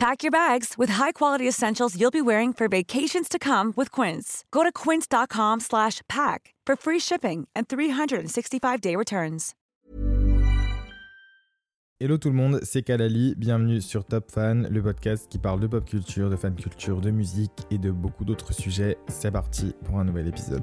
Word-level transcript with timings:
Pack 0.00 0.22
your 0.22 0.30
bags 0.30 0.78
with 0.78 0.88
high-quality 0.88 1.46
essentials 1.46 1.94
you'll 1.94 2.10
be 2.10 2.22
wearing 2.22 2.54
for 2.54 2.68
vacations 2.68 3.28
to 3.28 3.38
come 3.38 3.74
with 3.76 3.90
Quince. 3.90 4.44
Go 4.50 4.62
to 4.62 4.72
quince.com 4.72 5.60
slash 5.60 6.00
pack 6.08 6.54
for 6.66 6.74
free 6.74 6.98
shipping 6.98 7.46
and 7.54 7.68
365-day 7.68 8.96
returns. 8.96 9.52
Hello 11.98 12.16
tout 12.16 12.30
le 12.30 12.34
monde, 12.34 12.60
c'est 12.62 12.80
Kalali, 12.80 13.34
bienvenue 13.36 13.82
sur 13.82 14.06
Top 14.06 14.30
Fan, 14.30 14.66
le 14.70 14.82
podcast 14.82 15.26
qui 15.28 15.36
parle 15.36 15.60
de 15.60 15.66
pop 15.66 15.84
culture, 15.84 16.30
de 16.30 16.36
fan 16.36 16.54
culture, 16.54 17.02
de 17.02 17.10
musique 17.10 17.52
et 17.70 17.76
de 17.76 17.90
beaucoup 17.90 18.24
d'autres 18.24 18.54
sujets. 18.54 18.96
C'est 19.08 19.30
parti 19.30 19.74
pour 19.84 19.98
un 19.98 20.04
nouvel 20.04 20.28
épisode. 20.28 20.62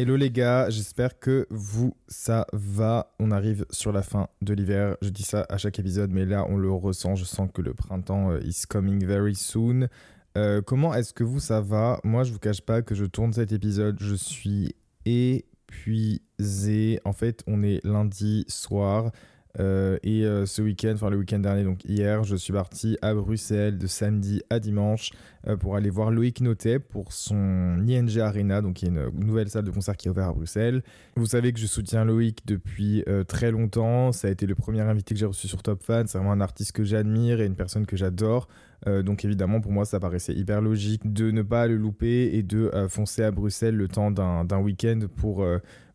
Hello 0.00 0.14
les 0.14 0.30
gars, 0.30 0.70
j'espère 0.70 1.18
que 1.18 1.48
vous 1.50 1.92
ça 2.06 2.46
va. 2.52 3.12
On 3.18 3.32
arrive 3.32 3.66
sur 3.70 3.90
la 3.90 4.02
fin 4.02 4.28
de 4.42 4.54
l'hiver. 4.54 4.96
Je 5.02 5.08
dis 5.08 5.24
ça 5.24 5.44
à 5.48 5.58
chaque 5.58 5.80
épisode, 5.80 6.12
mais 6.12 6.24
là 6.24 6.46
on 6.48 6.56
le 6.56 6.70
ressent. 6.70 7.16
Je 7.16 7.24
sens 7.24 7.50
que 7.52 7.62
le 7.62 7.74
printemps 7.74 8.30
euh, 8.30 8.40
is 8.44 8.62
coming 8.68 9.04
very 9.04 9.34
soon. 9.34 9.88
Euh, 10.36 10.62
comment 10.62 10.94
est-ce 10.94 11.12
que 11.12 11.24
vous 11.24 11.40
ça 11.40 11.60
va? 11.60 11.98
Moi 12.04 12.22
je 12.22 12.32
vous 12.32 12.38
cache 12.38 12.60
pas 12.60 12.80
que 12.80 12.94
je 12.94 13.06
tourne 13.06 13.32
cet 13.32 13.50
épisode. 13.50 13.96
Je 13.98 14.14
suis 14.14 14.76
épuisé. 15.04 17.00
En 17.04 17.12
fait, 17.12 17.42
on 17.48 17.64
est 17.64 17.84
lundi 17.84 18.44
soir. 18.46 19.10
Euh, 19.58 19.98
et 20.02 20.24
euh, 20.24 20.46
ce 20.46 20.62
week-end, 20.62 20.92
enfin 20.94 21.10
le 21.10 21.16
week-end 21.16 21.38
dernier, 21.38 21.64
donc 21.64 21.84
hier, 21.84 22.22
je 22.22 22.36
suis 22.36 22.52
parti 22.52 22.96
à 23.02 23.14
Bruxelles 23.14 23.78
de 23.78 23.86
samedi 23.86 24.42
à 24.50 24.60
dimanche 24.60 25.10
euh, 25.46 25.56
pour 25.56 25.76
aller 25.76 25.90
voir 25.90 26.10
Loïc 26.10 26.40
Notet 26.40 26.78
pour 26.78 27.12
son 27.12 27.78
ING 27.86 28.18
Arena, 28.18 28.62
donc 28.62 28.74
qui 28.74 28.86
est 28.86 28.88
une 28.88 29.10
nouvelle 29.14 29.48
salle 29.48 29.64
de 29.64 29.70
concert 29.70 29.96
qui 29.96 30.08
est 30.08 30.10
ouverte 30.10 30.30
à 30.30 30.32
Bruxelles. 30.32 30.82
Vous 31.16 31.26
savez 31.26 31.52
que 31.52 31.58
je 31.58 31.66
soutiens 31.66 32.04
Loïc 32.04 32.46
depuis 32.46 33.04
très 33.26 33.50
longtemps. 33.50 34.12
Ça 34.12 34.28
a 34.28 34.30
été 34.30 34.46
le 34.46 34.54
premier 34.54 34.80
invité 34.80 35.14
que 35.14 35.20
j'ai 35.20 35.26
reçu 35.26 35.48
sur 35.48 35.62
Top 35.62 35.82
Fan. 35.82 36.06
C'est 36.06 36.18
vraiment 36.18 36.32
un 36.32 36.40
artiste 36.40 36.72
que 36.72 36.84
j'admire 36.84 37.40
et 37.40 37.46
une 37.46 37.56
personne 37.56 37.86
que 37.86 37.96
j'adore. 37.96 38.48
Donc 38.86 39.24
évidemment, 39.24 39.60
pour 39.60 39.72
moi, 39.72 39.84
ça 39.84 40.00
paraissait 40.00 40.34
hyper 40.34 40.60
logique 40.60 41.12
de 41.12 41.30
ne 41.30 41.42
pas 41.42 41.66
le 41.66 41.76
louper 41.76 42.30
et 42.34 42.42
de 42.42 42.70
foncer 42.88 43.22
à 43.22 43.30
Bruxelles 43.30 43.76
le 43.76 43.88
temps 43.88 44.10
d'un 44.10 44.60
week-end 44.60 45.00
pour 45.16 45.44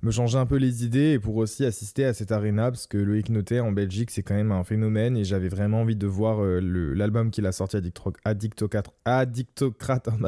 me 0.04 0.12
changer 0.12 0.38
un 0.38 0.46
peu 0.46 0.58
les 0.58 0.84
idées 0.84 1.14
et 1.14 1.20
pour 1.20 1.38
aussi 1.38 1.64
assister 1.64 2.04
à 2.04 2.14
cette 2.14 2.34
arena 2.34 2.70
parce 2.70 2.88
que 2.88 2.98
Loïc 2.98 3.30
Notet 3.30 3.62
en 3.62 3.72
Belgique 3.72 4.12
c'est 4.12 4.22
quand 4.22 4.34
même 4.34 4.52
un 4.52 4.66
phénomène 4.66 5.16
et 5.16 5.24
j'avais 5.24 5.48
vraiment 5.48 5.82
envie 5.82 5.96
de 5.96 6.08
voir 6.08 6.44
euh, 6.44 6.60
l'album 6.94 7.32
qu'il 7.32 7.46
a 7.46 7.54
sorti 7.54 7.78
Addictocrate, 8.26 8.90
Addictocrate, 9.06 10.10
oh 10.12 10.28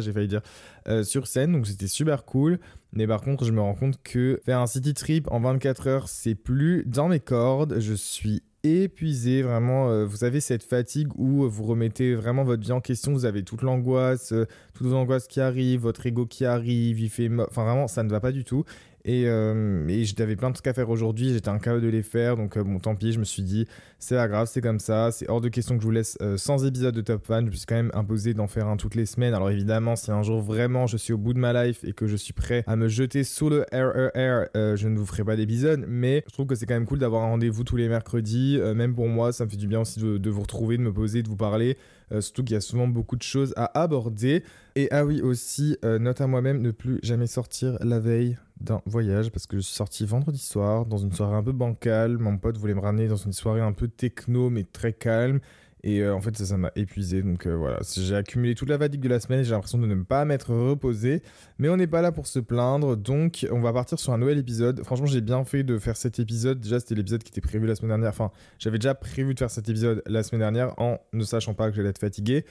j'ai 0.00 0.12
failli 0.12 0.28
dire, 0.28 0.42
euh, 0.86 1.02
sur 1.02 1.26
scène 1.26 1.52
donc 1.52 1.66
c'était 1.66 1.88
super 1.88 2.24
cool. 2.24 2.60
Mais 2.92 3.08
par 3.08 3.20
contre 3.20 3.44
je 3.44 3.52
me 3.52 3.60
rends 3.60 3.74
compte 3.74 4.00
que 4.02 4.40
faire 4.44 4.60
un 4.60 4.66
city 4.66 4.94
trip 4.94 5.28
en 5.30 5.40
24 5.40 5.88
heures 5.88 6.08
c'est 6.08 6.36
plus 6.36 6.84
dans 6.86 7.08
mes 7.08 7.20
cordes, 7.20 7.80
je 7.80 7.94
suis 7.94 8.44
épuisé, 8.66 9.42
vraiment, 9.42 9.90
euh, 9.90 10.04
vous 10.04 10.24
avez 10.24 10.40
cette 10.40 10.62
fatigue 10.62 11.08
où 11.16 11.48
vous 11.48 11.64
remettez 11.64 12.14
vraiment 12.14 12.44
votre 12.44 12.62
vie 12.62 12.72
en 12.72 12.80
question, 12.80 13.12
vous 13.12 13.24
avez 13.24 13.42
toute 13.42 13.62
l'angoisse, 13.62 14.32
euh, 14.32 14.46
toutes 14.74 14.86
vos 14.86 14.94
angoisses 14.94 15.26
qui 15.26 15.40
arrivent, 15.40 15.80
votre 15.80 16.06
ego 16.06 16.26
qui 16.26 16.44
arrive, 16.44 17.00
il 17.00 17.10
fait... 17.10 17.30
Enfin 17.48 17.64
vraiment, 17.64 17.88
ça 17.88 18.02
ne 18.02 18.10
va 18.10 18.20
pas 18.20 18.32
du 18.32 18.44
tout. 18.44 18.64
Et, 19.06 19.28
euh, 19.28 19.86
et 19.86 20.04
j'avais 20.04 20.34
plein 20.34 20.48
de 20.50 20.54
trucs 20.54 20.66
à 20.66 20.74
faire 20.74 20.90
aujourd'hui, 20.90 21.32
j'étais 21.32 21.48
incapable 21.48 21.80
de 21.80 21.86
les 21.86 22.02
faire, 22.02 22.36
donc 22.36 22.56
euh, 22.56 22.64
bon, 22.64 22.80
tant 22.80 22.96
pis, 22.96 23.12
je 23.12 23.20
me 23.20 23.24
suis 23.24 23.44
dit, 23.44 23.64
c'est 24.00 24.16
pas 24.16 24.26
grave, 24.26 24.48
c'est 24.50 24.60
comme 24.60 24.80
ça, 24.80 25.12
c'est 25.12 25.30
hors 25.30 25.40
de 25.40 25.48
question 25.48 25.76
que 25.76 25.82
je 25.82 25.86
vous 25.86 25.92
laisse 25.92 26.18
euh, 26.22 26.36
sans 26.36 26.66
épisode 26.66 26.92
de 26.92 27.02
Top 27.02 27.24
Fan, 27.24 27.46
je 27.46 27.52
me 27.52 27.56
suis 27.56 27.66
quand 27.66 27.76
même 27.76 27.92
imposé 27.94 28.34
d'en 28.34 28.48
faire 28.48 28.66
un 28.66 28.76
toutes 28.76 28.96
les 28.96 29.06
semaines. 29.06 29.32
Alors 29.32 29.48
évidemment, 29.48 29.94
si 29.94 30.10
un 30.10 30.24
jour 30.24 30.42
vraiment 30.42 30.88
je 30.88 30.96
suis 30.96 31.12
au 31.12 31.18
bout 31.18 31.34
de 31.34 31.38
ma 31.38 31.52
life 31.52 31.84
et 31.84 31.92
que 31.92 32.08
je 32.08 32.16
suis 32.16 32.32
prêt 32.32 32.64
à 32.66 32.74
me 32.74 32.88
jeter 32.88 33.22
sous 33.22 33.48
le 33.48 33.64
RER, 33.72 34.46
je 34.76 34.88
ne 34.88 34.98
vous 34.98 35.06
ferai 35.06 35.22
pas 35.22 35.36
d'épisode, 35.36 35.84
mais 35.86 36.24
je 36.26 36.32
trouve 36.32 36.46
que 36.46 36.56
c'est 36.56 36.66
quand 36.66 36.74
même 36.74 36.86
cool 36.86 36.98
d'avoir 36.98 37.22
un 37.22 37.28
rendez-vous 37.28 37.62
tous 37.62 37.76
les 37.76 37.88
mercredis, 37.88 38.58
même 38.74 38.96
pour 38.96 39.06
moi, 39.06 39.30
ça 39.32 39.44
me 39.44 39.50
fait 39.50 39.56
du 39.56 39.68
bien 39.68 39.82
aussi 39.82 40.00
de, 40.00 40.18
de 40.18 40.30
vous 40.30 40.42
retrouver, 40.42 40.78
de 40.78 40.82
me 40.82 40.92
poser, 40.92 41.22
de 41.22 41.28
vous 41.28 41.36
parler. 41.36 41.78
Surtout 42.18 42.42
qu'il 42.42 42.54
y 42.54 42.58
a 42.58 42.60
souvent 42.60 42.88
beaucoup 42.88 43.16
de 43.16 43.22
choses 43.22 43.54
à 43.56 43.80
aborder. 43.80 44.42
Et 44.74 44.88
ah 44.90 45.04
oui, 45.04 45.20
aussi, 45.20 45.76
note 45.84 46.20
à 46.20 46.26
moi-même, 46.26 46.60
ne 46.60 46.72
plus 46.72 46.98
jamais 47.04 47.28
sortir 47.28 47.78
la 47.80 48.00
veille 48.00 48.36
d'un 48.60 48.80
voyage 48.86 49.30
parce 49.30 49.46
que 49.46 49.56
je 49.56 49.62
suis 49.62 49.74
sorti 49.74 50.04
vendredi 50.06 50.38
soir 50.38 50.86
dans 50.86 50.98
une 50.98 51.12
soirée 51.12 51.36
un 51.36 51.42
peu 51.42 51.52
bancale. 51.52 52.18
Mon 52.18 52.38
pote 52.38 52.56
voulait 52.56 52.74
me 52.74 52.80
ramener 52.80 53.08
dans 53.08 53.16
une 53.16 53.32
soirée 53.32 53.60
un 53.60 53.72
peu 53.72 53.88
techno 53.88 54.50
mais 54.50 54.64
très 54.64 54.92
calme. 54.92 55.40
Et 55.82 56.00
euh, 56.00 56.16
en 56.16 56.20
fait, 56.20 56.36
ça, 56.36 56.56
m'a 56.56 56.72
épuisé. 56.74 57.22
Donc 57.22 57.46
voilà, 57.46 57.78
j'ai 57.96 58.16
accumulé 58.16 58.56
toute 58.56 58.68
la 58.68 58.78
fatigue 58.78 59.00
de 59.00 59.08
la 59.08 59.20
semaine 59.20 59.40
et 59.40 59.44
j'ai 59.44 59.52
l'impression 59.52 59.78
de 59.78 59.86
ne 59.86 60.02
pas 60.02 60.24
m'être 60.24 60.52
reposé. 60.52 61.22
Mais 61.58 61.68
on 61.68 61.76
n'est 61.76 61.86
pas 61.86 62.02
là 62.02 62.10
pour 62.10 62.26
se 62.26 62.40
plaindre. 62.40 62.96
Donc 62.96 63.46
on 63.52 63.60
va 63.60 63.72
partir 63.72 63.98
sur 64.00 64.12
un 64.12 64.18
nouvel 64.18 64.38
épisode. 64.38 64.82
Franchement, 64.84 65.06
j'ai 65.06 65.20
bien 65.20 65.44
fait 65.44 65.62
de 65.62 65.78
faire 65.78 65.96
cet 65.96 66.18
épisode. 66.18 66.60
Déjà, 66.60 66.80
c'était 66.80 66.96
l'épisode 66.96 67.22
qui 67.22 67.28
était 67.28 67.40
prévu 67.40 67.66
la 67.66 67.76
semaine 67.76 67.90
dernière. 67.90 68.10
Enfin, 68.10 68.32
j'avais 68.58 68.78
déjà 68.78 68.94
prévu 68.94 69.34
de 69.34 69.38
faire 69.38 69.50
cet 69.50 69.68
épisode 69.68 70.02
la 70.06 70.22
semaine 70.24 70.40
dernière 70.40 70.74
en 70.78 70.98
ne 71.12 71.22
sachant 71.22 71.54
pas 71.54 71.70
que 71.70 71.76
j'allais 71.76 71.90
être 71.90 72.00
fatigué. 72.00 72.44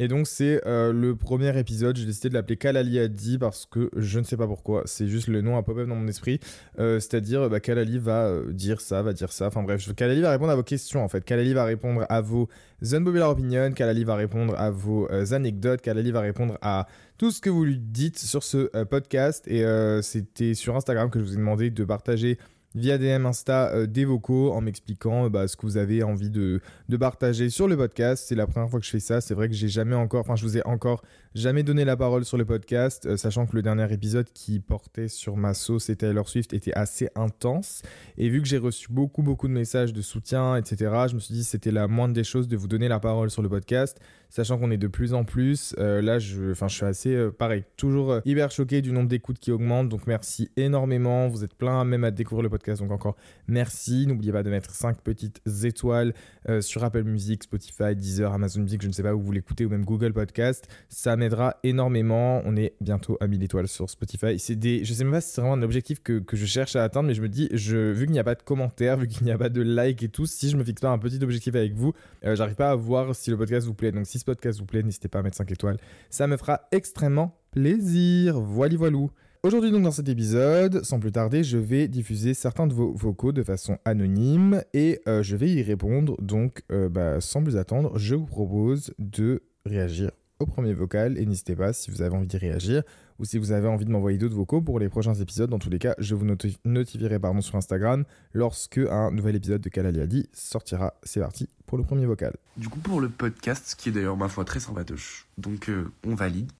Et 0.00 0.08
donc 0.08 0.26
c'est 0.26 0.66
euh, 0.66 0.94
le 0.94 1.14
premier 1.14 1.56
épisode, 1.58 1.94
j'ai 1.94 2.06
décidé 2.06 2.30
de 2.30 2.34
l'appeler 2.34 2.56
Kalali 2.56 2.98
a 2.98 3.06
dit 3.06 3.36
parce 3.36 3.66
que 3.66 3.90
je 3.94 4.18
ne 4.18 4.24
sais 4.24 4.38
pas 4.38 4.46
pourquoi, 4.46 4.82
c'est 4.86 5.06
juste 5.06 5.28
le 5.28 5.42
nom 5.42 5.58
à 5.58 5.62
pop-up 5.62 5.86
dans 5.86 5.94
mon 5.94 6.08
esprit, 6.08 6.40
euh, 6.78 6.98
c'est-à-dire 6.98 7.50
bah, 7.50 7.60
Kalali 7.60 7.98
va 7.98 8.24
euh, 8.24 8.50
dire 8.50 8.80
ça, 8.80 9.02
va 9.02 9.12
dire 9.12 9.30
ça, 9.30 9.48
enfin 9.48 9.62
bref, 9.62 9.94
Kalali 9.94 10.22
va 10.22 10.30
répondre 10.30 10.52
à 10.52 10.56
vos 10.56 10.62
questions 10.62 11.04
en 11.04 11.08
fait, 11.08 11.22
Kalali 11.22 11.52
va 11.52 11.64
répondre 11.64 12.06
à 12.08 12.22
vos 12.22 12.48
unpopular 12.82 13.28
opinions, 13.28 13.72
Kalali 13.72 14.04
va 14.04 14.14
répondre 14.14 14.58
à 14.58 14.70
vos 14.70 15.06
anecdotes, 15.34 15.82
Kalali 15.82 16.12
va 16.12 16.22
répondre 16.22 16.56
à 16.62 16.86
tout 17.18 17.30
ce 17.30 17.42
que 17.42 17.50
vous 17.50 17.66
lui 17.66 17.78
dites 17.78 18.18
sur 18.18 18.42
ce 18.42 18.84
podcast. 18.84 19.46
Et 19.48 19.62
c'était 20.00 20.54
sur 20.54 20.76
Instagram 20.76 21.10
que 21.10 21.18
je 21.18 21.24
vous 21.26 21.34
ai 21.34 21.36
demandé 21.36 21.68
de 21.68 21.84
partager 21.84 22.38
via 22.74 22.98
DM 22.98 23.26
Insta 23.26 23.72
euh, 23.72 23.86
des 23.86 24.04
vocaux 24.04 24.52
en 24.52 24.60
m'expliquant 24.60 25.28
bah, 25.28 25.48
ce 25.48 25.56
que 25.56 25.62
vous 25.62 25.76
avez 25.76 26.02
envie 26.02 26.30
de, 26.30 26.60
de 26.88 26.96
partager 26.96 27.50
sur 27.50 27.66
le 27.66 27.76
podcast. 27.76 28.24
C'est 28.28 28.34
la 28.34 28.46
première 28.46 28.70
fois 28.70 28.80
que 28.80 28.86
je 28.86 28.90
fais 28.90 29.00
ça. 29.00 29.20
C'est 29.20 29.34
vrai 29.34 29.48
que 29.48 29.54
j'ai 29.54 29.68
jamais 29.68 29.96
encore, 29.96 30.20
enfin, 30.20 30.36
je 30.36 30.44
vous 30.44 30.56
ai 30.56 30.66
encore 30.66 31.02
jamais 31.34 31.62
donné 31.62 31.84
la 31.84 31.96
parole 31.96 32.24
sur 32.24 32.36
le 32.36 32.44
podcast, 32.44 33.06
euh, 33.06 33.16
sachant 33.16 33.46
que 33.46 33.54
le 33.56 33.62
dernier 33.62 33.92
épisode 33.92 34.28
qui 34.32 34.60
portait 34.60 35.08
sur 35.08 35.36
ma 35.36 35.54
sauce 35.54 35.90
et 35.90 35.96
Taylor 35.96 36.28
Swift 36.28 36.52
était 36.52 36.72
assez 36.74 37.08
intense. 37.14 37.82
Et 38.18 38.28
vu 38.28 38.40
que 38.40 38.48
j'ai 38.48 38.58
reçu 38.58 38.88
beaucoup, 38.90 39.22
beaucoup 39.22 39.48
de 39.48 39.52
messages 39.52 39.92
de 39.92 40.02
soutien, 40.02 40.56
etc., 40.56 40.92
je 41.08 41.14
me 41.14 41.20
suis 41.20 41.34
dit 41.34 41.44
c'était 41.44 41.72
la 41.72 41.88
moindre 41.88 42.14
des 42.14 42.24
choses 42.24 42.48
de 42.48 42.56
vous 42.56 42.68
donner 42.68 42.88
la 42.88 43.00
parole 43.00 43.30
sur 43.30 43.42
le 43.42 43.48
podcast, 43.48 44.00
sachant 44.30 44.58
qu'on 44.58 44.70
est 44.70 44.78
de 44.78 44.86
plus 44.86 45.12
en 45.12 45.24
plus. 45.24 45.74
Euh, 45.78 46.00
là, 46.00 46.18
je, 46.18 46.54
je 46.54 46.68
suis 46.68 46.86
assez, 46.86 47.28
pareil, 47.38 47.64
toujours 47.76 48.20
hyper 48.24 48.50
choqué 48.50 48.80
du 48.80 48.92
nombre 48.92 49.08
d'écoutes 49.08 49.38
qui 49.38 49.52
augmente. 49.52 49.88
Donc 49.88 50.06
merci 50.06 50.50
énormément. 50.56 51.28
Vous 51.28 51.44
êtes 51.44 51.54
plein 51.54 51.84
même 51.84 52.04
à 52.04 52.10
découvrir 52.10 52.42
le 52.42 52.48
podcast 52.48 52.80
donc 52.80 52.92
encore 52.92 53.16
merci. 53.48 54.06
N'oubliez 54.06 54.32
pas 54.32 54.42
de 54.42 54.50
mettre 54.50 54.70
5 54.70 55.00
petites 55.02 55.40
étoiles 55.64 56.14
euh, 56.48 56.60
sur 56.60 56.84
Apple 56.84 57.02
Music, 57.02 57.42
Spotify, 57.42 57.94
Deezer, 57.94 58.32
Amazon 58.32 58.60
Music, 58.62 58.82
je 58.82 58.88
ne 58.88 58.92
sais 58.92 59.02
pas 59.02 59.14
où 59.14 59.20
vous 59.20 59.32
l'écoutez, 59.32 59.64
ou 59.64 59.68
même 59.68 59.84
Google 59.84 60.12
Podcast. 60.12 60.68
Ça 60.88 61.16
m'aidera 61.16 61.56
énormément. 61.62 62.42
On 62.44 62.56
est 62.56 62.74
bientôt 62.80 63.16
à 63.20 63.26
1000 63.26 63.42
étoiles 63.42 63.68
sur 63.68 63.88
Spotify. 63.90 64.38
C'est 64.38 64.56
des, 64.56 64.84
je 64.84 64.94
sais 64.94 65.04
même 65.04 65.12
pas 65.12 65.20
si 65.20 65.32
c'est 65.32 65.40
vraiment 65.40 65.54
un 65.54 65.62
objectif 65.62 66.02
que, 66.02 66.22
je 66.32 66.46
cherche 66.46 66.76
à 66.76 66.84
atteindre, 66.84 67.08
mais 67.08 67.14
je 67.14 67.22
me 67.22 67.28
dis, 67.28 67.48
vu 67.52 68.04
qu'il 68.04 68.12
n'y 68.12 68.18
a 68.18 68.24
pas 68.24 68.34
de 68.34 68.42
commentaires, 68.42 68.96
vu 68.96 69.08
qu'il 69.08 69.24
n'y 69.24 69.32
a 69.32 69.38
pas 69.38 69.48
de 69.48 69.62
like 69.62 70.02
et 70.02 70.08
tout, 70.08 70.26
si 70.26 70.48
je 70.48 70.56
me 70.56 70.64
fixe 70.64 70.80
pas 70.80 70.90
un 70.90 70.98
petit 70.98 71.22
objectif 71.22 71.54
avec 71.54 71.74
vous, 71.74 71.92
euh, 72.24 72.36
j'arrive 72.36 72.54
pas 72.54 72.70
à 72.70 72.74
voir 72.74 73.14
si 73.14 73.30
le 73.30 73.36
podcast 73.36 73.66
vous 73.66 73.74
plaît. 73.74 73.92
Donc 73.92 74.06
si 74.06 74.18
podcast 74.24 74.58
vous 74.60 74.66
plaît, 74.66 74.82
n'hésitez 74.82 75.08
pas 75.08 75.20
à 75.20 75.22
mettre 75.22 75.36
5 75.36 75.50
étoiles. 75.50 75.76
Ça 76.10 76.26
me 76.26 76.36
fera 76.36 76.62
extrêmement 76.72 77.38
plaisir. 77.50 78.40
Voilà, 78.40 78.76
voilou. 78.76 79.10
Aujourd'hui 79.42 79.70
donc 79.70 79.84
dans 79.84 79.90
cet 79.90 80.06
épisode, 80.10 80.84
sans 80.84 81.00
plus 81.00 81.12
tarder, 81.12 81.42
je 81.42 81.56
vais 81.56 81.88
diffuser 81.88 82.34
certains 82.34 82.66
de 82.66 82.74
vos 82.74 82.92
vocaux 82.92 83.32
de 83.32 83.42
façon 83.42 83.78
anonyme 83.86 84.62
et 84.74 85.00
euh, 85.08 85.22
je 85.22 85.34
vais 85.34 85.48
y 85.48 85.62
répondre. 85.62 86.20
Donc 86.20 86.62
euh, 86.70 86.90
bah, 86.90 87.22
sans 87.22 87.42
plus 87.42 87.56
attendre, 87.56 87.96
je 87.96 88.14
vous 88.14 88.26
propose 88.26 88.92
de 88.98 89.42
réagir 89.64 90.10
au 90.40 90.46
premier 90.46 90.74
vocal 90.74 91.16
et 91.16 91.24
n'hésitez 91.24 91.56
pas 91.56 91.72
si 91.72 91.90
vous 91.90 92.02
avez 92.02 92.14
envie 92.14 92.26
d'y 92.26 92.36
réagir 92.36 92.82
ou 93.20 93.24
si 93.26 93.38
vous 93.38 93.52
avez 93.52 93.68
envie 93.68 93.84
de 93.84 93.90
m'envoyer 93.90 94.16
d'autres 94.16 94.34
vocaux 94.34 94.62
pour 94.62 94.80
les 94.80 94.88
prochains 94.88 95.14
épisodes. 95.14 95.50
Dans 95.50 95.58
tous 95.58 95.68
les 95.68 95.78
cas, 95.78 95.94
je 95.98 96.14
vous 96.14 96.26
notifierai 96.64 97.18
pardon, 97.18 97.42
sur 97.42 97.54
Instagram 97.54 98.04
lorsque 98.32 98.78
un 98.78 99.10
nouvel 99.10 99.36
épisode 99.36 99.60
de 99.60 99.68
Kalaliadi 99.68 100.28
sortira. 100.32 100.94
C'est 101.02 101.20
parti 101.20 101.48
pour 101.66 101.76
le 101.76 101.84
premier 101.84 102.06
vocal. 102.06 102.34
Du 102.56 102.68
coup, 102.70 102.80
pour 102.80 103.00
le 103.00 103.10
podcast, 103.10 103.76
qui 103.78 103.90
est 103.90 103.92
d'ailleurs 103.92 104.16
ma 104.16 104.28
foi 104.28 104.46
très 104.46 104.58
sympatoche, 104.58 105.26
donc 105.36 105.68
euh, 105.68 105.92
on 106.06 106.14
valide. 106.14 106.50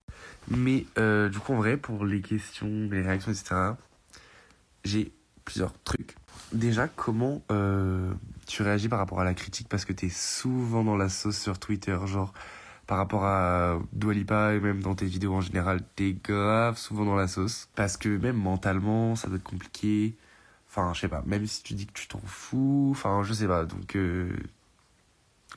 Mais 0.48 0.84
euh, 0.98 1.30
du 1.30 1.38
coup, 1.38 1.54
en 1.54 1.56
vrai, 1.56 1.78
pour 1.78 2.04
les 2.04 2.20
questions, 2.20 2.88
les 2.90 3.00
réactions, 3.00 3.32
etc., 3.32 3.54
j'ai 4.84 5.12
plusieurs 5.46 5.72
trucs. 5.82 6.14
Déjà, 6.52 6.88
comment 6.88 7.42
euh, 7.50 8.12
tu 8.46 8.62
réagis 8.62 8.88
par 8.88 8.98
rapport 8.98 9.20
à 9.20 9.24
la 9.24 9.34
critique? 9.34 9.68
Parce 9.68 9.86
que 9.86 9.94
tu 9.94 10.06
es 10.06 10.10
souvent 10.10 10.84
dans 10.84 10.96
la 10.96 11.08
sauce 11.08 11.38
sur 11.38 11.58
Twitter, 11.58 11.96
genre 12.06 12.34
par 12.90 12.98
rapport 12.98 13.24
à 13.24 13.78
Dwalipa 13.92 14.54
et 14.54 14.58
même 14.58 14.82
dans 14.82 14.96
tes 14.96 15.06
vidéos 15.06 15.32
en 15.34 15.40
général, 15.40 15.80
t'es 15.94 16.12
grave 16.12 16.76
souvent 16.76 17.04
dans 17.04 17.14
la 17.14 17.28
sauce. 17.28 17.68
Parce 17.76 17.96
que 17.96 18.08
même 18.08 18.34
mentalement, 18.34 19.14
ça 19.14 19.28
doit 19.28 19.36
être 19.36 19.44
compliqué. 19.44 20.16
Enfin, 20.68 20.92
je 20.92 21.02
sais 21.02 21.08
pas, 21.08 21.22
même 21.24 21.46
si 21.46 21.62
tu 21.62 21.74
dis 21.74 21.86
que 21.86 21.92
tu 21.92 22.08
t'en 22.08 22.18
fous, 22.24 22.88
enfin, 22.90 23.22
je 23.22 23.32
sais 23.32 23.46
pas. 23.46 23.64
Donc, 23.64 23.94
euh, 23.94 24.36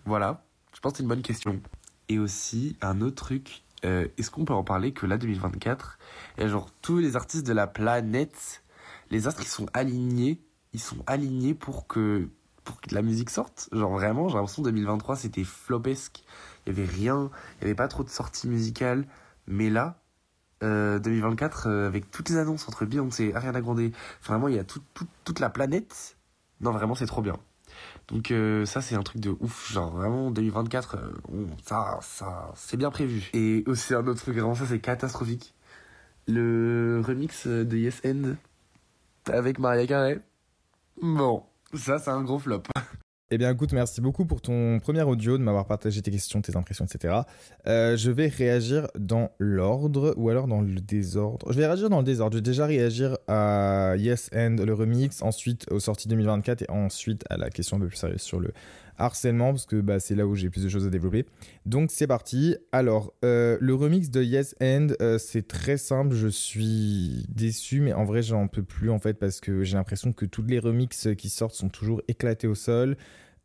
voilà. 0.06 0.44
Je 0.76 0.80
pense 0.80 0.92
que 0.92 0.98
c'est 0.98 1.04
une 1.04 1.10
bonne 1.10 1.24
question. 1.24 1.60
Et 2.08 2.20
aussi, 2.20 2.78
un 2.82 3.02
autre 3.02 3.16
truc, 3.16 3.64
euh, 3.84 4.08
est-ce 4.20 4.30
qu'on 4.30 4.46
peut 4.46 4.54
en 4.54 4.64
parler 4.64 4.94
que 4.94 5.08
là, 5.08 5.18
2024, 5.18 5.98
et 6.38 6.48
genre, 6.48 6.70
tous 6.84 7.00
les 7.00 7.16
artistes 7.16 7.48
de 7.48 7.54
la 7.54 7.66
planète, 7.66 8.64
les 9.10 9.28
astres, 9.28 9.42
ils 9.42 9.48
sont 9.48 9.66
alignés, 9.74 10.40
ils 10.74 10.80
sont 10.80 11.04
alignés 11.08 11.56
pour 11.56 11.88
que, 11.88 12.30
pour 12.64 12.80
que 12.80 12.94
la 12.94 13.02
musique 13.02 13.32
sorte? 13.32 13.70
Genre, 13.72 13.92
vraiment, 13.92 14.30
j'ai 14.30 14.36
l'impression 14.36 14.62
que 14.62 14.70
2023, 14.70 15.16
c'était 15.16 15.44
flopesque 15.44 16.24
il 16.65 16.75
y 16.75 16.80
avait 16.80 16.89
rien, 16.89 17.30
il 17.60 17.63
y 17.63 17.65
avait 17.65 17.75
pas 17.75 17.88
trop 17.88 18.04
de 18.04 18.10
sorties 18.10 18.48
musicales. 18.48 19.06
Mais 19.48 19.69
là, 19.69 20.00
2024, 20.62 21.68
euh, 21.68 21.69
euh, 21.69 21.88
avec 21.88 22.10
toutes 22.12 22.30
les 22.30 22.38
annonces 22.38 22.68
entre 22.68 22.86
Beyoncé, 22.86 23.33
Ariana 23.33 23.62
Grande, 23.62 23.92
vraiment 24.24 24.48
il 24.48 24.56
y 24.56 24.60
a 24.60 24.63
toute 24.63 25.39
la 25.39 25.50
planète. 25.50 26.18
Non, 26.62 26.71
vraiment 26.71 26.95
c'est 26.95 27.06
trop 27.06 27.21
bien. 27.21 27.38
Donc 28.07 28.31
euh, 28.31 28.65
ça 28.65 28.81
c'est 28.81 28.95
un 28.95 29.04
truc 29.04 29.21
de 29.21 29.36
ouf, 29.39 29.71
genre 29.71 29.92
vraiment 29.92 30.31
2024, 30.31 30.98
ça, 31.63 32.00
ça, 32.01 32.51
c'est 32.56 32.77
bien 32.77 32.92
prévu. 32.92 33.30
Et 33.33 33.63
aussi 33.68 33.94
un 33.94 34.06
autre 34.07 34.21
truc, 34.21 34.36
vraiment 34.36 34.56
ça 34.56 34.65
c'est 34.65 34.80
catastrophique. 34.80 35.54
Le 36.27 37.01
remix 37.06 37.48
de 37.48 37.77
Yes 37.77 38.01
End 38.06 38.36
avec 39.27 39.60
Maria 39.60 39.86
Carey. 39.88 40.21
Bon, 41.01 41.44
ça 41.74 42.00
c'est 42.00 42.12
un 42.12 42.21
gros 42.21 42.39
flop. 42.39 42.63
Eh 43.34 43.40
bien, 43.40 43.52
écoute, 43.52 43.74
merci 43.74 44.00
beaucoup 44.00 44.28
pour 44.28 44.42
ton 44.42 44.78
premier 44.80 45.02
audio, 45.02 45.40
de 45.40 45.44
m'avoir 45.44 45.66
partagé 45.66 46.04
tes 46.04 46.12
questions, 46.12 46.40
tes 46.40 46.56
impressions, 46.56 46.86
etc. 46.86 47.22
Euh, 47.66 47.98
je 47.98 48.12
vais 48.12 48.28
réagir 48.28 48.90
dans 48.96 49.32
l'ordre 49.40 50.14
ou 50.18 50.30
alors 50.30 50.46
dans 50.46 50.62
le 50.62 50.80
désordre. 50.80 51.52
Je 51.52 51.58
vais 51.58 51.66
réagir 51.66 51.90
dans 51.90 51.98
le 51.98 52.04
désordre. 52.04 52.34
Je 52.34 52.38
vais 52.38 52.44
déjà 52.44 52.68
réagir 52.68 53.18
à 53.28 53.96
Yes 53.98 54.30
and 54.36 54.58
le 54.64 54.74
remix, 54.76 55.24
ensuite 55.24 55.66
aux 55.72 55.80
sorties 55.80 56.08
2024 56.10 56.62
et 56.62 56.70
ensuite 56.70 57.24
à 57.28 57.38
la 57.38 57.50
question 57.50 57.78
un 57.78 57.80
peu 57.80 57.88
plus 57.88 57.98
sérieuse 57.98 58.22
sur 58.22 58.40
le 58.40 58.54
harcèlement 58.98 59.51
parce 59.51 59.66
que 59.66 59.81
bah, 59.81 60.00
c'est 60.00 60.16
là 60.16 60.25
où 60.28 60.36
j'ai 60.36 60.50
plus 60.50 60.63
de 60.63 60.69
choses 60.69 60.86
à 60.86 60.90
développer. 60.90 61.25
Donc 61.66 61.92
c'est 61.92 62.07
parti. 62.07 62.56
Alors, 62.72 63.13
euh, 63.24 63.57
le 63.60 63.74
remix 63.74 64.10
de 64.10 64.24
Yes 64.24 64.56
and, 64.62 64.90
euh, 65.01 65.18
c'est 65.18 65.48
très 65.48 65.78
simple. 65.78 66.16
Je 66.16 66.28
suis 66.28 67.25
déçu, 67.30 67.81
mais 67.81 67.94
en 67.94 68.06
vrai, 68.06 68.22
j'en 68.22 68.48
peux 68.48 68.63
plus 68.63 68.90
en 68.90 69.00
fait 69.00 69.13
parce 69.16 69.40
que 69.40 69.63
j'ai 69.63 69.78
l'impression 69.78 70.13
que 70.13 70.25
toutes 70.25 70.50
les 70.50 70.60
remixes 70.60 71.10
qui 71.18 71.30
sortent 71.30 71.56
sont 71.56 71.69
toujours 71.69 72.01
éclatés 72.07 72.48
au 72.48 72.56
sol. 72.56 72.98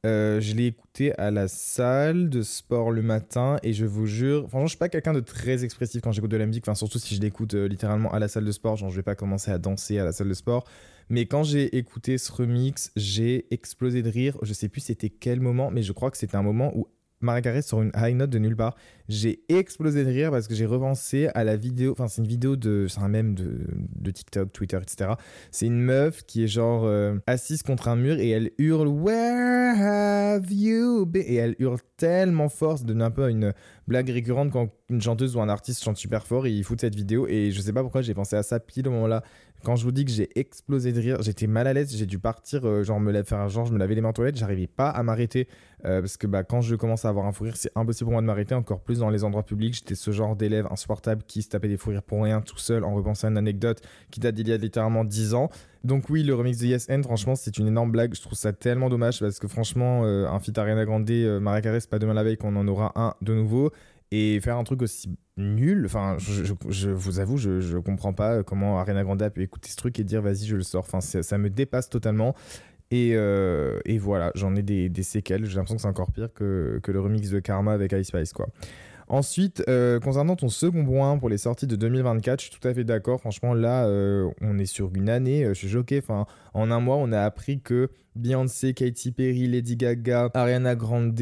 Euh, 0.06 0.40
je 0.40 0.54
l'ai 0.54 0.66
écouté 0.66 1.12
à 1.18 1.32
la 1.32 1.48
salle 1.48 2.28
de 2.30 2.42
sport 2.42 2.92
le 2.92 3.02
matin 3.02 3.58
et 3.64 3.72
je 3.72 3.84
vous 3.84 4.06
jure, 4.06 4.48
franchement, 4.48 4.66
je 4.66 4.70
suis 4.70 4.78
pas 4.78 4.88
quelqu'un 4.88 5.12
de 5.12 5.18
très 5.18 5.64
expressif 5.64 6.02
quand 6.02 6.12
j'écoute 6.12 6.30
de 6.30 6.36
la 6.36 6.46
musique, 6.46 6.62
enfin 6.64 6.76
surtout 6.76 7.00
si 7.00 7.16
je 7.16 7.20
l'écoute 7.20 7.54
littéralement 7.54 8.12
à 8.12 8.20
la 8.20 8.28
salle 8.28 8.44
de 8.44 8.52
sport, 8.52 8.76
genre 8.76 8.90
je 8.90 8.96
vais 8.96 9.02
pas 9.02 9.16
commencer 9.16 9.50
à 9.50 9.58
danser 9.58 9.98
à 9.98 10.04
la 10.04 10.12
salle 10.12 10.28
de 10.28 10.34
sport. 10.34 10.64
Mais 11.10 11.26
quand 11.26 11.42
j'ai 11.42 11.76
écouté 11.76 12.18
ce 12.18 12.30
remix, 12.30 12.92
j'ai 12.96 13.46
explosé 13.52 14.02
de 14.02 14.10
rire. 14.10 14.36
Je 14.42 14.52
sais 14.52 14.68
plus 14.68 14.80
c'était 14.80 15.10
quel 15.10 15.40
moment, 15.40 15.70
mais 15.70 15.82
je 15.82 15.92
crois 15.92 16.10
que 16.10 16.16
c'était 16.16 16.36
un 16.36 16.42
moment 16.42 16.76
où 16.76 16.88
Maria 17.20 17.42
Carré 17.42 17.62
sur 17.62 17.82
une 17.82 17.90
high 17.96 18.14
note 18.14 18.30
de 18.30 18.38
nulle 18.38 18.56
part. 18.56 18.76
J'ai 19.08 19.40
explosé 19.48 20.04
de 20.04 20.10
rire 20.10 20.30
parce 20.30 20.46
que 20.46 20.54
j'ai 20.54 20.66
repensé 20.66 21.28
à 21.34 21.42
la 21.42 21.56
vidéo, 21.56 21.92
enfin 21.92 22.08
c'est 22.08 22.22
une 22.22 22.28
vidéo 22.28 22.56
de, 22.56 22.86
c'est 22.88 23.00
un 23.00 23.08
même 23.08 23.34
de, 23.34 24.10
TikTok, 24.10 24.52
Twitter, 24.52 24.78
etc. 24.80 25.12
C'est 25.50 25.66
une 25.66 25.80
meuf 25.80 26.24
qui 26.24 26.44
est 26.44 26.48
genre 26.48 26.84
euh, 26.84 27.16
assise 27.26 27.62
contre 27.62 27.88
un 27.88 27.96
mur 27.96 28.18
et 28.18 28.30
elle 28.30 28.50
hurle 28.58 28.88
Where 28.88 29.74
have 29.76 30.52
you 30.52 31.06
been? 31.06 31.24
Et 31.26 31.36
elle 31.36 31.56
hurle 31.58 31.78
tellement 31.96 32.48
fort, 32.48 32.78
ça 32.78 32.84
donne 32.84 33.02
un 33.02 33.10
peu 33.10 33.28
une 33.28 33.52
blague 33.86 34.10
récurrente 34.10 34.50
quand 34.50 34.70
une 34.90 35.02
chanteuse 35.02 35.36
ou 35.36 35.40
un 35.40 35.48
artiste 35.48 35.82
chante 35.82 35.96
super 35.96 36.26
fort 36.26 36.46
et 36.46 36.52
il 36.52 36.64
fout 36.64 36.80
cette 36.80 36.94
vidéo 36.94 37.26
et 37.26 37.50
je 37.50 37.60
sais 37.60 37.72
pas 37.72 37.82
pourquoi 37.82 38.00
j'ai 38.02 38.14
pensé 38.14 38.36
à 38.36 38.42
ça 38.42 38.60
pile 38.60 38.88
au 38.88 38.90
moment 38.90 39.06
là 39.06 39.22
quand 39.64 39.76
je 39.76 39.84
vous 39.84 39.92
dis 39.92 40.04
que 40.04 40.10
j'ai 40.10 40.28
explosé 40.38 40.92
de 40.92 41.00
rire, 41.00 41.22
j'étais 41.22 41.46
mal 41.46 41.66
à 41.66 41.72
l'aise, 41.72 41.94
j'ai 41.94 42.06
dû 42.06 42.18
partir, 42.18 42.66
euh, 42.66 42.82
genre 42.82 43.00
me 43.00 43.22
faire 43.22 43.48
genre 43.48 43.66
je 43.66 43.72
me 43.72 43.78
lavais 43.78 43.94
les 43.94 44.00
mains 44.00 44.10
en 44.10 44.12
toilette, 44.12 44.36
j'arrivais 44.36 44.66
pas 44.66 44.88
à 44.88 45.02
m'arrêter 45.02 45.48
euh, 45.84 46.00
parce 46.00 46.16
que 46.16 46.26
bah 46.26 46.42
quand 46.44 46.60
je 46.60 46.74
commence 46.74 47.04
à 47.04 47.08
avoir 47.08 47.26
un 47.26 47.32
fou 47.32 47.44
rire, 47.44 47.56
c'est 47.56 47.70
impossible 47.74 48.06
pour 48.06 48.12
moi 48.12 48.20
de 48.20 48.26
m'arrêter, 48.26 48.54
encore 48.54 48.80
plus 48.80 48.98
dans 48.98 49.10
les 49.10 49.24
endroits 49.24 49.44
publics. 49.44 49.74
J'étais 49.74 49.94
ce 49.94 50.10
genre 50.10 50.36
d'élève 50.36 50.66
insupportable 50.70 51.22
qui 51.26 51.42
se 51.42 51.48
tapait 51.48 51.68
des 51.68 51.76
fous 51.76 51.90
rires 51.90 52.02
pour 52.02 52.22
rien 52.22 52.40
tout 52.40 52.58
seul 52.58 52.84
en 52.84 52.94
repensant 52.94 53.28
à 53.28 53.30
une 53.30 53.38
anecdote 53.38 53.80
qui 54.10 54.20
date 54.20 54.34
d'il 54.34 54.48
y 54.48 54.52
a 54.52 54.56
littéralement 54.56 55.04
10 55.04 55.34
ans. 55.34 55.50
Donc 55.84 56.10
oui, 56.10 56.24
le 56.24 56.34
remix 56.34 56.58
de 56.58 56.66
Yes 56.66 56.88
End, 56.90 57.02
franchement, 57.04 57.36
c'est 57.36 57.56
une 57.58 57.68
énorme 57.68 57.92
blague. 57.92 58.14
Je 58.14 58.20
trouve 58.20 58.34
ça 58.34 58.52
tellement 58.52 58.88
dommage 58.88 59.20
parce 59.20 59.38
que 59.38 59.46
franchement, 59.46 60.02
euh, 60.04 60.26
un 60.28 60.40
feat 60.40 60.58
Ariana 60.58 60.84
Grande, 60.84 61.08
Maria 61.40 61.62
Carey, 61.62 61.80
c'est 61.80 61.90
pas 61.90 62.00
demain 62.00 62.14
la 62.14 62.24
veille 62.24 62.36
qu'on 62.36 62.56
en 62.56 62.66
aura 62.66 62.92
un 62.96 63.14
de 63.22 63.34
nouveau 63.34 63.70
et 64.10 64.40
faire 64.40 64.56
un 64.56 64.64
truc 64.64 64.82
aussi 64.82 65.16
nul. 65.36 65.84
Enfin, 65.86 66.16
je, 66.18 66.90
vous 66.90 67.20
avoue, 67.20 67.36
je, 67.36 67.60
je 67.60 67.78
comprends 67.78 68.12
pas 68.12 68.42
comment 68.42 68.78
Arena 68.78 69.04
Grande 69.04 69.22
a 69.22 69.30
pu 69.30 69.42
écouter 69.42 69.70
ce 69.70 69.76
truc 69.76 69.98
et 69.98 70.04
dire 70.04 70.22
vas-y, 70.22 70.46
je 70.46 70.56
le 70.56 70.62
sors. 70.62 70.84
Enfin, 70.84 71.00
ça 71.00 71.38
me 71.38 71.50
dépasse 71.50 71.88
totalement. 71.88 72.34
Et, 72.90 73.12
euh, 73.14 73.80
voilà, 74.00 74.32
j'en 74.34 74.54
ai 74.56 74.62
des, 74.62 75.02
séquelles. 75.02 75.44
J'ai 75.44 75.56
l'impression 75.56 75.76
que 75.76 75.82
c'est 75.82 75.88
encore 75.88 76.10
pire 76.12 76.32
que, 76.32 76.80
le 76.86 77.00
remix 77.00 77.30
de 77.30 77.40
Karma 77.40 77.72
avec 77.72 77.92
Ice 77.92 78.08
Spice, 78.08 78.32
quoi. 78.32 78.48
Ensuite, 79.10 79.64
euh, 79.68 80.00
concernant 80.00 80.36
ton 80.36 80.50
second 80.50 80.84
point 80.84 81.16
pour 81.16 81.30
les 81.30 81.38
sorties 81.38 81.66
de 81.66 81.76
2024, 81.76 82.40
je 82.40 82.50
suis 82.50 82.60
tout 82.60 82.68
à 82.68 82.74
fait 82.74 82.84
d'accord. 82.84 83.20
Franchement, 83.20 83.54
là, 83.54 83.86
euh, 83.86 84.28
on 84.42 84.58
est 84.58 84.66
sur 84.66 84.94
une 84.94 85.08
année. 85.08 85.46
je 85.46 85.54
suis 85.54 85.68
choqué. 85.68 86.02
En 86.52 86.70
un 86.70 86.80
mois, 86.80 86.96
on 86.96 87.10
a 87.12 87.22
appris 87.22 87.60
que 87.60 87.88
Beyoncé, 88.16 88.74
Katy 88.74 89.12
Perry, 89.12 89.46
Lady 89.46 89.76
Gaga, 89.76 90.28
Ariana 90.34 90.74
Grande, 90.74 91.14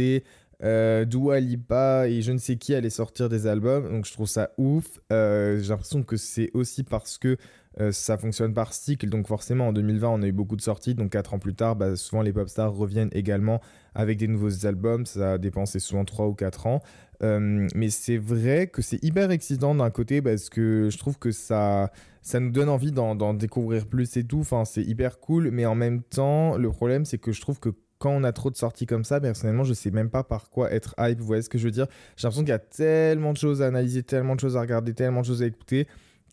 Euh, 0.62 1.04
Dua 1.04 1.38
Lipa 1.38 2.08
et 2.08 2.22
je 2.22 2.32
ne 2.32 2.38
sais 2.38 2.56
qui 2.56 2.75
allaient 2.75 2.88
sortir 2.88 3.28
des 3.28 3.46
albums, 3.46 3.90
donc 3.90 4.06
je 4.06 4.12
trouve 4.12 4.28
ça 4.28 4.50
ouf. 4.56 5.00
Euh, 5.12 5.60
j'ai 5.60 5.68
l'impression 5.68 6.02
que 6.02 6.16
c'est 6.16 6.50
aussi 6.54 6.82
parce 6.82 7.18
que 7.18 7.36
euh, 7.78 7.92
ça 7.92 8.16
fonctionne 8.16 8.54
par 8.54 8.72
cycle, 8.72 9.06
donc 9.10 9.26
forcément 9.26 9.68
en 9.68 9.72
2020 9.75 10.08
on 10.08 10.22
a 10.22 10.26
eu 10.26 10.32
beaucoup 10.32 10.56
de 10.56 10.62
sorties, 10.62 10.94
donc 10.94 11.10
4 11.10 11.34
ans 11.34 11.38
plus 11.38 11.54
tard, 11.54 11.76
bah, 11.76 11.94
souvent 11.96 12.22
les 12.22 12.32
pop 12.32 12.48
stars 12.48 12.72
reviennent 12.72 13.10
également 13.12 13.60
avec 13.94 14.16
des 14.16 14.28
nouveaux 14.28 14.66
albums, 14.66 15.04
ça 15.04 15.36
dépend, 15.36 15.66
c'est 15.66 15.78
souvent 15.78 16.06
3 16.06 16.26
ou 16.26 16.34
4 16.34 16.66
ans. 16.66 16.80
mais 17.20 17.90
c'est 17.90 18.16
vrai 18.16 18.68
que 18.68 18.80
c'est 18.80 19.02
hyper 19.04 19.30
excitant 19.30 19.75
d'un 19.75 19.90
côté 19.90 20.22
parce 20.22 20.48
que 20.48 20.88
je 20.90 20.96
trouve 20.96 21.18
que 21.18 21.32
ça, 21.32 21.92
ça 22.22 22.40
nous 22.40 22.50
donne 22.50 22.70
envie 22.70 22.92
d'en 22.92 23.34
découvrir 23.34 23.86
plus 23.86 24.16
et 24.16 24.25
tout, 24.25 24.40
enfin 24.40 24.64
c'est 24.64 24.82
hyper 24.82 25.20
cool, 25.20 25.50
mais 25.50 25.66
en 25.66 25.75
même 25.75 26.02
temps 26.02 26.56
le 26.56 26.70
problème 26.70 27.04
c'est 27.04 27.18
que 27.18 27.32
je 27.32 27.42
trouve 27.42 27.60
que 27.60 27.75
on 28.10 28.25
a 28.25 28.32
trop 28.32 28.50
de 28.50 28.56
sorties 28.56 28.86
comme 28.86 29.04
ça, 29.04 29.20
personnellement, 29.20 29.64
je 29.64 29.75
sais 29.75 29.90
même 29.90 30.10
pas 30.10 30.25
par 30.25 30.50
quoi 30.50 30.72
être 30.72 30.94
hype. 30.98 31.18
Vous 31.20 31.26
voyez 31.26 31.42
ce 31.42 31.48
que 31.48 31.58
je 31.58 31.64
veux 31.64 31.70
dire 31.70 31.86
J'ai 32.16 32.26
l'impression 32.26 32.42
qu'il 32.42 32.50
y 32.50 32.52
a 32.52 32.58
tellement 32.58 33.32
de 33.32 33.38
choses 33.38 33.62
à 33.62 33.66
analyser, 33.66 34.02
tellement 34.02 34.34
de 34.34 34.40
choses 34.40 34.56
à 34.56 34.60
regarder, 34.60 34.94
tellement 34.94 35.20
de 35.20 35.26
choses 35.26 35.42
à 35.42 35.46
écouter 35.46 35.86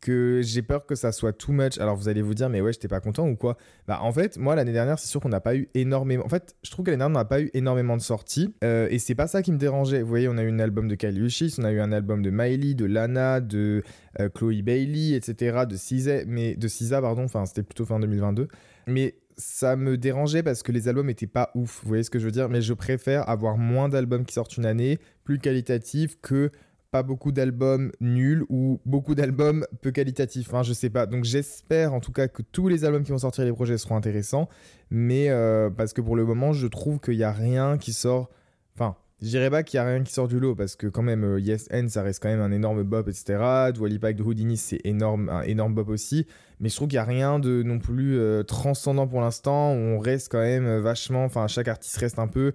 que 0.04 0.42
j'ai 0.44 0.62
peur 0.62 0.86
que 0.86 0.96
ça 0.96 1.12
soit 1.14 1.32
too 1.32 1.54
much. 1.54 1.78
Alors 1.80 1.96
vous 1.96 2.10
allez 2.10 2.22
vous 2.22 2.34
dire, 2.34 2.50
mais 2.50 2.60
ouais, 2.60 2.74
j'étais 2.74 2.90
pas 2.90 3.00
content 3.00 3.28
ou 3.28 3.36
quoi? 3.36 3.58
Bah 3.88 4.00
en 4.02 4.12
fait, 4.12 4.38
moi 4.38 4.54
l'année 4.54 4.74
dernière, 4.74 5.00
c'est 5.00 5.08
sûr 5.08 5.22
qu'on 5.22 5.30
n'a 5.30 5.40
pas 5.40 5.56
eu 5.56 5.70
énormément. 5.74 6.26
En 6.26 6.30
fait, 6.30 6.56
je 6.62 6.72
trouve 6.72 6.86
que 6.86 6.92
l'année 6.92 7.00
dernière, 7.00 7.18
on 7.18 7.22
n'a 7.22 7.26
pas 7.26 7.40
eu 7.40 7.50
énormément 7.54 7.96
de 7.96 8.02
sorties. 8.02 8.54
Euh, 8.64 8.88
et 8.92 9.00
c'est 9.00 9.16
pas 9.16 9.28
ça 9.28 9.42
qui 9.42 9.54
me 9.54 9.58
dérangeait. 9.58 10.02
Vous 10.02 10.10
voyez, 10.10 10.28
on 10.28 10.38
a 10.38 10.44
eu 10.44 10.52
un 10.52 10.60
album 10.60 10.90
de 10.90 10.96
Kylie 10.96 11.22
Uchis, 11.22 11.56
on 11.58 11.64
a 11.64 11.72
eu 11.72 11.80
un 11.80 11.94
album 11.94 12.22
de 12.22 12.30
Miley, 12.30 12.74
de 12.74 12.86
Lana, 12.86 13.40
de 13.40 13.84
euh, 14.20 14.28
Chloe 14.30 14.62
Bailey, 14.62 15.14
etc. 15.16 15.64
De 15.70 15.78
Cisa, 15.78 16.26
mais 16.28 16.56
de 16.56 16.68
Cisa, 16.68 17.00
pardon. 17.02 17.24
Enfin, 17.24 17.46
c'était 17.46 17.64
plutôt 17.64 17.86
fin 17.86 18.00
2022. 18.00 18.50
Mais 18.88 19.16
ça 19.38 19.76
me 19.76 19.98
dérangeait 19.98 20.44
parce 20.44 20.64
que 20.64 20.72
les 20.72 20.88
albums 20.88 21.10
étaient 21.10 21.28
pas 21.28 21.52
ouf, 21.56 21.82
vous 21.84 21.88
voyez 21.88 22.04
ce 22.04 22.10
que 22.10 22.20
je 22.20 22.26
veux 22.26 22.32
dire 22.32 22.50
Mais 22.50 22.62
je 22.62 22.74
préfère 22.74 23.28
avoir 23.30 23.58
moins 23.58 23.90
d'albums 23.90 24.26
qui 24.26 24.34
sortent 24.34 24.58
une 24.58 24.66
année, 24.66 25.00
plus 25.24 25.40
qualitatifs 25.40 26.20
que 26.22 26.52
pas 26.94 27.02
beaucoup 27.02 27.32
d'albums 27.32 27.92
nuls 28.02 28.46
ou 28.50 28.80
beaucoup 28.86 29.16
d'albums 29.16 29.66
peu 29.82 29.90
qualitatifs. 29.90 30.48
Enfin, 30.48 30.62
je 30.62 30.74
sais 30.74 30.92
pas. 30.92 31.08
Donc 31.08 31.24
j'espère 31.24 31.94
en 31.96 32.00
tout 32.00 32.12
cas 32.12 32.28
que 32.28 32.44
tous 32.44 32.68
les 32.68 32.86
albums 32.86 33.04
qui 33.04 33.12
vont 33.12 33.18
sortir 33.18 33.44
les 33.46 33.52
projets 33.52 33.80
seront 33.80 33.96
intéressants. 33.96 34.48
Mais 34.92 35.30
euh, 35.30 35.72
parce 35.72 35.92
que 35.94 36.02
pour 36.02 36.16
le 36.16 36.24
moment, 36.24 36.54
je 36.54 36.68
trouve 36.68 37.00
qu'il 37.00 37.18
n'y 37.18 37.24
a 37.24 37.32
rien 37.32 37.80
qui 37.80 37.94
sort. 37.94 38.30
Enfin, 38.76 38.96
je 39.24 39.30
dirais 39.30 39.50
pas 39.50 39.64
qu'il 39.64 39.78
y 39.78 39.80
a 39.80 39.86
rien 39.86 40.04
qui 40.04 40.12
sort 40.12 40.28
du 40.28 40.38
lot 40.38 40.54
parce 40.54 40.76
que 40.76 40.88
quand 40.88 41.02
même 41.02 41.24
euh, 41.24 41.40
Yes 41.40 41.68
N 41.72 41.88
ça 41.88 42.04
reste 42.04 42.22
quand 42.22 42.28
même 42.28 42.42
un 42.42 42.52
énorme 42.52 42.84
bop 42.84 43.08
etc. 43.08 43.72
Dua 43.74 43.88
Lipa 43.88 44.12
de 44.12 44.22
Houdini 44.22 44.58
c'est 44.58 44.82
énorme 44.84 45.30
un 45.30 45.44
énorme 45.44 45.74
bop 45.74 45.88
aussi. 45.88 46.28
Mais 46.60 46.68
je 46.68 46.76
trouve 46.76 46.90
qu'il 46.90 46.98
y 46.98 47.00
a 47.00 47.06
rien 47.06 47.40
de 47.40 47.64
non 47.64 47.80
plus 47.80 48.20
euh, 48.20 48.44
transcendant 48.44 49.08
pour 49.08 49.22
l'instant. 49.22 49.72
On 49.72 49.98
reste 49.98 50.30
quand 50.30 50.42
même 50.42 50.66
euh, 50.66 50.82
vachement. 50.82 51.24
Enfin 51.24 51.48
chaque 51.48 51.70
artiste 51.70 51.96
reste 51.98 52.20
un 52.20 52.28
peu 52.28 52.52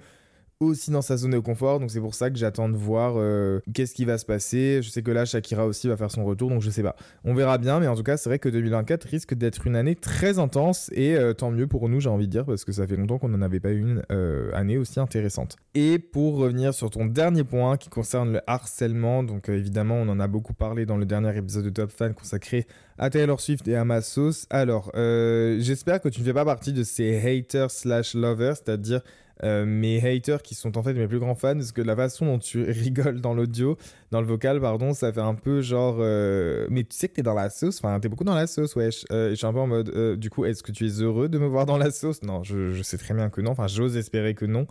aussi 0.61 0.91
dans 0.91 1.03
sa 1.03 1.17
zone 1.17 1.31
de 1.31 1.39
confort. 1.39 1.79
Donc 1.79 1.91
c'est 1.91 2.01
pour 2.01 2.15
ça 2.15 2.31
que 2.31 2.37
j'attends 2.37 2.69
de 2.69 2.77
voir 2.77 3.15
euh, 3.17 3.61
qu'est-ce 3.75 3.95
qui 3.95 4.05
va 4.05 4.19
se 4.19 4.25
passer. 4.25 4.81
Je 4.83 4.91
sais 4.91 5.03
que 5.03 5.11
là, 5.11 5.25
Shakira 5.25 5.67
aussi 5.67 5.87
va 5.89 5.97
faire 5.97 6.11
son 6.11 6.25
retour, 6.25 6.51
donc 6.51 6.63
je 6.63 6.71
sais 6.71 6.83
pas. 6.83 6.97
On 7.25 7.35
verra 7.35 7.59
bien, 7.59 7.79
mais 7.79 7.87
en 7.87 7.95
tout 7.95 8.03
cas, 8.03 8.17
c'est 8.17 8.29
vrai 8.29 8.39
que 8.39 8.49
2024 8.49 9.05
risque 9.05 9.35
d'être 9.35 9.67
une 9.67 9.77
année 9.77 9.95
très 9.95 10.39
intense 10.39 10.91
et 10.93 11.17
euh, 11.17 11.33
tant 11.33 11.51
mieux 11.51 11.69
pour 11.69 11.89
nous, 11.89 12.01
j'ai 12.01 12.09
envie 12.09 12.27
de 12.27 12.33
dire, 12.33 12.45
parce 12.45 12.65
que 12.65 12.73
ça 12.73 12.87
fait 12.87 12.97
longtemps 12.97 13.19
qu'on 13.19 13.29
n'en 13.29 13.43
avait 13.43 13.61
pas 13.61 13.71
une 13.71 14.03
euh, 14.11 14.51
année 14.53 14.79
aussi 14.79 14.99
intéressante. 14.99 15.57
Et 15.75 16.01
pour 16.01 16.37
revenir 16.37 16.75
sur 16.75 16.91
ton 16.91 17.07
dernier 17.07 17.45
point 17.45 17.77
qui 17.77 17.89
concerne 17.89 18.33
le 18.33 18.41
harcèlement, 18.49 19.23
donc 19.23 19.49
évidemment, 19.49 19.97
on 19.97 20.09
en 20.09 20.19
a 20.19 20.27
beaucoup 20.27 20.55
parlé 20.55 20.87
dans 20.87 20.97
le 20.97 21.07
dernier 21.07 21.37
épisode 21.37 21.65
de 21.65 21.71
Top 21.71 21.93
Fan 21.93 22.15
consacré 22.15 22.67
à 22.99 23.11
Taylor 23.11 23.41
Swift 23.41 23.69
et 23.69 23.77
à 23.77 23.85
ma 23.85 24.01
sauce. 24.01 24.47
Alors, 24.51 24.91
j'espère 24.95 26.01
que 26.01 26.09
tu 26.09 26.21
ne 26.21 26.25
fais 26.25 26.33
pas 26.33 26.45
partie 26.45 26.73
de 26.73 26.83
ces 26.83 27.17
haters 27.17 27.71
slash 27.71 28.15
lovers, 28.15 28.57
c'est-à-dire 28.57 29.03
euh, 29.45 29.65
mes 29.65 30.05
haters 30.05 30.43
qui 30.43 30.55
sont 30.55 30.77
en 30.77 30.83
fait 30.83 30.95
mes 30.95 31.07
plus 31.07 31.19
grands 31.19 31.35
fans, 31.35 31.55
parce 31.55 31.73
que 31.73 31.83
la 31.83 31.97
façon 31.97 32.27
dont 32.27 32.39
tu 32.39 32.63
rigoles 32.71 33.21
dans 33.21 33.35
l'audio, 33.35 33.77
dans 34.11 34.21
le 34.21 34.27
vocal, 34.27 34.61
pardon, 34.61 34.93
ça 34.93 35.13
fait 35.13 35.21
un 35.21 35.35
peu 35.35 35.61
genre. 35.61 35.97
Euh, 36.01 36.67
mais 36.71 36.85
tu 36.85 36.97
sais 36.97 37.09
que 37.09 37.15
t'es 37.15 37.23
dans 37.23 37.35
la 37.35 37.51
sauce, 37.51 37.79
enfin, 37.83 37.99
t'es 38.01 38.09
beaucoup 38.09 38.25
dans 38.25 38.35
la 38.35 38.47
sauce, 38.47 38.77
wesh. 38.77 39.05
Euh, 39.11 39.31
je 39.31 39.35
suis 39.35 39.47
un 39.47 39.53
peu 39.53 39.61
en 39.61 39.67
mode, 39.67 40.19
du 40.19 40.31
coup, 40.31 40.45
est-ce 40.45 40.63
que 40.63 40.73
tu 40.73 40.87
es 40.87 41.03
heureux 41.03 41.29
de 41.29 41.39
me 41.39 41.47
voir 41.47 41.67
dans 41.67 41.79
la 41.79 41.91
sauce? 41.91 42.23
Non, 42.23 42.43
je, 42.43 42.73
je 42.73 42.83
sais 42.83 42.99
très 42.99 43.15
bien 43.15 43.31
que 43.31 43.41
non, 43.41 43.53
enfin, 43.53 43.67
j'ose 43.67 43.97
espérer 43.97 44.35
que 44.35 44.45
non. 44.45 44.67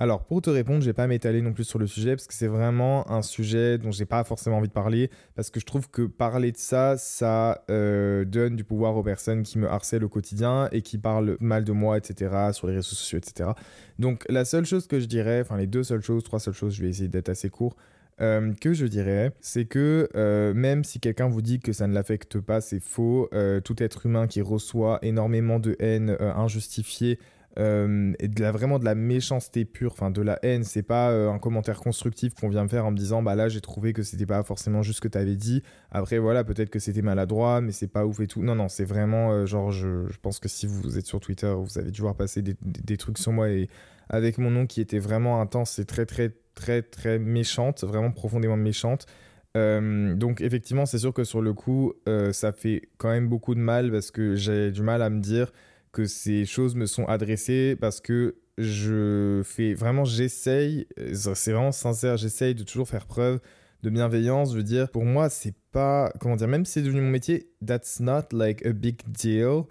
Alors, 0.00 0.24
pour 0.24 0.40
te 0.40 0.48
répondre, 0.48 0.80
je 0.80 0.86
vais 0.86 0.92
pas 0.92 1.08
m'étaler 1.08 1.42
non 1.42 1.52
plus 1.52 1.64
sur 1.64 1.80
le 1.80 1.88
sujet 1.88 2.14
parce 2.14 2.28
que 2.28 2.34
c'est 2.34 2.46
vraiment 2.46 3.10
un 3.10 3.20
sujet 3.20 3.78
dont 3.78 3.90
j'ai 3.90 4.06
pas 4.06 4.22
forcément 4.22 4.58
envie 4.58 4.68
de 4.68 4.72
parler 4.72 5.10
parce 5.34 5.50
que 5.50 5.58
je 5.58 5.66
trouve 5.66 5.90
que 5.90 6.02
parler 6.02 6.52
de 6.52 6.56
ça, 6.56 6.96
ça 6.96 7.64
euh, 7.68 8.24
donne 8.24 8.54
du 8.54 8.62
pouvoir 8.62 8.96
aux 8.96 9.02
personnes 9.02 9.42
qui 9.42 9.58
me 9.58 9.66
harcèlent 9.68 10.04
au 10.04 10.08
quotidien 10.08 10.68
et 10.70 10.82
qui 10.82 10.98
parlent 10.98 11.36
mal 11.40 11.64
de 11.64 11.72
moi, 11.72 11.98
etc., 11.98 12.30
sur 12.52 12.68
les 12.68 12.74
réseaux 12.74 12.94
sociaux, 12.94 13.18
etc. 13.18 13.50
Donc, 13.98 14.24
la 14.28 14.44
seule 14.44 14.64
chose 14.64 14.86
que 14.86 15.00
je 15.00 15.06
dirais, 15.06 15.40
enfin, 15.40 15.56
les 15.56 15.66
deux 15.66 15.82
seules 15.82 16.02
choses, 16.02 16.22
trois 16.22 16.38
seules 16.38 16.54
choses, 16.54 16.74
je 16.74 16.82
vais 16.82 16.90
essayer 16.90 17.08
d'être 17.08 17.28
assez 17.28 17.50
court. 17.50 17.74
Euh, 18.20 18.52
que 18.60 18.74
je 18.74 18.86
dirais, 18.86 19.32
c'est 19.40 19.64
que 19.64 20.08
euh, 20.14 20.54
même 20.54 20.84
si 20.84 21.00
quelqu'un 21.00 21.28
vous 21.28 21.42
dit 21.42 21.58
que 21.58 21.72
ça 21.72 21.88
ne 21.88 21.94
l'affecte 21.94 22.38
pas, 22.38 22.60
c'est 22.60 22.80
faux. 22.80 23.28
tout 23.64 23.82
être 23.82 24.06
humain 24.06 24.28
qui 24.28 24.42
reçoit 24.42 25.00
énormément 25.02 25.58
de 25.58 25.74
haine 25.80 26.16
injustifiée 26.20 27.18
euh, 27.58 28.12
et 28.20 28.28
de 28.28 28.40
la, 28.40 28.52
vraiment 28.52 28.78
de 28.78 28.84
la 28.84 28.94
méchanceté 28.94 29.64
pure, 29.64 29.92
enfin 29.92 30.10
de 30.10 30.22
la 30.22 30.38
haine. 30.42 30.64
C'est 30.64 30.82
pas 30.82 31.10
euh, 31.10 31.30
un 31.30 31.38
commentaire 31.38 31.80
constructif 31.80 32.34
qu'on 32.34 32.48
vient 32.48 32.62
me 32.62 32.68
faire 32.68 32.86
en 32.86 32.92
me 32.92 32.96
disant 32.96 33.22
bah 33.22 33.34
là 33.34 33.48
j'ai 33.48 33.60
trouvé 33.60 33.92
que 33.92 34.02
c'était 34.02 34.26
pas 34.26 34.42
forcément 34.42 34.82
juste 34.82 34.98
ce 34.98 35.00
que 35.00 35.08
t'avais 35.08 35.34
dit. 35.34 35.62
Après 35.90 36.18
voilà, 36.18 36.44
peut-être 36.44 36.70
que 36.70 36.78
c'était 36.78 37.02
maladroit, 37.02 37.60
mais 37.60 37.72
c'est 37.72 37.88
pas 37.88 38.06
ouf 38.06 38.20
et 38.20 38.26
tout. 38.26 38.42
Non, 38.42 38.54
non, 38.54 38.68
c'est 38.68 38.84
vraiment 38.84 39.32
euh, 39.32 39.46
genre, 39.46 39.72
je, 39.72 40.06
je, 40.08 40.18
pense 40.18 40.38
que 40.38 40.48
si 40.48 40.66
vous 40.66 40.98
êtes 40.98 41.06
sur 41.06 41.20
Twitter, 41.20 41.52
vous 41.56 41.78
avez 41.78 41.90
dû 41.90 42.02
voir 42.02 42.14
passer 42.14 42.42
des, 42.42 42.54
des, 42.62 42.96
trucs 42.96 43.18
sur 43.18 43.32
moi 43.32 43.48
et 43.48 43.68
avec 44.08 44.38
mon 44.38 44.50
nom 44.50 44.66
qui 44.66 44.80
était 44.80 44.98
vraiment 44.98 45.40
intense 45.40 45.78
et 45.78 45.84
très, 45.84 46.06
très, 46.06 46.32
très, 46.54 46.82
très 46.82 47.18
méchante, 47.18 47.82
vraiment 47.82 48.12
profondément 48.12 48.56
méchante. 48.56 49.06
donc 49.54 50.40
effectivement, 50.40 50.86
c'est 50.86 50.98
sûr 50.98 51.12
que 51.12 51.24
sur 51.24 51.42
le 51.42 51.52
coup, 51.52 51.92
ça 52.32 52.52
fait 52.52 52.88
quand 52.98 53.10
même 53.10 53.28
beaucoup 53.28 53.54
de 53.54 53.60
mal 53.60 53.90
parce 53.90 54.10
que 54.10 54.36
j'ai 54.36 54.70
du 54.70 54.82
mal 54.82 55.02
à 55.02 55.10
me 55.10 55.20
dire 55.20 55.52
que 55.92 56.04
ces 56.04 56.44
choses 56.44 56.74
me 56.74 56.86
sont 56.86 57.04
adressées 57.06 57.76
parce 57.80 58.00
que 58.00 58.36
je 58.58 59.42
fais 59.44 59.74
vraiment, 59.74 60.04
j'essaye, 60.04 60.86
c'est 61.14 61.52
vraiment 61.52 61.72
sincère, 61.72 62.16
j'essaye 62.16 62.54
de 62.54 62.64
toujours 62.64 62.88
faire 62.88 63.06
preuve 63.06 63.40
de 63.82 63.90
bienveillance. 63.90 64.52
Je 64.52 64.56
veux 64.56 64.64
dire, 64.64 64.90
pour 64.90 65.04
moi, 65.04 65.28
c'est 65.30 65.54
pas, 65.72 66.12
comment 66.20 66.36
dire, 66.36 66.48
même 66.48 66.64
si 66.64 66.72
c'est 66.72 66.82
devenu 66.82 67.00
mon 67.00 67.10
métier, 67.10 67.50
that's 67.64 68.00
not 68.00 68.32
like 68.32 68.64
a 68.66 68.72
big 68.72 69.00
deal. 69.06 69.62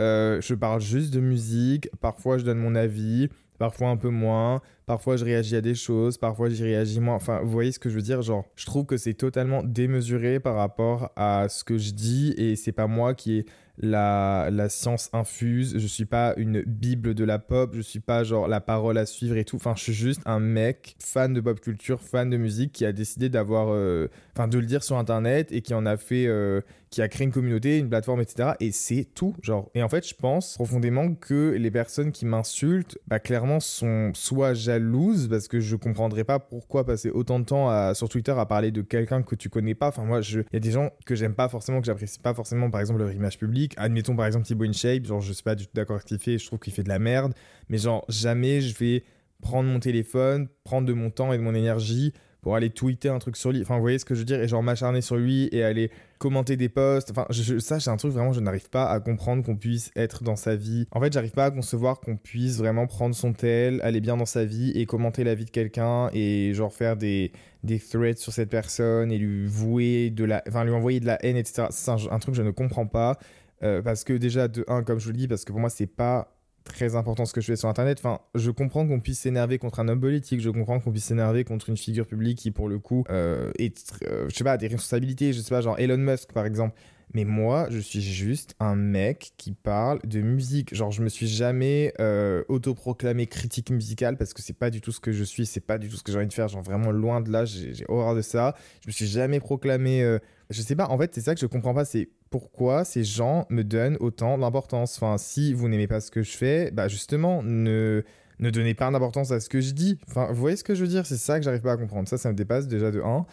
Euh, 0.00 0.40
je 0.40 0.54
parle 0.54 0.80
juste 0.80 1.12
de 1.12 1.20
musique, 1.20 1.88
parfois 2.00 2.36
je 2.36 2.44
donne 2.44 2.58
mon 2.58 2.74
avis, 2.74 3.28
parfois 3.58 3.88
un 3.88 3.96
peu 3.96 4.10
moins, 4.10 4.60
parfois 4.84 5.16
je 5.16 5.24
réagis 5.24 5.56
à 5.56 5.62
des 5.62 5.74
choses, 5.74 6.18
parfois 6.18 6.50
j'y 6.50 6.62
réagis 6.62 7.00
moins. 7.00 7.14
Enfin, 7.14 7.40
vous 7.42 7.50
voyez 7.50 7.72
ce 7.72 7.78
que 7.78 7.88
je 7.88 7.94
veux 7.96 8.02
dire? 8.02 8.20
Genre, 8.20 8.44
je 8.56 8.66
trouve 8.66 8.84
que 8.84 8.98
c'est 8.98 9.14
totalement 9.14 9.62
démesuré 9.62 10.38
par 10.38 10.56
rapport 10.56 11.10
à 11.16 11.48
ce 11.48 11.64
que 11.64 11.78
je 11.78 11.92
dis 11.92 12.34
et 12.36 12.56
c'est 12.56 12.72
pas 12.72 12.86
moi 12.86 13.14
qui 13.14 13.38
ai 13.38 13.46
la, 13.78 14.48
la 14.50 14.68
science 14.68 15.10
infuse. 15.12 15.78
Je 15.78 15.86
suis 15.86 16.04
pas 16.04 16.34
une 16.36 16.62
bible 16.62 17.14
de 17.14 17.24
la 17.24 17.38
pop, 17.38 17.72
je 17.74 17.80
suis 17.80 18.00
pas 18.00 18.24
genre 18.24 18.48
la 18.48 18.60
parole 18.60 18.98
à 18.98 19.06
suivre 19.06 19.36
et 19.36 19.44
tout. 19.44 19.56
Enfin, 19.56 19.74
je 19.76 19.82
suis 19.82 19.92
juste 19.92 20.20
un 20.24 20.40
mec 20.40 20.96
fan 20.98 21.32
de 21.32 21.40
pop 21.40 21.60
culture, 21.60 22.00
fan 22.00 22.30
de 22.30 22.36
musique 22.36 22.72
qui 22.72 22.84
a 22.84 22.92
décidé 22.92 23.28
d'avoir, 23.28 23.68
euh, 23.70 24.08
enfin, 24.34 24.48
de 24.48 24.58
le 24.58 24.66
dire 24.66 24.82
sur 24.82 24.96
internet 24.96 25.52
et 25.52 25.62
qui 25.62 25.74
en 25.74 25.86
a 25.86 25.96
fait, 25.96 26.26
euh, 26.26 26.60
qui 26.96 27.02
a 27.02 27.08
créé 27.08 27.26
une 27.26 27.30
communauté, 27.30 27.76
une 27.76 27.90
plateforme, 27.90 28.22
etc. 28.22 28.52
Et 28.58 28.72
c'est 28.72 29.06
tout, 29.14 29.34
genre. 29.42 29.70
Et 29.74 29.82
en 29.82 29.88
fait, 29.90 30.08
je 30.08 30.14
pense 30.14 30.54
profondément 30.54 31.14
que 31.14 31.50
les 31.50 31.70
personnes 31.70 32.10
qui 32.10 32.24
m'insultent, 32.24 32.96
bah, 33.06 33.18
clairement, 33.18 33.60
sont 33.60 34.12
soit 34.14 34.54
jalouses 34.54 35.28
parce 35.28 35.46
que 35.46 35.60
je 35.60 35.76
comprendrais 35.76 36.24
pas 36.24 36.38
pourquoi 36.38 36.86
passer 36.86 37.10
autant 37.10 37.38
de 37.38 37.44
temps 37.44 37.92
sur 37.92 38.08
Twitter 38.08 38.32
à 38.38 38.46
parler 38.46 38.70
de 38.70 38.80
quelqu'un 38.80 39.22
que 39.22 39.34
tu 39.34 39.50
connais 39.50 39.74
pas. 39.74 39.88
Enfin, 39.88 40.04
moi, 40.04 40.20
il 40.22 40.44
y 40.54 40.56
a 40.56 40.58
des 40.58 40.70
gens 40.70 40.88
que 41.04 41.14
j'aime 41.14 41.34
pas 41.34 41.50
forcément, 41.50 41.80
que 41.80 41.86
j'apprécie 41.86 42.18
pas 42.18 42.32
forcément, 42.32 42.70
par 42.70 42.80
exemple, 42.80 43.00
leur 43.00 43.12
image 43.12 43.36
publique. 43.36 43.74
Admettons, 43.76 44.16
par 44.16 44.24
exemple, 44.24 44.46
Thibaut 44.46 44.64
InShape, 44.64 45.04
genre, 45.04 45.20
je 45.20 45.34
sais 45.34 45.42
pas 45.42 45.54
du 45.54 45.66
tout 45.66 45.72
d'accord 45.74 45.96
avec 45.96 46.08
ce 46.08 46.14
qu'il 46.14 46.18
fait, 46.18 46.38
je 46.38 46.46
trouve 46.46 46.60
qu'il 46.60 46.72
fait 46.72 46.82
de 46.82 46.88
la 46.88 46.98
merde, 46.98 47.34
mais 47.68 47.76
genre, 47.76 48.06
jamais 48.08 48.62
je 48.62 48.74
vais 48.74 49.04
prendre 49.42 49.68
mon 49.68 49.80
téléphone, 49.80 50.48
prendre 50.64 50.88
de 50.88 50.94
mon 50.94 51.10
temps 51.10 51.34
et 51.34 51.36
de 51.36 51.42
mon 51.42 51.54
énergie 51.54 52.14
pour 52.40 52.54
aller 52.54 52.70
tweeter 52.70 53.08
un 53.08 53.18
truc 53.18 53.36
sur 53.36 53.50
lui. 53.50 53.60
Enfin, 53.60 53.74
vous 53.74 53.80
voyez 53.80 53.98
ce 53.98 54.04
que 54.04 54.14
je 54.14 54.20
veux 54.20 54.24
dire? 54.24 54.40
Et 54.40 54.46
genre 54.46 54.62
m'acharner 54.62 55.00
sur 55.00 55.16
lui 55.16 55.48
et 55.50 55.64
aller 55.64 55.90
commenter 56.18 56.56
des 56.56 56.68
posts. 56.68 57.10
Enfin, 57.10 57.26
je, 57.30 57.58
ça, 57.58 57.80
c'est 57.80 57.90
un 57.90 57.96
truc 57.96 58.12
vraiment, 58.12 58.32
je 58.32 58.40
n'arrive 58.40 58.68
pas 58.68 58.86
à 58.86 59.00
comprendre 59.00 59.44
qu'on 59.44 59.56
puisse 59.56 59.90
être 59.96 60.22
dans 60.22 60.36
sa 60.36 60.56
vie. 60.56 60.86
En 60.90 61.00
fait, 61.00 61.12
j'arrive 61.12 61.32
pas 61.32 61.46
à 61.46 61.50
concevoir 61.50 62.00
qu'on 62.00 62.16
puisse 62.16 62.58
vraiment 62.58 62.86
prendre 62.86 63.14
son 63.14 63.32
tel, 63.32 63.80
aller 63.82 64.00
bien 64.00 64.16
dans 64.16 64.26
sa 64.26 64.44
vie 64.44 64.70
et 64.74 64.86
commenter 64.86 65.24
la 65.24 65.34
vie 65.34 65.44
de 65.44 65.50
quelqu'un 65.50 66.08
et 66.12 66.52
genre 66.54 66.72
faire 66.72 66.96
des, 66.96 67.32
des 67.62 67.78
threads 67.78 68.18
sur 68.18 68.32
cette 68.32 68.50
personne 68.50 69.12
et 69.12 69.18
lui 69.18 69.46
vouer 69.46 70.10
de 70.10 70.24
la, 70.24 70.42
enfin, 70.48 70.64
lui 70.64 70.72
envoyer 70.72 71.00
de 71.00 71.06
la 71.06 71.24
haine, 71.24 71.36
etc. 71.36 71.68
C'est 71.70 71.90
un, 71.90 72.18
truc 72.18 72.34
que 72.34 72.38
je 72.38 72.42
ne 72.42 72.50
comprends 72.50 72.86
pas. 72.86 73.18
Euh, 73.62 73.80
parce 73.80 74.04
que 74.04 74.12
déjà, 74.12 74.48
de 74.48 74.64
un, 74.68 74.82
comme 74.82 74.98
je 74.98 75.06
vous 75.06 75.12
le 75.12 75.16
dis, 75.16 75.28
parce 75.28 75.44
que 75.44 75.52
pour 75.52 75.60
moi, 75.60 75.70
c'est 75.70 75.86
pas 75.86 76.35
très 76.66 76.96
important 76.96 77.24
ce 77.24 77.32
que 77.32 77.40
je 77.40 77.46
fais 77.46 77.56
sur 77.56 77.68
internet. 77.68 77.98
Enfin, 77.98 78.20
je 78.34 78.50
comprends 78.50 78.86
qu'on 78.86 79.00
puisse 79.00 79.20
s'énerver 79.20 79.58
contre 79.58 79.80
un 79.80 79.88
homme 79.88 80.00
politique, 80.00 80.40
je 80.40 80.50
comprends 80.50 80.80
qu'on 80.80 80.90
puisse 80.90 81.04
s'énerver 81.04 81.44
contre 81.44 81.70
une 81.70 81.76
figure 81.76 82.06
publique 82.06 82.38
qui, 82.38 82.50
pour 82.50 82.68
le 82.68 82.78
coup, 82.78 83.04
euh, 83.10 83.50
est, 83.58 83.94
euh, 84.04 84.26
je 84.28 84.36
sais 84.36 84.44
pas, 84.44 84.56
des 84.56 84.66
responsabilités, 84.66 85.32
je 85.32 85.40
sais 85.40 85.50
pas, 85.50 85.60
genre 85.60 85.78
Elon 85.78 85.96
Musk 85.96 86.32
par 86.32 86.46
exemple. 86.46 86.76
Mais 87.14 87.24
moi, 87.24 87.68
je 87.70 87.78
suis 87.78 88.00
juste 88.00 88.54
un 88.58 88.74
mec 88.74 89.32
qui 89.36 89.52
parle 89.52 90.00
de 90.04 90.20
musique. 90.20 90.74
Genre, 90.74 90.90
je 90.90 91.02
me 91.02 91.08
suis 91.08 91.28
jamais 91.28 91.94
euh, 92.00 92.42
autoproclamé 92.48 93.26
critique 93.26 93.70
musicale 93.70 94.16
parce 94.16 94.34
que 94.34 94.42
c'est 94.42 94.58
pas 94.58 94.70
du 94.70 94.80
tout 94.80 94.92
ce 94.92 95.00
que 95.00 95.12
je 95.12 95.22
suis, 95.22 95.46
c'est 95.46 95.60
pas 95.60 95.78
du 95.78 95.88
tout 95.88 95.96
ce 95.96 96.02
que 96.02 96.10
j'ai 96.10 96.18
envie 96.18 96.26
de 96.26 96.32
faire. 96.32 96.48
Genre, 96.48 96.62
vraiment 96.62 96.90
loin 96.90 97.20
de 97.20 97.30
là, 97.30 97.44
j'ai 97.44 97.84
horreur 97.88 98.14
de 98.14 98.22
ça. 98.22 98.56
Je 98.82 98.88
me 98.88 98.92
suis 98.92 99.06
jamais 99.06 99.38
proclamé. 99.40 100.02
Euh, 100.02 100.18
je 100.50 100.60
sais 100.62 100.76
pas, 100.76 100.88
en 100.88 100.98
fait, 100.98 101.14
c'est 101.14 101.20
ça 101.20 101.34
que 101.34 101.40
je 101.40 101.46
comprends 101.46 101.74
pas. 101.74 101.84
C'est 101.84 102.08
pourquoi 102.30 102.84
ces 102.84 103.04
gens 103.04 103.46
me 103.50 103.62
donnent 103.62 103.96
autant 104.00 104.38
d'importance. 104.38 104.96
Enfin, 104.96 105.18
si 105.18 105.52
vous 105.52 105.68
n'aimez 105.68 105.86
pas 105.86 106.00
ce 106.00 106.10
que 106.10 106.22
je 106.22 106.36
fais, 106.36 106.70
bah 106.70 106.88
justement, 106.88 107.42
ne 107.42 108.02
ne 108.38 108.50
donnez 108.50 108.74
pas 108.74 108.90
d'importance 108.90 109.30
à 109.30 109.40
ce 109.40 109.48
que 109.48 109.60
je 109.60 109.72
dis. 109.72 109.98
Enfin, 110.08 110.26
vous 110.28 110.40
voyez 110.40 110.56
ce 110.56 110.64
que 110.64 110.74
je 110.74 110.82
veux 110.82 110.88
dire? 110.88 111.06
C'est 111.06 111.16
ça 111.16 111.38
que 111.38 111.44
j'arrive 111.44 111.62
pas 111.62 111.72
à 111.72 111.76
comprendre. 111.76 112.08
Ça, 112.08 112.18
ça 112.18 112.30
me 112.30 112.36
dépasse 112.36 112.68
déjà 112.68 112.90
de 112.90 113.00
1. 113.00 113.26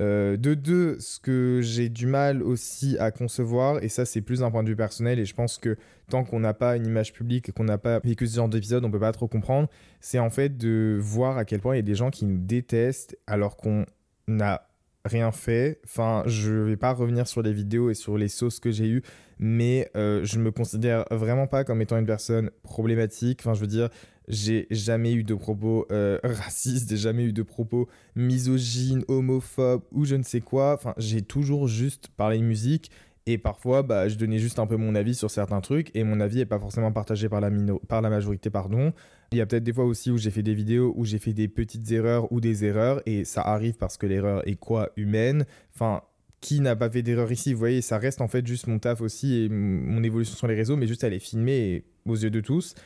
Euh, 0.00 0.36
de 0.36 0.54
deux, 0.54 0.98
ce 0.98 1.20
que 1.20 1.60
j'ai 1.62 1.88
du 1.88 2.06
mal 2.06 2.42
aussi 2.42 2.98
à 2.98 3.12
concevoir, 3.12 3.80
et 3.82 3.88
ça 3.88 4.04
c'est 4.04 4.22
plus 4.22 4.42
un 4.42 4.50
point 4.50 4.64
de 4.64 4.68
vue 4.68 4.74
personnel, 4.74 5.20
et 5.20 5.24
je 5.24 5.34
pense 5.34 5.56
que 5.56 5.76
tant 6.10 6.24
qu'on 6.24 6.40
n'a 6.40 6.52
pas 6.52 6.76
une 6.76 6.84
image 6.84 7.12
publique 7.12 7.48
et 7.48 7.52
qu'on 7.52 7.62
n'a 7.62 7.78
pas 7.78 8.00
vécu 8.00 8.26
ce 8.26 8.34
genre 8.34 8.48
d'épisode, 8.48 8.84
on 8.84 8.90
peut 8.90 8.98
pas 8.98 9.12
trop 9.12 9.28
comprendre, 9.28 9.68
c'est 10.00 10.18
en 10.18 10.30
fait 10.30 10.56
de 10.56 10.98
voir 11.00 11.38
à 11.38 11.44
quel 11.44 11.60
point 11.60 11.74
il 11.74 11.78
y 11.78 11.78
a 11.78 11.82
des 11.82 11.94
gens 11.94 12.10
qui 12.10 12.24
nous 12.24 12.38
détestent 12.38 13.16
alors 13.28 13.56
qu'on 13.56 13.86
n'a 14.26 14.66
rien 15.04 15.32
fait. 15.32 15.80
Enfin, 15.84 16.22
je 16.26 16.52
vais 16.52 16.76
pas 16.76 16.92
revenir 16.92 17.26
sur 17.26 17.42
les 17.42 17.52
vidéos 17.52 17.90
et 17.90 17.94
sur 17.94 18.16
les 18.16 18.28
sauces 18.28 18.60
que 18.60 18.70
j'ai 18.70 18.88
eues, 18.88 19.02
mais 19.38 19.90
euh, 19.96 20.24
je 20.24 20.38
me 20.38 20.50
considère 20.50 21.04
vraiment 21.10 21.46
pas 21.46 21.64
comme 21.64 21.82
étant 21.82 21.98
une 21.98 22.06
personne 22.06 22.50
problématique. 22.62 23.40
Enfin, 23.42 23.54
je 23.54 23.60
veux 23.60 23.66
dire, 23.66 23.88
j'ai 24.28 24.66
jamais 24.70 25.12
eu 25.12 25.24
de 25.24 25.34
propos 25.34 25.86
euh, 25.90 26.18
racistes, 26.24 26.90
j'ai 26.90 26.96
jamais 26.96 27.24
eu 27.24 27.32
de 27.32 27.42
propos 27.42 27.88
misogynes, 28.16 29.04
homophobes 29.08 29.82
ou 29.92 30.04
je 30.04 30.16
ne 30.16 30.22
sais 30.22 30.40
quoi. 30.40 30.74
Enfin, 30.74 30.94
j'ai 30.96 31.22
toujours 31.22 31.68
juste 31.68 32.08
parlé 32.16 32.38
musique 32.38 32.90
et 33.26 33.38
parfois, 33.38 33.82
bah, 33.82 34.08
je 34.08 34.16
donnais 34.16 34.38
juste 34.38 34.58
un 34.58 34.66
peu 34.66 34.76
mon 34.76 34.94
avis 34.94 35.14
sur 35.14 35.30
certains 35.30 35.60
trucs 35.62 35.90
et 35.96 36.04
mon 36.04 36.20
avis 36.20 36.36
n'est 36.38 36.46
pas 36.46 36.58
forcément 36.58 36.92
partagé 36.92 37.28
par 37.28 37.40
la, 37.40 37.50
par 37.88 38.02
la 38.02 38.10
majorité. 38.10 38.50
Pardon. 38.50 38.92
Il 39.34 39.38
y 39.38 39.40
a 39.40 39.46
peut-être 39.46 39.64
des 39.64 39.72
fois 39.72 39.84
aussi 39.84 40.12
où 40.12 40.16
j'ai 40.16 40.30
fait 40.30 40.44
des 40.44 40.54
vidéos 40.54 40.94
où 40.96 41.04
j'ai 41.04 41.18
fait 41.18 41.32
des 41.32 41.48
petites 41.48 41.90
erreurs 41.90 42.30
ou 42.30 42.40
des 42.40 42.64
erreurs 42.64 43.02
et 43.04 43.24
ça 43.24 43.42
arrive 43.42 43.74
parce 43.74 43.96
que 43.96 44.06
l'erreur 44.06 44.46
est 44.46 44.54
quoi 44.54 44.90
Humaine? 44.96 45.44
Enfin, 45.74 46.02
qui 46.40 46.60
n'a 46.60 46.76
pas 46.76 46.88
fait 46.88 47.02
d'erreur 47.02 47.32
ici? 47.32 47.52
Vous 47.52 47.58
voyez, 47.58 47.82
ça 47.82 47.98
reste 47.98 48.20
en 48.20 48.28
fait 48.28 48.46
juste 48.46 48.68
mon 48.68 48.78
taf 48.78 49.00
aussi 49.00 49.42
et 49.42 49.48
mon 49.48 50.04
évolution 50.04 50.36
sur 50.36 50.46
les 50.46 50.54
réseaux, 50.54 50.76
mais 50.76 50.86
juste 50.86 51.02
elle 51.02 51.14
est 51.14 51.18
filmée 51.18 51.82
aux 52.06 52.14
yeux 52.14 52.30
de 52.30 52.40
tous. 52.40 52.76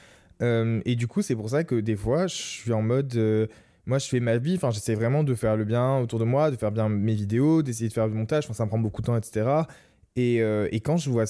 Euh, 0.41 0.81
et 0.87 0.97
du 0.97 1.07
coup, 1.07 1.21
c'est 1.21 1.37
pour 1.37 1.51
ça 1.51 1.65
que 1.65 1.75
des 1.75 1.97
fois, 1.97 2.27
je 2.29 2.37
suis 2.37 2.73
en 2.73 2.81
mode. 2.81 3.15
Euh, 3.17 3.47
moi, 3.85 3.99
je 3.99 4.07
fais 4.07 4.21
ma 4.21 4.39
vie, 4.39 4.55
enfin, 4.57 4.71
j'essaie 4.71 4.95
vraiment 4.95 5.25
de 5.25 5.35
faire 5.35 5.55
le 5.55 5.65
bien 5.65 5.99
autour 5.99 6.19
de 6.19 6.25
moi, 6.25 6.51
de 6.51 6.57
faire 6.57 6.73
bien 6.73 6.89
mes 6.89 7.15
vidéos, 7.15 7.63
d'essayer 7.63 7.89
de 7.89 7.93
faire 7.93 8.09
du 8.09 8.15
montage, 8.15 8.45
enfin, 8.45 8.55
ça 8.55 8.65
me 8.65 8.71
prend 8.71 8.79
beaucoup 8.79 9.03
de 9.03 9.07
temps, 9.07 9.17
etc. 9.17 9.47
Et, 10.19 10.43
euh, 10.43 10.67
et, 10.73 10.81
quand 10.81 10.97
je 10.97 11.11
vois 11.11 11.27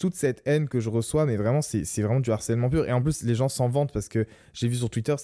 toute 0.00 0.16
cette 0.16 0.42
haine 0.44 0.66
que 0.66 0.80
je 0.80 0.88
reçois, 0.88 1.24
mais 1.24 1.36
vraiment, 1.36 1.62
c'est 1.62 2.02
vraiment 2.02 2.18
du 2.18 2.32
harcèlement 2.32 2.68
pur. 2.68 2.84
Et 2.84 2.90
en 2.90 3.00
plus, 3.00 3.22
les 3.22 3.36
gens 3.36 3.48
s'en 3.48 3.68
vantent 3.68 3.92
parce 3.92 4.08
que 4.08 4.26
j'ai 4.52 4.66
vu 4.66 4.74
sur 4.74 4.90
Twitter, 4.90 5.14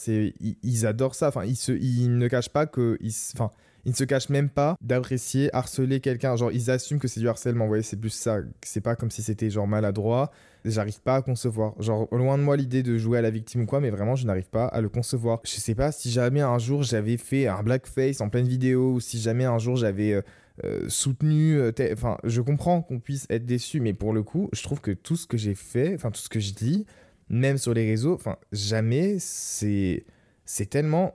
ils, 0.62 0.87
adorent 0.87 1.17
ça. 1.17 1.26
Enfin, 1.26 1.45
ils, 1.45 1.57
se, 1.57 1.73
ne 1.73 2.29
cachent 2.29 2.50
pas 2.50 2.67
que. 2.67 2.97
Enfin, 3.35 3.50
ils 3.85 3.90
ne 3.90 3.97
se 3.97 4.05
cachent 4.05 4.29
même 4.29 4.49
pas 4.49 4.76
d'apprécier, 4.81 5.52
harceler 5.52 5.99
quelqu'un. 5.99 6.37
Genre, 6.37 6.52
ils 6.52 6.71
assument 6.71 7.00
que 7.00 7.09
c'est 7.09 7.19
du 7.19 7.29
harcèlement. 7.29 7.64
Vous 7.64 7.71
voyez, 7.71 7.83
c'est 7.83 7.97
plus 7.97 8.11
ça. 8.11 8.38
C'est 8.62 8.81
pas 8.81 8.95
comme 8.95 9.11
si 9.11 9.23
c'était 9.23 9.50
genre 9.50 9.67
maladroit. 9.67 10.31
J'arrive 10.64 11.00
pas 11.00 11.17
à 11.17 11.23
concevoir. 11.23 11.75
Genre, 11.83 12.07
loin 12.12 12.38
de 12.38 12.45
moi 12.45 12.57
l'idée 12.57 12.85
de 12.85 12.97
jouer 12.97 13.19
à 13.19 13.23
la 13.23 13.31
victime 13.31 13.62
ou 13.62 13.67
quoi, 13.67 13.81
mais 13.81 13.90
vraiment, 13.90 14.14
je 14.14 14.25
n'arrive 14.25 14.50
pas 14.50 14.67
à 14.67 14.81
le 14.81 14.88
concevoir. 14.88 15.40
Je 15.43 15.59
sais 15.59 15.75
pas 15.75 15.90
si 15.90 16.12
jamais 16.12 16.43
un 16.43 16.59
jour 16.59 16.85
j'avais 16.85 17.17
fait 17.17 17.49
un 17.49 17.64
blackface 17.64 18.21
en 18.21 18.29
pleine 18.29 18.47
vidéo 18.47 18.93
ou 18.93 19.00
si 19.00 19.19
jamais 19.19 19.47
un 19.47 19.59
jour 19.59 19.75
j'avais. 19.75 20.12
Euh, 20.12 20.23
euh, 20.64 20.88
soutenu. 20.88 21.59
Euh, 21.59 21.73
enfin, 21.93 22.19
je 22.25 22.40
comprends 22.40 22.83
qu'on 22.83 23.00
puisse 23.00 23.26
être 23.31 23.45
déçu, 23.45 23.81
mais 23.81 23.95
pour 23.95 24.12
le 24.12 24.23
coup, 24.23 24.49
je 24.52 24.62
trouve 24.62 24.81
que 24.81 24.90
tout 24.90 25.17
ce 25.17 25.26
que 25.26 25.37
j'ai 25.37 25.55
fait, 25.55 25.95
enfin, 25.95 26.11
tout 26.11 26.21
ce 26.21 26.29
que 26.29 26.40
je 26.40 26.52
dis, 26.52 26.87
même 27.29 27.59
sur 27.59 27.75
les 27.75 27.87
réseaux, 27.87 28.14
enfin, 28.14 28.37
jamais 28.52 29.17
c'est. 29.19 30.05
C'est 30.47 30.69
tellement 30.69 31.14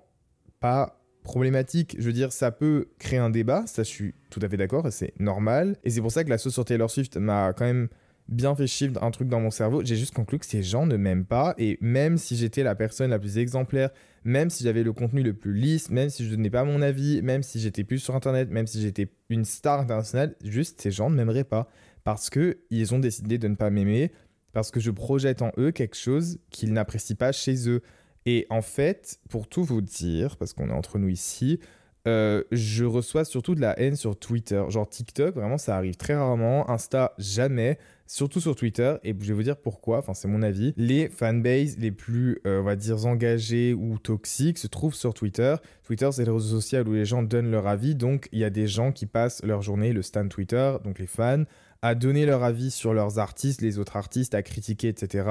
pas 0.61 1.01
problématique. 1.23 1.97
Je 1.99 2.05
veux 2.05 2.13
dire, 2.13 2.31
ça 2.31 2.51
peut 2.51 2.87
créer 2.99 3.19
un 3.19 3.29
débat, 3.29 3.65
ça 3.67 3.83
je 3.83 3.89
suis 3.89 4.15
tout 4.29 4.39
à 4.41 4.47
fait 4.47 4.55
d'accord, 4.55 4.87
c'est 4.91 5.11
normal. 5.19 5.75
Et 5.83 5.89
c'est 5.89 5.99
pour 5.99 6.11
ça 6.11 6.23
que 6.23 6.29
la 6.29 6.37
sauce 6.37 6.53
sur 6.53 6.63
Taylor 6.63 6.89
Swift 6.89 7.17
m'a 7.17 7.51
quand 7.51 7.65
même 7.65 7.89
bien 8.27 8.55
fait 8.55 8.67
chiffre 8.67 9.01
un 9.03 9.11
truc 9.11 9.27
dans 9.27 9.39
mon 9.39 9.51
cerveau. 9.51 9.83
J'ai 9.83 9.95
juste 9.95 10.13
conclu 10.13 10.39
que 10.39 10.45
ces 10.45 10.63
gens 10.63 10.85
ne 10.85 10.97
m'aiment 10.97 11.25
pas. 11.25 11.53
Et 11.57 11.77
même 11.81 12.17
si 12.17 12.35
j'étais 12.35 12.63
la 12.63 12.75
personne 12.75 13.11
la 13.11 13.19
plus 13.19 13.37
exemplaire, 13.37 13.89
même 14.23 14.49
si 14.49 14.63
j'avais 14.63 14.83
le 14.83 14.93
contenu 14.93 15.21
le 15.21 15.33
plus 15.33 15.53
lisse, 15.53 15.89
même 15.89 16.09
si 16.09 16.25
je 16.25 16.31
donnais 16.31 16.49
pas 16.49 16.63
mon 16.63 16.81
avis, 16.81 17.21
même 17.21 17.43
si 17.43 17.59
j'étais 17.59 17.83
plus 17.83 17.99
sur 17.99 18.15
Internet, 18.15 18.49
même 18.49 18.67
si 18.67 18.81
j'étais 18.81 19.09
une 19.29 19.45
star 19.45 19.79
internationale, 19.79 20.35
juste 20.43 20.81
ces 20.81 20.91
gens 20.91 21.09
ne 21.09 21.15
m'aimeraient 21.15 21.43
pas. 21.43 21.67
Parce 22.03 22.29
qu'ils 22.29 22.93
ont 22.93 22.99
décidé 22.99 23.37
de 23.37 23.47
ne 23.47 23.55
pas 23.55 23.69
m'aimer, 23.69 24.11
parce 24.53 24.71
que 24.71 24.79
je 24.79 24.91
projette 24.91 25.41
en 25.41 25.51
eux 25.57 25.71
quelque 25.71 25.97
chose 25.97 26.39
qu'ils 26.49 26.73
n'apprécient 26.73 27.15
pas 27.15 27.31
chez 27.31 27.69
eux. 27.69 27.81
Et 28.25 28.47
en 28.49 28.61
fait, 28.61 29.19
pour 29.29 29.47
tout 29.47 29.63
vous 29.63 29.81
dire, 29.81 30.37
parce 30.37 30.53
qu'on 30.53 30.69
est 30.69 30.73
entre 30.73 30.97
nous 30.97 31.09
ici, 31.09 31.59
euh, 32.07 32.43
je 32.51 32.85
reçois 32.85 33.25
surtout 33.25 33.55
de 33.55 33.61
la 33.61 33.79
haine 33.79 33.95
sur 33.95 34.17
Twitter. 34.17 34.63
Genre 34.69 34.87
TikTok, 34.87 35.35
vraiment, 35.35 35.57
ça 35.57 35.75
arrive 35.75 35.95
très 35.95 36.15
rarement. 36.15 36.69
Insta, 36.69 37.13
jamais. 37.17 37.79
Surtout 38.07 38.39
sur 38.39 38.55
Twitter. 38.55 38.95
Et 39.03 39.15
je 39.19 39.27
vais 39.27 39.33
vous 39.33 39.43
dire 39.43 39.57
pourquoi. 39.57 39.99
Enfin, 39.99 40.13
c'est 40.13 40.27
mon 40.27 40.41
avis. 40.41 40.73
Les 40.77 41.09
fanbases 41.09 41.77
les 41.77 41.91
plus, 41.91 42.39
euh, 42.45 42.61
on 42.61 42.63
va 42.63 42.75
dire, 42.75 43.05
engagés 43.05 43.73
ou 43.73 43.97
toxiques 43.97 44.57
se 44.57 44.67
trouvent 44.67 44.95
sur 44.95 45.13
Twitter. 45.13 45.55
Twitter, 45.83 46.09
c'est 46.11 46.25
le 46.25 46.33
réseau 46.33 46.59
social 46.59 46.87
où 46.87 46.93
les 46.93 47.05
gens 47.05 47.23
donnent 47.23 47.51
leur 47.51 47.67
avis. 47.67 47.95
Donc, 47.95 48.29
il 48.31 48.39
y 48.39 48.43
a 48.43 48.49
des 48.49 48.67
gens 48.67 48.91
qui 48.91 49.05
passent 49.05 49.43
leur 49.43 49.61
journée, 49.61 49.91
le 49.91 50.01
stand 50.01 50.29
Twitter, 50.29 50.75
donc 50.83 50.99
les 50.99 51.07
fans, 51.07 51.43
à 51.81 51.93
donner 51.93 52.25
leur 52.25 52.43
avis 52.43 52.71
sur 52.71 52.93
leurs 52.93 53.19
artistes, 53.19 53.61
les 53.61 53.77
autres 53.77 53.95
artistes, 53.95 54.33
à 54.33 54.41
critiquer, 54.41 54.87
etc. 54.87 55.29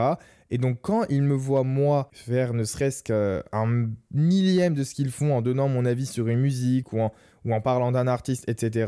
Et 0.51 0.59
donc 0.59 0.79
quand 0.83 1.05
ils 1.09 1.23
me 1.23 1.35
voient 1.35 1.65
moi 1.65 2.11
faire 2.13 2.55
ne 2.55 2.63
serait-ce 2.63 3.03
qu'un 3.03 3.89
millième 4.13 4.75
de 4.75 4.85
ce 4.85 4.95
qu'ils 4.95 5.11
font 5.11 5.35
en 5.35 5.43
donnant 5.43 5.69
mon 5.69 5.85
avis 5.85 6.07
sur 6.07 6.29
une 6.29 6.39
musique 6.39 6.93
ou 6.93 7.01
en 7.01 7.61
parlant 7.61 7.91
d'un 7.91 8.07
artiste, 8.07 8.45
etc., 8.49 8.87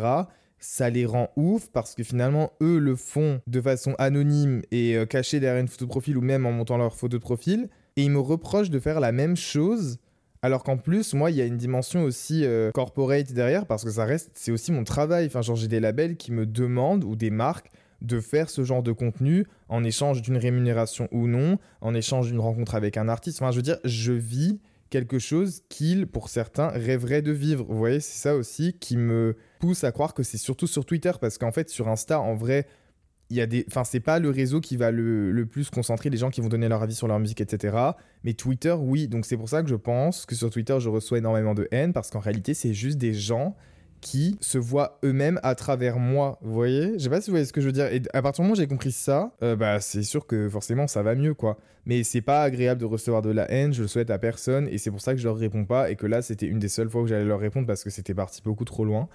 ça 0.69 0.91
les 0.91 1.07
rend 1.07 1.31
ouf 1.37 1.69
parce 1.73 1.95
que 1.95 2.03
finalement 2.03 2.53
eux 2.61 2.79
le 2.79 2.97
font 2.97 3.41
de 3.47 3.61
façon 3.61 3.95
anonyme 3.99 4.63
et 4.73 4.97
euh, 4.97 5.07
cachée 5.07 5.39
derrière 5.39 5.61
une 5.61 5.69
photo 5.69 5.85
de 5.85 5.91
profil 5.91 6.19
ou 6.19 6.21
même 6.21 6.45
en 6.45 6.53
montant 6.53 6.77
leur 6.77 6.97
photo 6.97 7.17
de 7.17 7.23
profil. 7.23 7.69
Et 7.97 8.03
ils 8.03 8.11
me 8.11 8.19
reprochent 8.19 8.71
de 8.71 8.81
faire 8.81 8.99
la 8.99 9.13
même 9.13 9.37
chose 9.37 9.99
alors 10.43 10.65
qu'en 10.65 10.77
plus, 10.77 11.15
moi, 11.15 11.31
il 11.31 11.37
y 11.37 11.41
a 11.41 11.45
une 11.45 11.57
dimension 11.57 12.03
aussi 12.03 12.45
euh, 12.45 12.73
corporate 12.73 13.33
derrière 13.33 13.67
parce 13.67 13.85
que 13.85 13.91
ça 13.91 14.05
reste, 14.05 14.33
c'est 14.35 14.51
aussi 14.51 14.73
mon 14.73 14.85
travail. 14.85 15.27
Enfin, 15.27 15.41
genre, 15.41 15.57
j'ai 15.57 15.69
des 15.69 15.81
labels 15.81 16.17
qui 16.17 16.33
me 16.33 16.47
demandent 16.47 17.05
ou 17.05 17.17
des 17.17 17.31
marques 17.31 17.71
de 18.03 18.21
faire 18.21 18.51
ce 18.51 18.65
genre 18.65 18.83
de 18.83 18.93
contenu 18.93 19.47
en 19.69 19.83
échange 19.85 20.21
d'une 20.21 20.37
rémunération 20.37 21.09
ou 21.13 21.29
non, 21.29 21.59
en 21.81 21.95
échange 21.95 22.27
d'une 22.27 22.41
rencontre 22.41 22.75
avec 22.75 22.97
un 22.97 23.09
artiste. 23.09 23.41
Enfin, 23.41 23.53
je 23.53 23.57
veux 23.57 23.63
dire, 23.63 23.79
je 23.85 24.13
vis 24.13 24.61
quelque 24.91 25.19
chose 25.19 25.63
qu'ils, 25.69 26.07
pour 26.07 26.29
certains, 26.29 26.69
rêveraient 26.69 27.23
de 27.23 27.33
vivre. 27.33 27.65
Vous 27.69 27.79
voyez, 27.79 28.01
c'est 28.01 28.19
ça 28.19 28.37
aussi 28.37 28.75
qui 28.75 28.97
me 28.97 29.37
pousse 29.59 29.85
à 29.85 29.93
croire 29.93 30.15
que 30.15 30.23
c'est 30.23 30.39
surtout 30.39 30.67
sur 30.67 30.85
Twitter 30.85 31.13
parce 31.21 31.39
qu'en 31.39 31.53
fait, 31.53 31.69
sur 31.69 31.89
Insta, 31.89 32.21
en 32.21 32.35
vrai, 32.35 32.67
il 33.31 33.37
y 33.37 33.41
a 33.41 33.47
des 33.47 33.65
enfin 33.69 33.85
c'est 33.85 34.01
pas 34.01 34.19
le 34.19 34.31
réseau 34.31 34.61
qui 34.61 34.77
va 34.77 34.91
le, 34.91 35.33
le, 35.33 35.47
plus 35.47 35.71
concentrer 35.71 36.11
les 36.11 36.17
gens 36.17 36.31
qui 36.31 36.41
vont 36.41 36.49
donner 36.49 36.69
leur 36.69 36.83
avis 36.83 36.95
sur 36.95 37.09
leur 37.09 37.19
musique 37.19 37.41
etc 37.41 37.77
mais 38.25 38.35
Twitter 38.35 38.75
oui. 38.79 39.09
Donc 39.09 39.27
c'est 39.27 39.37
pour 39.37 39.49
ça 39.49 39.63
que 39.63 39.69
je 39.69 39.75
pense 39.75 40.27
que 40.27 40.35
sur 40.35 40.51
Twitter 40.51 40.77
je 40.79 40.89
reçois 40.89 41.19
énormément 41.19 41.55
de 41.55 41.69
haine 41.71 41.93
parce 41.93 42.11
qu'en 42.11 42.21
réalité 42.21 42.55
c'est 42.55 42.75
juste 42.75 42.99
des 42.99 43.15
gens 43.15 43.57
qui 44.01 44.37
se 44.41 44.59
voient 44.59 44.99
eux-mêmes 45.05 45.41
à 45.43 45.55
travers 45.55 45.99
moi. 45.99 46.39
Vous 46.43 46.53
voyez? 46.53 46.93
Je 46.99 47.05
sais 47.05 47.11
pas 47.11 47.21
si 47.21 47.31
vous 47.31 47.33
voyez 47.33 47.47
ce 47.47 47.53
que 47.53 47.61
je 47.61 47.67
veux 47.67 47.73
dire. 47.73 47.87
Et 47.87 48.03
à 48.13 48.23
partir 48.23 48.43
du 48.43 48.47
moment 48.47 48.53
où 48.53 48.57
j'ai 48.57 48.67
compris 48.69 48.93
ça 48.93 49.33
euh, 49.43 49.57
bah 49.57 49.81
c'est 49.81 50.03
sûr 50.03 50.27
que 50.27 50.49
forcément 50.49 50.87
ça 50.87 51.03
va 51.03 51.15
mieux 51.15 51.35
quoi. 51.35 51.59
Mais 51.87 52.05
c'est 52.05 52.21
pas 52.21 52.43
agréable 52.43 52.81
de 52.81 52.87
recevoir 52.87 53.23
de 53.23 53.31
la 53.31 53.51
haine 53.51 53.73
je 53.73 53.83
le 53.83 53.89
souhaite 53.89 54.11
à 54.11 54.19
personne 54.19 54.69
et 54.69 54.79
c'est 54.79 54.91
pour 54.91 55.01
ça 55.01 55.15
que 55.15 55.19
je 55.19 55.27
leur 55.27 55.37
réponds 55.37 55.65
pas 55.65 55.91
et 55.91 55.97
que 55.97 56.07
là 56.07 56.23
c'était 56.23 56.47
une 56.47 56.59
des 56.59 56.69
seules 56.69 56.91
fois 56.91 57.03
où 57.03 57.07
j'allais 57.07 57.25
leur 57.25 57.41
répondre 57.41 57.67
parce 57.67 57.83
que 57.83 57.91
c'était 57.91 58.15
parti 58.15 58.43
beaucoup 58.43 58.65
trop 58.65 58.85
loin 58.85 59.09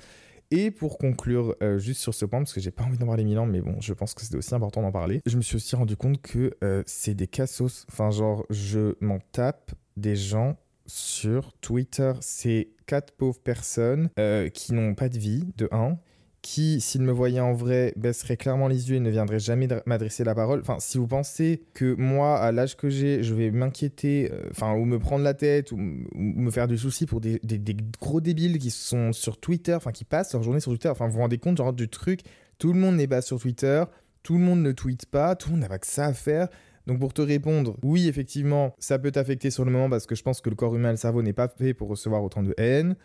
et 0.51 0.69
pour 0.69 0.97
conclure, 0.97 1.55
euh, 1.63 1.79
juste 1.79 2.01
sur 2.01 2.13
ce 2.13 2.25
point, 2.25 2.39
parce 2.39 2.53
que 2.53 2.59
j'ai 2.59 2.71
pas 2.71 2.83
envie 2.83 2.97
d'en 2.97 3.07
parler 3.07 3.23
mille 3.23 3.39
ans, 3.39 3.45
mais 3.45 3.61
bon, 3.61 3.79
je 3.79 3.93
pense 3.93 4.13
que 4.13 4.21
c'est 4.21 4.35
aussi 4.35 4.53
important 4.53 4.81
d'en 4.81 4.91
parler, 4.91 5.21
je 5.25 5.37
me 5.37 5.41
suis 5.41 5.55
aussi 5.55 5.75
rendu 5.75 5.95
compte 5.95 6.21
que 6.21 6.51
euh, 6.63 6.83
c'est 6.85 7.13
des 7.13 7.27
cassos. 7.27 7.85
Enfin, 7.89 8.11
genre, 8.11 8.45
je 8.49 8.95
m'en 8.99 9.19
tape 9.31 9.71
des 9.97 10.15
gens 10.15 10.57
sur 10.85 11.53
Twitter. 11.61 12.13
C'est 12.19 12.69
quatre 12.85 13.13
pauvres 13.13 13.39
personnes 13.39 14.09
euh, 14.19 14.49
qui 14.49 14.73
n'ont 14.73 14.93
pas 14.93 15.09
de 15.09 15.17
vie, 15.17 15.45
de 15.57 15.69
un, 15.71 15.97
qui, 16.41 16.81
s'il 16.81 17.01
me 17.01 17.11
voyait 17.11 17.39
en 17.39 17.53
vrai, 17.53 17.93
baisserait 17.97 18.37
clairement 18.37 18.67
les 18.67 18.89
yeux 18.89 18.95
et 18.95 18.99
ne 18.99 19.09
viendrait 19.09 19.39
jamais 19.39 19.67
m'adresser 19.85 20.23
la 20.23 20.33
parole. 20.33 20.61
Enfin, 20.61 20.77
si 20.79 20.97
vous 20.97 21.07
pensez 21.07 21.63
que 21.73 21.93
moi, 21.95 22.39
à 22.39 22.51
l'âge 22.51 22.75
que 22.75 22.89
j'ai, 22.89 23.21
je 23.21 23.33
vais 23.33 23.51
m'inquiéter, 23.51 24.31
euh, 24.31 24.73
ou 24.73 24.85
me 24.85 24.97
prendre 24.97 25.23
la 25.23 25.35
tête, 25.35 25.71
ou, 25.71 25.77
me 25.77 26.49
faire 26.49 26.67
du 26.67 26.77
souci 26.77 27.05
pour 27.05 27.21
des, 27.21 27.39
gros 27.99 28.21
débiles 28.21 28.57
qui 28.57 28.71
sont 28.71 29.13
sur 29.13 29.39
Twitter, 29.39 29.75
enfin, 29.75 29.91
qui 29.91 30.03
passent 30.03 30.33
leur 30.33 30.41
journée 30.41 30.59
sur 30.59 30.71
Twitter, 30.71 30.89
enfin, 30.89 31.05
vous 31.07 31.13
vous 31.13 31.19
rendez 31.19 31.37
compte, 31.37 31.57
genre, 31.57 31.73
du 31.73 31.89
truc, 31.89 32.21
tout 32.57 32.73
le 32.73 32.79
monde 32.79 32.95
n'est 32.95 33.07
pas 33.07 33.21
sur 33.21 33.39
Twitter, 33.39 33.83
tout 34.23 34.33
le 34.33 34.39
monde 34.39 34.61
ne 34.61 34.71
tweete 34.71 35.05
pas, 35.05 35.35
tout 35.35 35.49
le 35.49 35.53
monde 35.53 35.61
n'a 35.61 35.69
pas 35.69 35.79
que 35.79 35.87
ça 35.87 36.05
à 36.05 36.13
faire. 36.13 36.47
Donc 36.87 36.99
pour 36.99 37.13
te 37.13 37.21
répondre, 37.21 37.77
oui, 37.83 38.07
effectivement, 38.07 38.75
ça 38.79 38.97
peut 38.97 39.11
t'affecter 39.11 39.51
sur 39.51 39.65
le 39.65 39.71
moment 39.71 39.89
parce 39.89 40.07
que 40.07 40.15
je 40.15 40.23
pense 40.23 40.41
que 40.41 40.49
le 40.49 40.55
corps 40.55 40.75
humain 40.75 40.89
et 40.89 40.93
le 40.93 40.97
cerveau 40.97 41.21
n'est 41.21 41.33
pas 41.33 41.47
fait 41.47 41.75
pour 41.75 41.87
recevoir 41.87 42.23
autant 42.23 42.41
de 42.41 42.55
haine. 42.57 42.95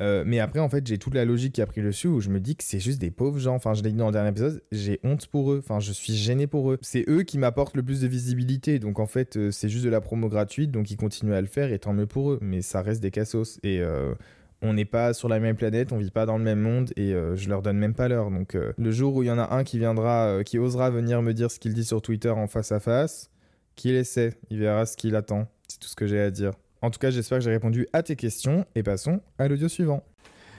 Euh, 0.00 0.24
mais 0.26 0.40
après, 0.40 0.60
en 0.60 0.68
fait, 0.68 0.86
j'ai 0.86 0.98
toute 0.98 1.14
la 1.14 1.24
logique 1.24 1.54
qui 1.54 1.62
a 1.62 1.66
pris 1.66 1.80
le 1.80 1.88
dessus 1.88 2.08
où 2.08 2.20
je 2.20 2.30
me 2.30 2.40
dis 2.40 2.56
que 2.56 2.64
c'est 2.64 2.80
juste 2.80 3.00
des 3.00 3.10
pauvres 3.10 3.38
gens. 3.38 3.54
Enfin, 3.54 3.74
je 3.74 3.82
l'ai 3.82 3.90
dit 3.90 3.96
dans 3.96 4.06
le 4.06 4.12
dernier 4.12 4.30
épisode, 4.30 4.62
j'ai 4.72 5.00
honte 5.04 5.26
pour 5.26 5.52
eux. 5.52 5.60
Enfin, 5.62 5.80
je 5.80 5.92
suis 5.92 6.14
gêné 6.14 6.46
pour 6.46 6.70
eux. 6.72 6.78
C'est 6.80 7.04
eux 7.08 7.22
qui 7.22 7.38
m'apportent 7.38 7.76
le 7.76 7.82
plus 7.82 8.00
de 8.00 8.08
visibilité. 8.08 8.78
Donc, 8.78 8.98
en 8.98 9.06
fait, 9.06 9.36
euh, 9.36 9.50
c'est 9.50 9.68
juste 9.68 9.84
de 9.84 9.90
la 9.90 10.00
promo 10.00 10.28
gratuite. 10.28 10.70
Donc, 10.70 10.90
ils 10.90 10.96
continuent 10.96 11.34
à 11.34 11.40
le 11.40 11.46
faire 11.46 11.72
et 11.72 11.78
tant 11.78 11.92
mieux 11.92 12.06
pour 12.06 12.32
eux. 12.32 12.38
Mais 12.40 12.62
ça 12.62 12.82
reste 12.82 13.02
des 13.02 13.10
cassos. 13.10 13.58
Et. 13.62 13.80
Euh, 13.80 14.14
on 14.62 14.74
n'est 14.74 14.84
pas 14.84 15.14
sur 15.14 15.30
la 15.30 15.40
même 15.40 15.56
planète, 15.56 15.90
on 15.90 15.96
vit 15.96 16.10
pas 16.10 16.26
dans 16.26 16.36
le 16.36 16.44
même 16.44 16.60
monde 16.60 16.92
et 16.94 17.14
je 17.34 17.48
leur 17.48 17.62
donne 17.62 17.78
même 17.78 17.94
pas 17.94 18.08
l'heure. 18.08 18.30
Donc 18.30 18.54
le 18.76 18.90
jour 18.90 19.14
où 19.14 19.22
il 19.22 19.26
y 19.28 19.30
en 19.30 19.38
a 19.38 19.56
un 19.56 19.64
qui 19.64 19.78
viendra, 19.78 20.44
qui 20.44 20.58
osera 20.58 20.90
venir 20.90 21.22
me 21.22 21.32
dire 21.32 21.50
ce 21.50 21.58
qu'il 21.58 21.72
dit 21.72 21.82
sur 21.82 22.02
Twitter 22.02 22.28
en 22.28 22.46
face 22.46 22.70
à 22.70 22.78
face, 22.78 23.30
qu'il 23.74 23.94
essaie, 23.94 24.34
il 24.50 24.58
verra 24.58 24.84
ce 24.84 24.98
qu'il 24.98 25.16
attend. 25.16 25.48
C'est 25.66 25.80
tout 25.80 25.88
ce 25.88 25.96
que 25.96 26.06
j'ai 26.06 26.20
à 26.20 26.30
dire. 26.30 26.52
En 26.82 26.90
tout 26.90 26.98
cas, 26.98 27.10
j'espère 27.10 27.38
que 27.38 27.44
j'ai 27.44 27.50
répondu 27.50 27.86
à 27.92 28.02
tes 28.02 28.16
questions 28.16 28.66
et 28.74 28.82
passons 28.82 29.20
à 29.38 29.48
l'audio 29.48 29.68
suivant. 29.68 30.02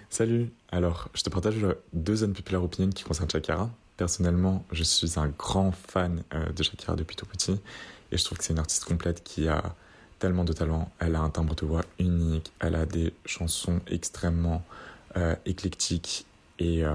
Salut, 0.09 0.51
alors 0.71 1.09
je 1.13 1.23
te 1.23 1.29
partage 1.29 1.55
deux 1.93 2.23
unpopular 2.23 2.63
opinions 2.63 2.89
qui 2.89 3.03
concernent 3.03 3.29
Shakira. 3.29 3.71
Personnellement, 3.97 4.63
je 4.71 4.83
suis 4.83 5.17
un 5.17 5.29
grand 5.29 5.71
fan 5.71 6.23
euh, 6.33 6.51
de 6.51 6.63
Shakira 6.63 6.95
depuis 6.95 7.15
tout 7.15 7.25
petit 7.25 7.59
et 8.11 8.17
je 8.17 8.23
trouve 8.23 8.37
que 8.37 8.43
c'est 8.43 8.53
une 8.53 8.59
artiste 8.59 8.85
complète 8.85 9.23
qui 9.23 9.47
a 9.47 9.75
tellement 10.19 10.43
de 10.43 10.53
talent. 10.53 10.91
Elle 10.99 11.15
a 11.15 11.21
un 11.21 11.29
timbre 11.29 11.55
de 11.55 11.65
voix 11.65 11.83
unique, 11.97 12.51
elle 12.59 12.75
a 12.75 12.85
des 12.85 13.13
chansons 13.25 13.79
extrêmement 13.87 14.63
euh, 15.17 15.35
éclectiques 15.45 16.27
et 16.59 16.85
euh, 16.85 16.93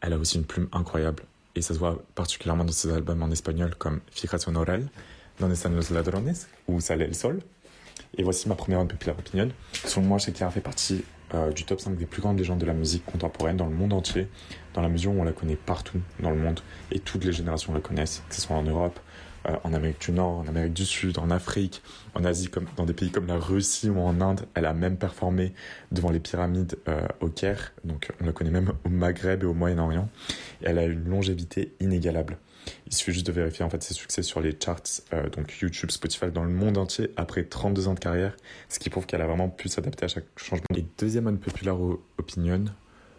elle 0.00 0.14
a 0.14 0.18
aussi 0.18 0.36
une 0.36 0.44
plume 0.44 0.68
incroyable. 0.72 1.22
Et 1.54 1.62
ça 1.62 1.74
se 1.74 1.78
voit 1.78 2.02
particulièrement 2.14 2.64
dans 2.64 2.72
ses 2.72 2.92
albums 2.92 3.22
en 3.22 3.30
espagnol 3.30 3.74
comme 3.76 4.00
Fijación 4.10 4.56
Oral, 4.56 4.88
Donde 5.38 5.54
están 5.54 5.76
los 5.76 5.90
ladrones 5.90 6.48
ou 6.66 6.80
Sale 6.80 7.04
el 7.04 7.14
sol. 7.14 7.44
Et 8.18 8.24
voici 8.24 8.48
ma 8.48 8.56
première 8.56 8.80
unpopular 8.80 9.16
opinion. 9.16 9.48
Selon 9.72 10.06
moi, 10.06 10.18
Shakira 10.18 10.50
fait 10.50 10.60
partie 10.60 11.04
euh, 11.34 11.52
du 11.52 11.64
top 11.64 11.80
5 11.80 11.96
des 11.96 12.04
plus 12.04 12.20
grandes 12.20 12.38
légendes 12.38 12.58
de 12.58 12.66
la 12.66 12.72
musique 12.72 13.04
contemporaine 13.04 13.56
dans 13.56 13.66
le 13.66 13.76
monde 13.76 13.92
entier, 13.92 14.26
dans 14.74 14.82
la 14.82 14.88
mesure 14.88 15.12
où 15.12 15.20
on 15.20 15.24
la 15.24 15.32
connaît 15.32 15.56
partout 15.56 16.00
dans 16.18 16.30
le 16.30 16.36
monde 16.36 16.60
et 16.90 16.98
toutes 16.98 17.24
les 17.24 17.32
générations 17.32 17.72
la 17.72 17.80
connaissent, 17.80 18.24
que 18.28 18.34
ce 18.34 18.40
soit 18.40 18.56
en 18.56 18.64
Europe, 18.64 18.98
euh, 19.46 19.54
en 19.62 19.72
Amérique 19.72 20.00
du 20.00 20.10
Nord, 20.10 20.38
en 20.38 20.48
Amérique 20.48 20.72
du 20.72 20.84
Sud, 20.84 21.18
en 21.18 21.30
Afrique, 21.30 21.80
en 22.14 22.24
Asie, 22.24 22.48
comme 22.48 22.66
dans 22.76 22.86
des 22.86 22.92
pays 22.92 23.10
comme 23.10 23.28
la 23.28 23.36
Russie 23.36 23.88
ou 23.88 24.00
en 24.00 24.20
Inde. 24.20 24.46
Elle 24.54 24.66
a 24.66 24.74
même 24.74 24.96
performé 24.96 25.52
devant 25.92 26.10
les 26.10 26.18
pyramides 26.18 26.76
euh, 26.88 27.06
au 27.20 27.28
Caire, 27.28 27.72
donc 27.84 28.10
on 28.20 28.26
la 28.26 28.32
connaît 28.32 28.50
même 28.50 28.72
au 28.84 28.88
Maghreb 28.88 29.44
et 29.44 29.46
au 29.46 29.54
Moyen-Orient. 29.54 30.08
Elle 30.62 30.78
a 30.78 30.84
une 30.86 31.04
longévité 31.08 31.72
inégalable. 31.78 32.36
Il 32.86 32.94
suffit 32.94 33.12
juste 33.12 33.26
de 33.26 33.32
vérifier 33.32 33.64
en 33.64 33.70
fait 33.70 33.82
ses 33.82 33.94
succès 33.94 34.22
sur 34.22 34.40
les 34.40 34.56
charts, 34.58 34.82
euh, 35.12 35.28
donc 35.30 35.58
YouTube, 35.60 35.90
Spotify, 35.90 36.30
dans 36.30 36.44
le 36.44 36.50
monde 36.50 36.78
entier 36.78 37.10
après 37.16 37.44
32 37.44 37.88
ans 37.88 37.94
de 37.94 38.00
carrière, 38.00 38.36
ce 38.68 38.78
qui 38.78 38.90
prouve 38.90 39.06
qu'elle 39.06 39.22
a 39.22 39.26
vraiment 39.26 39.48
pu 39.48 39.68
s'adapter 39.68 40.04
à 40.04 40.08
chaque 40.08 40.26
changement. 40.36 40.66
Et 40.76 40.84
deuxième 40.98 41.26
unpopular 41.26 41.78
opinion, 42.18 42.64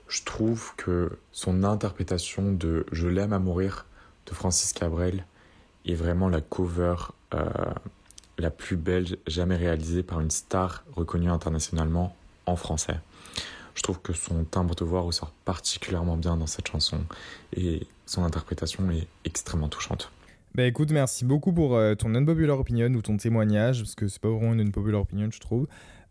je 0.08 0.24
trouve 0.24 0.74
que 0.76 1.20
son 1.32 1.64
interprétation 1.64 2.52
de 2.52 2.86
Je 2.92 3.08
l'aime 3.08 3.34
à 3.34 3.40
mourir 3.40 3.86
de 4.26 4.34
Francis 4.34 4.74
Cabrel 4.74 5.26
est 5.86 5.96
vraiment 5.96 6.30
la 6.30 6.42
cover 6.42 6.96
euh, 7.34 7.46
la 8.38 8.50
plus 8.50 8.76
belle 8.76 9.18
jamais 9.28 9.56
réalisée 9.56 10.04
par 10.04 10.20
une 10.20 10.32
star 10.32 10.84
reconnue 10.96 11.30
internationalement 11.30 12.16
en 12.46 12.56
français. 12.56 13.00
Je 13.80 13.84
trouve 13.84 14.02
que 14.02 14.12
son 14.12 14.44
timbre 14.44 14.76
de 14.76 14.84
voix 14.84 15.00
ressort 15.00 15.32
particulièrement 15.46 16.18
bien 16.18 16.36
dans 16.36 16.48
cette 16.48 16.68
chanson 16.68 16.98
et 17.56 17.88
son 18.06 18.26
interprétation 18.26 18.92
est 18.92 19.08
extrêmement 19.24 19.70
touchante. 19.70 20.12
Bah 20.54 20.66
écoute, 20.66 20.92
merci 20.92 21.24
beaucoup 21.24 21.54
pour 21.54 21.78
euh, 21.78 21.96
ton 21.96 22.14
unpopular 22.14 22.60
opinion 22.60 22.88
ou 22.88 23.02
ton 23.02 23.16
témoignage, 23.16 23.80
parce 23.80 23.96
que 23.96 24.10
c'est 24.10 24.20
pas 24.20 24.28
vraiment 24.28 24.52
une 24.52 24.68
unpopular 24.68 25.00
opinion, 25.00 25.30
je 25.32 25.40
trouve. 25.40 25.66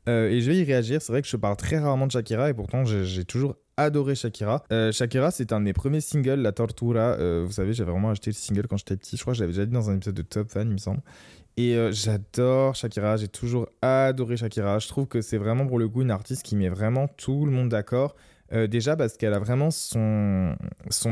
Euh, 0.08 0.30
et 0.30 0.40
je 0.40 0.50
vais 0.50 0.56
y 0.56 0.64
réagir. 0.64 1.02
C'est 1.02 1.12
vrai 1.12 1.20
que 1.20 1.28
je 1.28 1.36
parle 1.36 1.58
très 1.58 1.78
rarement 1.78 2.06
de 2.06 2.12
Shakira 2.12 2.48
et 2.48 2.54
pourtant 2.54 2.86
j'ai 2.86 3.24
toujours 3.26 3.56
adoré 3.76 4.14
Shakira. 4.14 4.64
Euh, 4.72 4.90
Shakira, 4.90 5.30
c'est 5.30 5.52
un 5.52 5.60
de 5.60 5.66
mes 5.66 5.74
premiers 5.74 6.00
singles, 6.00 6.40
La 6.40 6.52
Tortura. 6.52 7.18
vous 7.42 7.52
savez, 7.52 7.74
j'avais 7.74 7.90
vraiment 7.90 8.08
acheté 8.08 8.30
le 8.30 8.34
single 8.34 8.66
quand 8.66 8.78
j'étais 8.78 8.96
petit. 8.96 9.18
Je 9.18 9.20
crois 9.20 9.34
que 9.34 9.36
je 9.36 9.42
l'avais 9.42 9.52
déjà 9.52 9.66
dit 9.66 9.74
dans 9.74 9.90
un 9.90 9.96
épisode 9.96 10.14
de 10.14 10.22
Top 10.22 10.48
Fan, 10.48 10.68
il 10.68 10.72
me 10.72 10.78
semble. 10.78 11.02
Et 11.58 11.74
euh, 11.74 11.90
j'adore 11.90 12.76
Shakira, 12.76 13.16
j'ai 13.16 13.26
toujours 13.26 13.68
adoré 13.82 14.36
Shakira. 14.36 14.78
Je 14.78 14.86
trouve 14.86 15.08
que 15.08 15.20
c'est 15.20 15.38
vraiment 15.38 15.66
pour 15.66 15.80
le 15.80 15.88
coup 15.88 16.02
une 16.02 16.12
artiste 16.12 16.44
qui 16.44 16.54
met 16.54 16.68
vraiment 16.68 17.08
tout 17.08 17.46
le 17.46 17.50
monde 17.50 17.68
d'accord. 17.68 18.14
Euh, 18.52 18.68
déjà 18.68 18.94
parce 18.94 19.16
qu'elle 19.16 19.34
a 19.34 19.40
vraiment 19.40 19.72
son, 19.72 20.54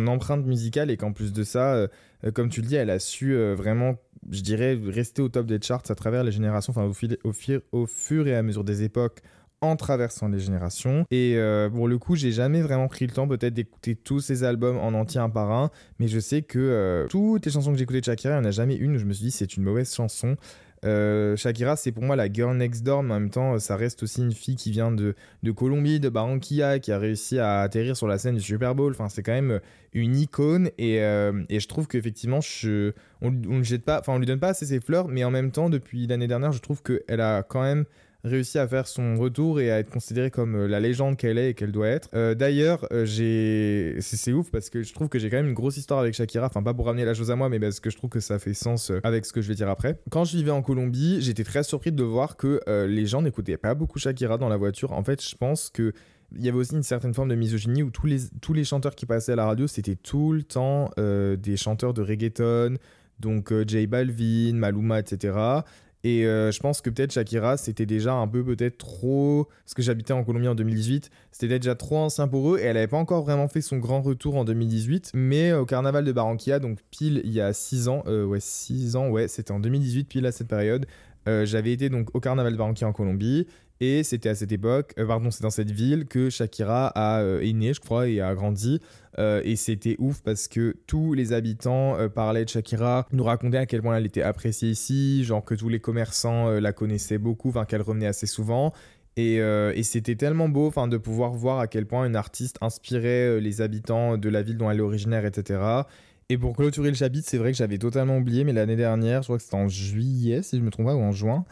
empreinte 0.06 0.46
musicale 0.46 0.92
et 0.92 0.96
qu'en 0.96 1.12
plus 1.12 1.32
de 1.32 1.42
ça, 1.42 1.74
euh, 1.74 1.88
comme 2.32 2.48
tu 2.48 2.60
le 2.60 2.68
dis, 2.68 2.76
elle 2.76 2.90
a 2.90 3.00
su 3.00 3.36
vraiment, 3.54 3.96
je 4.30 4.40
dirais, 4.42 4.78
rester 4.86 5.20
au 5.20 5.28
top 5.28 5.46
des 5.46 5.60
charts 5.60 5.82
à 5.88 5.96
travers 5.96 6.22
les 6.22 6.30
générations, 6.30 6.70
enfin 6.70 6.84
au, 6.84 7.32
au 7.72 7.86
fur 7.86 8.28
et 8.28 8.36
à 8.36 8.42
mesure 8.44 8.62
des 8.62 8.84
époques, 8.84 9.22
en 9.70 9.76
traversant 9.76 10.28
les 10.28 10.38
générations. 10.38 11.04
Et 11.10 11.34
euh, 11.36 11.68
pour 11.68 11.88
le 11.88 11.98
coup, 11.98 12.16
j'ai 12.16 12.32
jamais 12.32 12.62
vraiment 12.62 12.88
pris 12.88 13.06
le 13.06 13.12
temps 13.12 13.28
peut-être 13.28 13.54
d'écouter 13.54 13.94
tous 13.94 14.20
ses 14.20 14.44
albums 14.44 14.78
en 14.78 14.94
entier 14.94 15.20
un 15.20 15.30
par 15.30 15.50
un, 15.50 15.70
mais 15.98 16.08
je 16.08 16.18
sais 16.18 16.42
que 16.42 16.58
euh, 16.58 17.06
toutes 17.08 17.46
les 17.46 17.52
chansons 17.52 17.72
que 17.72 17.78
j'ai 17.78 17.84
écoutées 17.84 18.00
de 18.00 18.04
Shakira, 18.04 18.34
il 18.34 18.40
n'y 18.40 18.46
en 18.46 18.48
a 18.48 18.52
jamais 18.52 18.76
une 18.76 18.96
où 18.96 18.98
je 18.98 19.04
me 19.04 19.12
suis 19.12 19.26
dit 19.26 19.30
c'est 19.30 19.56
une 19.56 19.62
mauvaise 19.62 19.92
chanson. 19.94 20.36
Euh, 20.84 21.36
Shakira, 21.36 21.74
c'est 21.74 21.90
pour 21.90 22.04
moi 22.04 22.16
la 22.16 22.30
girl 22.30 22.56
next 22.56 22.84
door, 22.84 23.02
mais 23.02 23.14
en 23.14 23.20
même 23.20 23.30
temps, 23.30 23.58
ça 23.58 23.76
reste 23.76 24.02
aussi 24.02 24.20
une 24.20 24.32
fille 24.32 24.56
qui 24.56 24.70
vient 24.70 24.92
de, 24.92 25.16
de 25.42 25.50
Colombie, 25.50 26.00
de 26.00 26.08
Barranquilla, 26.08 26.78
qui 26.78 26.92
a 26.92 26.98
réussi 26.98 27.38
à 27.38 27.60
atterrir 27.60 27.96
sur 27.96 28.06
la 28.06 28.18
scène 28.18 28.36
du 28.36 28.42
Super 28.42 28.74
Bowl. 28.74 28.92
Enfin, 28.92 29.08
c'est 29.08 29.22
quand 29.22 29.32
même 29.32 29.60
une 29.94 30.16
icône, 30.16 30.70
et, 30.78 30.96
et 30.96 31.60
je 31.60 31.66
trouve 31.66 31.88
qu'effectivement, 31.88 32.40
je, 32.40 32.92
on, 33.22 33.34
on, 33.48 33.62
jette 33.62 33.84
pas, 33.84 33.98
enfin, 33.98 34.12
on 34.12 34.18
lui 34.18 34.26
donne 34.26 34.38
pas 34.38 34.50
assez 34.50 34.66
ses 34.66 34.80
fleurs, 34.80 35.08
mais 35.08 35.24
en 35.24 35.30
même 35.30 35.50
temps, 35.50 35.70
depuis 35.70 36.06
l'année 36.06 36.28
dernière, 36.28 36.52
je 36.52 36.60
trouve 36.60 36.82
qu'elle 36.82 37.20
a 37.20 37.42
quand 37.42 37.62
même 37.62 37.86
réussi 38.26 38.58
à 38.58 38.66
faire 38.66 38.86
son 38.86 39.16
retour 39.16 39.60
et 39.60 39.70
à 39.70 39.78
être 39.78 39.90
considérée 39.90 40.30
comme 40.30 40.54
euh, 40.54 40.66
la 40.66 40.80
légende 40.80 41.16
qu'elle 41.16 41.38
est 41.38 41.50
et 41.50 41.54
qu'elle 41.54 41.72
doit 41.72 41.88
être. 41.88 42.08
Euh, 42.14 42.34
d'ailleurs, 42.34 42.86
euh, 42.92 43.04
j'ai 43.04 43.96
c'est 44.00 44.32
ouf 44.32 44.50
parce 44.50 44.70
que 44.70 44.82
je 44.82 44.92
trouve 44.92 45.08
que 45.08 45.18
j'ai 45.18 45.30
quand 45.30 45.36
même 45.36 45.48
une 45.48 45.54
grosse 45.54 45.76
histoire 45.76 46.00
avec 46.00 46.14
Shakira. 46.14 46.46
Enfin, 46.46 46.62
pas 46.62 46.74
pour 46.74 46.86
ramener 46.86 47.04
la 47.04 47.14
chose 47.14 47.30
à 47.30 47.36
moi, 47.36 47.48
mais 47.48 47.58
parce 47.58 47.80
que 47.80 47.90
je 47.90 47.96
trouve 47.96 48.10
que 48.10 48.20
ça 48.20 48.38
fait 48.38 48.54
sens 48.54 48.92
avec 49.02 49.24
ce 49.24 49.32
que 49.32 49.40
je 49.40 49.48
vais 49.48 49.54
dire 49.54 49.68
après. 49.68 49.98
Quand 50.10 50.24
je 50.24 50.36
vivais 50.36 50.50
en 50.50 50.62
Colombie, 50.62 51.18
j'étais 51.20 51.44
très 51.44 51.62
surpris 51.62 51.92
de 51.92 52.02
voir 52.02 52.36
que 52.36 52.60
les 52.86 53.06
gens 53.06 53.22
n'écoutaient 53.22 53.56
pas 53.56 53.74
beaucoup 53.74 53.98
Shakira 53.98 54.38
dans 54.38 54.48
la 54.48 54.56
voiture. 54.56 54.92
En 54.92 55.02
fait, 55.02 55.22
je 55.22 55.34
pense 55.36 55.70
que 55.70 55.92
il 56.34 56.44
y 56.44 56.48
avait 56.48 56.58
aussi 56.58 56.74
une 56.74 56.82
certaine 56.82 57.14
forme 57.14 57.28
de 57.28 57.36
misogynie 57.36 57.84
où 57.84 57.90
tous 57.90 58.06
les, 58.06 58.18
tous 58.40 58.52
les 58.52 58.64
chanteurs 58.64 58.96
qui 58.96 59.06
passaient 59.06 59.32
à 59.32 59.36
la 59.36 59.46
radio, 59.46 59.68
c'était 59.68 59.94
tout 59.94 60.32
le 60.32 60.42
temps 60.42 60.90
des 60.96 61.56
chanteurs 61.56 61.94
de 61.94 62.02
reggaeton, 62.02 62.76
donc 63.20 63.52
J 63.66 63.86
Balvin, 63.86 64.54
Maluma, 64.54 65.00
etc. 65.00 65.62
Et 66.06 66.24
euh, 66.24 66.52
je 66.52 66.60
pense 66.60 66.82
que 66.82 66.88
peut-être 66.88 67.10
Shakira, 67.10 67.56
c'était 67.56 67.84
déjà 67.84 68.12
un 68.12 68.28
peu 68.28 68.44
peut-être 68.44 68.78
trop. 68.78 69.48
Parce 69.64 69.74
que 69.74 69.82
j'habitais 69.82 70.12
en 70.12 70.22
Colombie 70.22 70.46
en 70.46 70.54
2018, 70.54 71.10
c'était 71.32 71.58
déjà 71.58 71.74
trop 71.74 71.96
ancien 71.96 72.28
pour 72.28 72.54
eux 72.54 72.60
et 72.60 72.62
elle 72.62 72.74
n'avait 72.74 72.86
pas 72.86 72.96
encore 72.96 73.24
vraiment 73.24 73.48
fait 73.48 73.60
son 73.60 73.78
grand 73.78 74.02
retour 74.02 74.36
en 74.36 74.44
2018. 74.44 75.10
Mais 75.14 75.52
au 75.52 75.66
carnaval 75.66 76.04
de 76.04 76.12
Barranquilla, 76.12 76.60
donc 76.60 76.78
pile 76.92 77.22
il 77.24 77.32
y 77.32 77.40
a 77.40 77.52
6 77.52 77.88
ans, 77.88 78.04
euh, 78.06 78.24
ouais, 78.24 78.38
6 78.38 78.94
ans, 78.94 79.08
ouais, 79.08 79.26
c'était 79.26 79.50
en 79.50 79.58
2018, 79.58 80.04
pile 80.04 80.26
à 80.26 80.30
cette 80.30 80.46
période, 80.46 80.86
euh, 81.26 81.44
j'avais 81.44 81.72
été 81.72 81.88
donc 81.88 82.14
au 82.14 82.20
carnaval 82.20 82.52
de 82.52 82.56
Barranquilla 82.56 82.86
en 82.86 82.92
Colombie 82.92 83.48
et 83.80 84.04
c'était 84.04 84.30
à 84.30 84.34
cette 84.34 84.52
époque, 84.52 84.94
euh, 84.98 85.06
pardon, 85.06 85.30
c'est 85.30 85.42
dans 85.42 85.50
cette 85.50 85.70
ville 85.70 86.06
que 86.06 86.30
Shakira 86.30 86.88
a, 86.94 87.20
euh, 87.20 87.40
est 87.40 87.52
née, 87.52 87.74
je 87.74 87.80
crois, 87.80 88.08
et 88.08 88.20
a 88.20 88.34
grandi. 88.34 88.80
Euh, 89.18 89.42
et 89.44 89.56
c'était 89.56 89.96
ouf 89.98 90.22
parce 90.22 90.48
que 90.48 90.76
tous 90.86 91.12
les 91.12 91.32
habitants 91.32 91.96
parlaient 92.14 92.44
de 92.44 92.50
Shakira, 92.50 93.06
nous 93.12 93.24
racontaient 93.24 93.58
à 93.58 93.66
quel 93.66 93.82
point 93.82 93.96
elle 93.96 94.06
était 94.06 94.22
appréciée 94.22 94.70
ici, 94.70 95.24
genre 95.24 95.44
que 95.44 95.54
tous 95.54 95.68
les 95.68 95.80
commerçants 95.80 96.50
la 96.50 96.72
connaissaient 96.72 97.18
beaucoup, 97.18 97.50
enfin 97.50 97.64
qu'elle 97.64 97.82
revenait 97.82 98.06
assez 98.06 98.26
souvent. 98.26 98.72
Et, 99.18 99.36
et 99.36 99.82
c'était 99.82 100.16
tellement 100.16 100.50
beau 100.50 100.66
enfin, 100.66 100.88
de 100.88 100.98
pouvoir 100.98 101.32
voir 101.32 101.58
à 101.60 101.66
quel 101.66 101.86
point 101.86 102.04
une 102.04 102.16
artiste 102.16 102.58
inspirait 102.60 103.40
les 103.40 103.62
habitants 103.62 104.18
de 104.18 104.28
la 104.28 104.42
ville 104.42 104.58
dont 104.58 104.70
elle 104.70 104.78
est 104.78 104.82
originaire, 104.82 105.24
etc. 105.24 105.84
Et 106.28 106.36
pour 106.36 106.54
clôturer 106.54 106.88
le 106.88 106.96
chapitre, 106.96 107.26
c'est 107.28 107.38
vrai 107.38 107.52
que 107.52 107.56
j'avais 107.56 107.78
totalement 107.78 108.18
oublié, 108.18 108.44
mais 108.44 108.52
l'année 108.52 108.76
dernière, 108.76 109.22
je 109.22 109.28
crois 109.28 109.38
que 109.38 109.44
c'était 109.44 109.56
en 109.56 109.68
juillet, 109.68 110.42
si 110.42 110.58
je 110.58 110.62
me 110.62 110.70
trompe 110.70 110.86
pas, 110.86 110.94
ou 110.94 111.00
en 111.00 111.12
juin, 111.12 111.46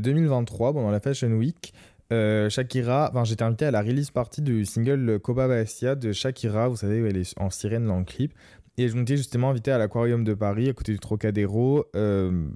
2023, 0.00 0.70
euh, 0.70 0.72
pendant 0.72 0.90
la 0.90 1.00
Fashion 1.00 1.30
Week, 1.32 1.72
euh, 2.12 2.48
Shakira, 2.48 3.10
enfin 3.10 3.24
j'étais 3.24 3.42
invité 3.42 3.66
à 3.66 3.70
la 3.70 3.82
release 3.82 4.10
party 4.10 4.40
du 4.40 4.64
single 4.64 5.20
Bastia 5.26 5.94
de 5.94 6.12
Shakira, 6.12 6.68
vous 6.68 6.76
savez, 6.76 7.02
où 7.02 7.06
elle 7.06 7.18
est 7.18 7.34
en 7.38 7.50
sirène 7.50 7.86
dans 7.86 7.98
le 7.98 8.04
clip. 8.04 8.32
Et 8.78 8.88
je 8.88 8.96
m'étais 8.96 9.16
justement 9.16 9.50
invité 9.50 9.72
à 9.72 9.78
l'Aquarium 9.78 10.22
de 10.22 10.34
Paris, 10.34 10.68
à 10.68 10.72
côté 10.72 10.92
du 10.92 11.00
Trocadéro, 11.00 11.84
euh, 11.96 12.48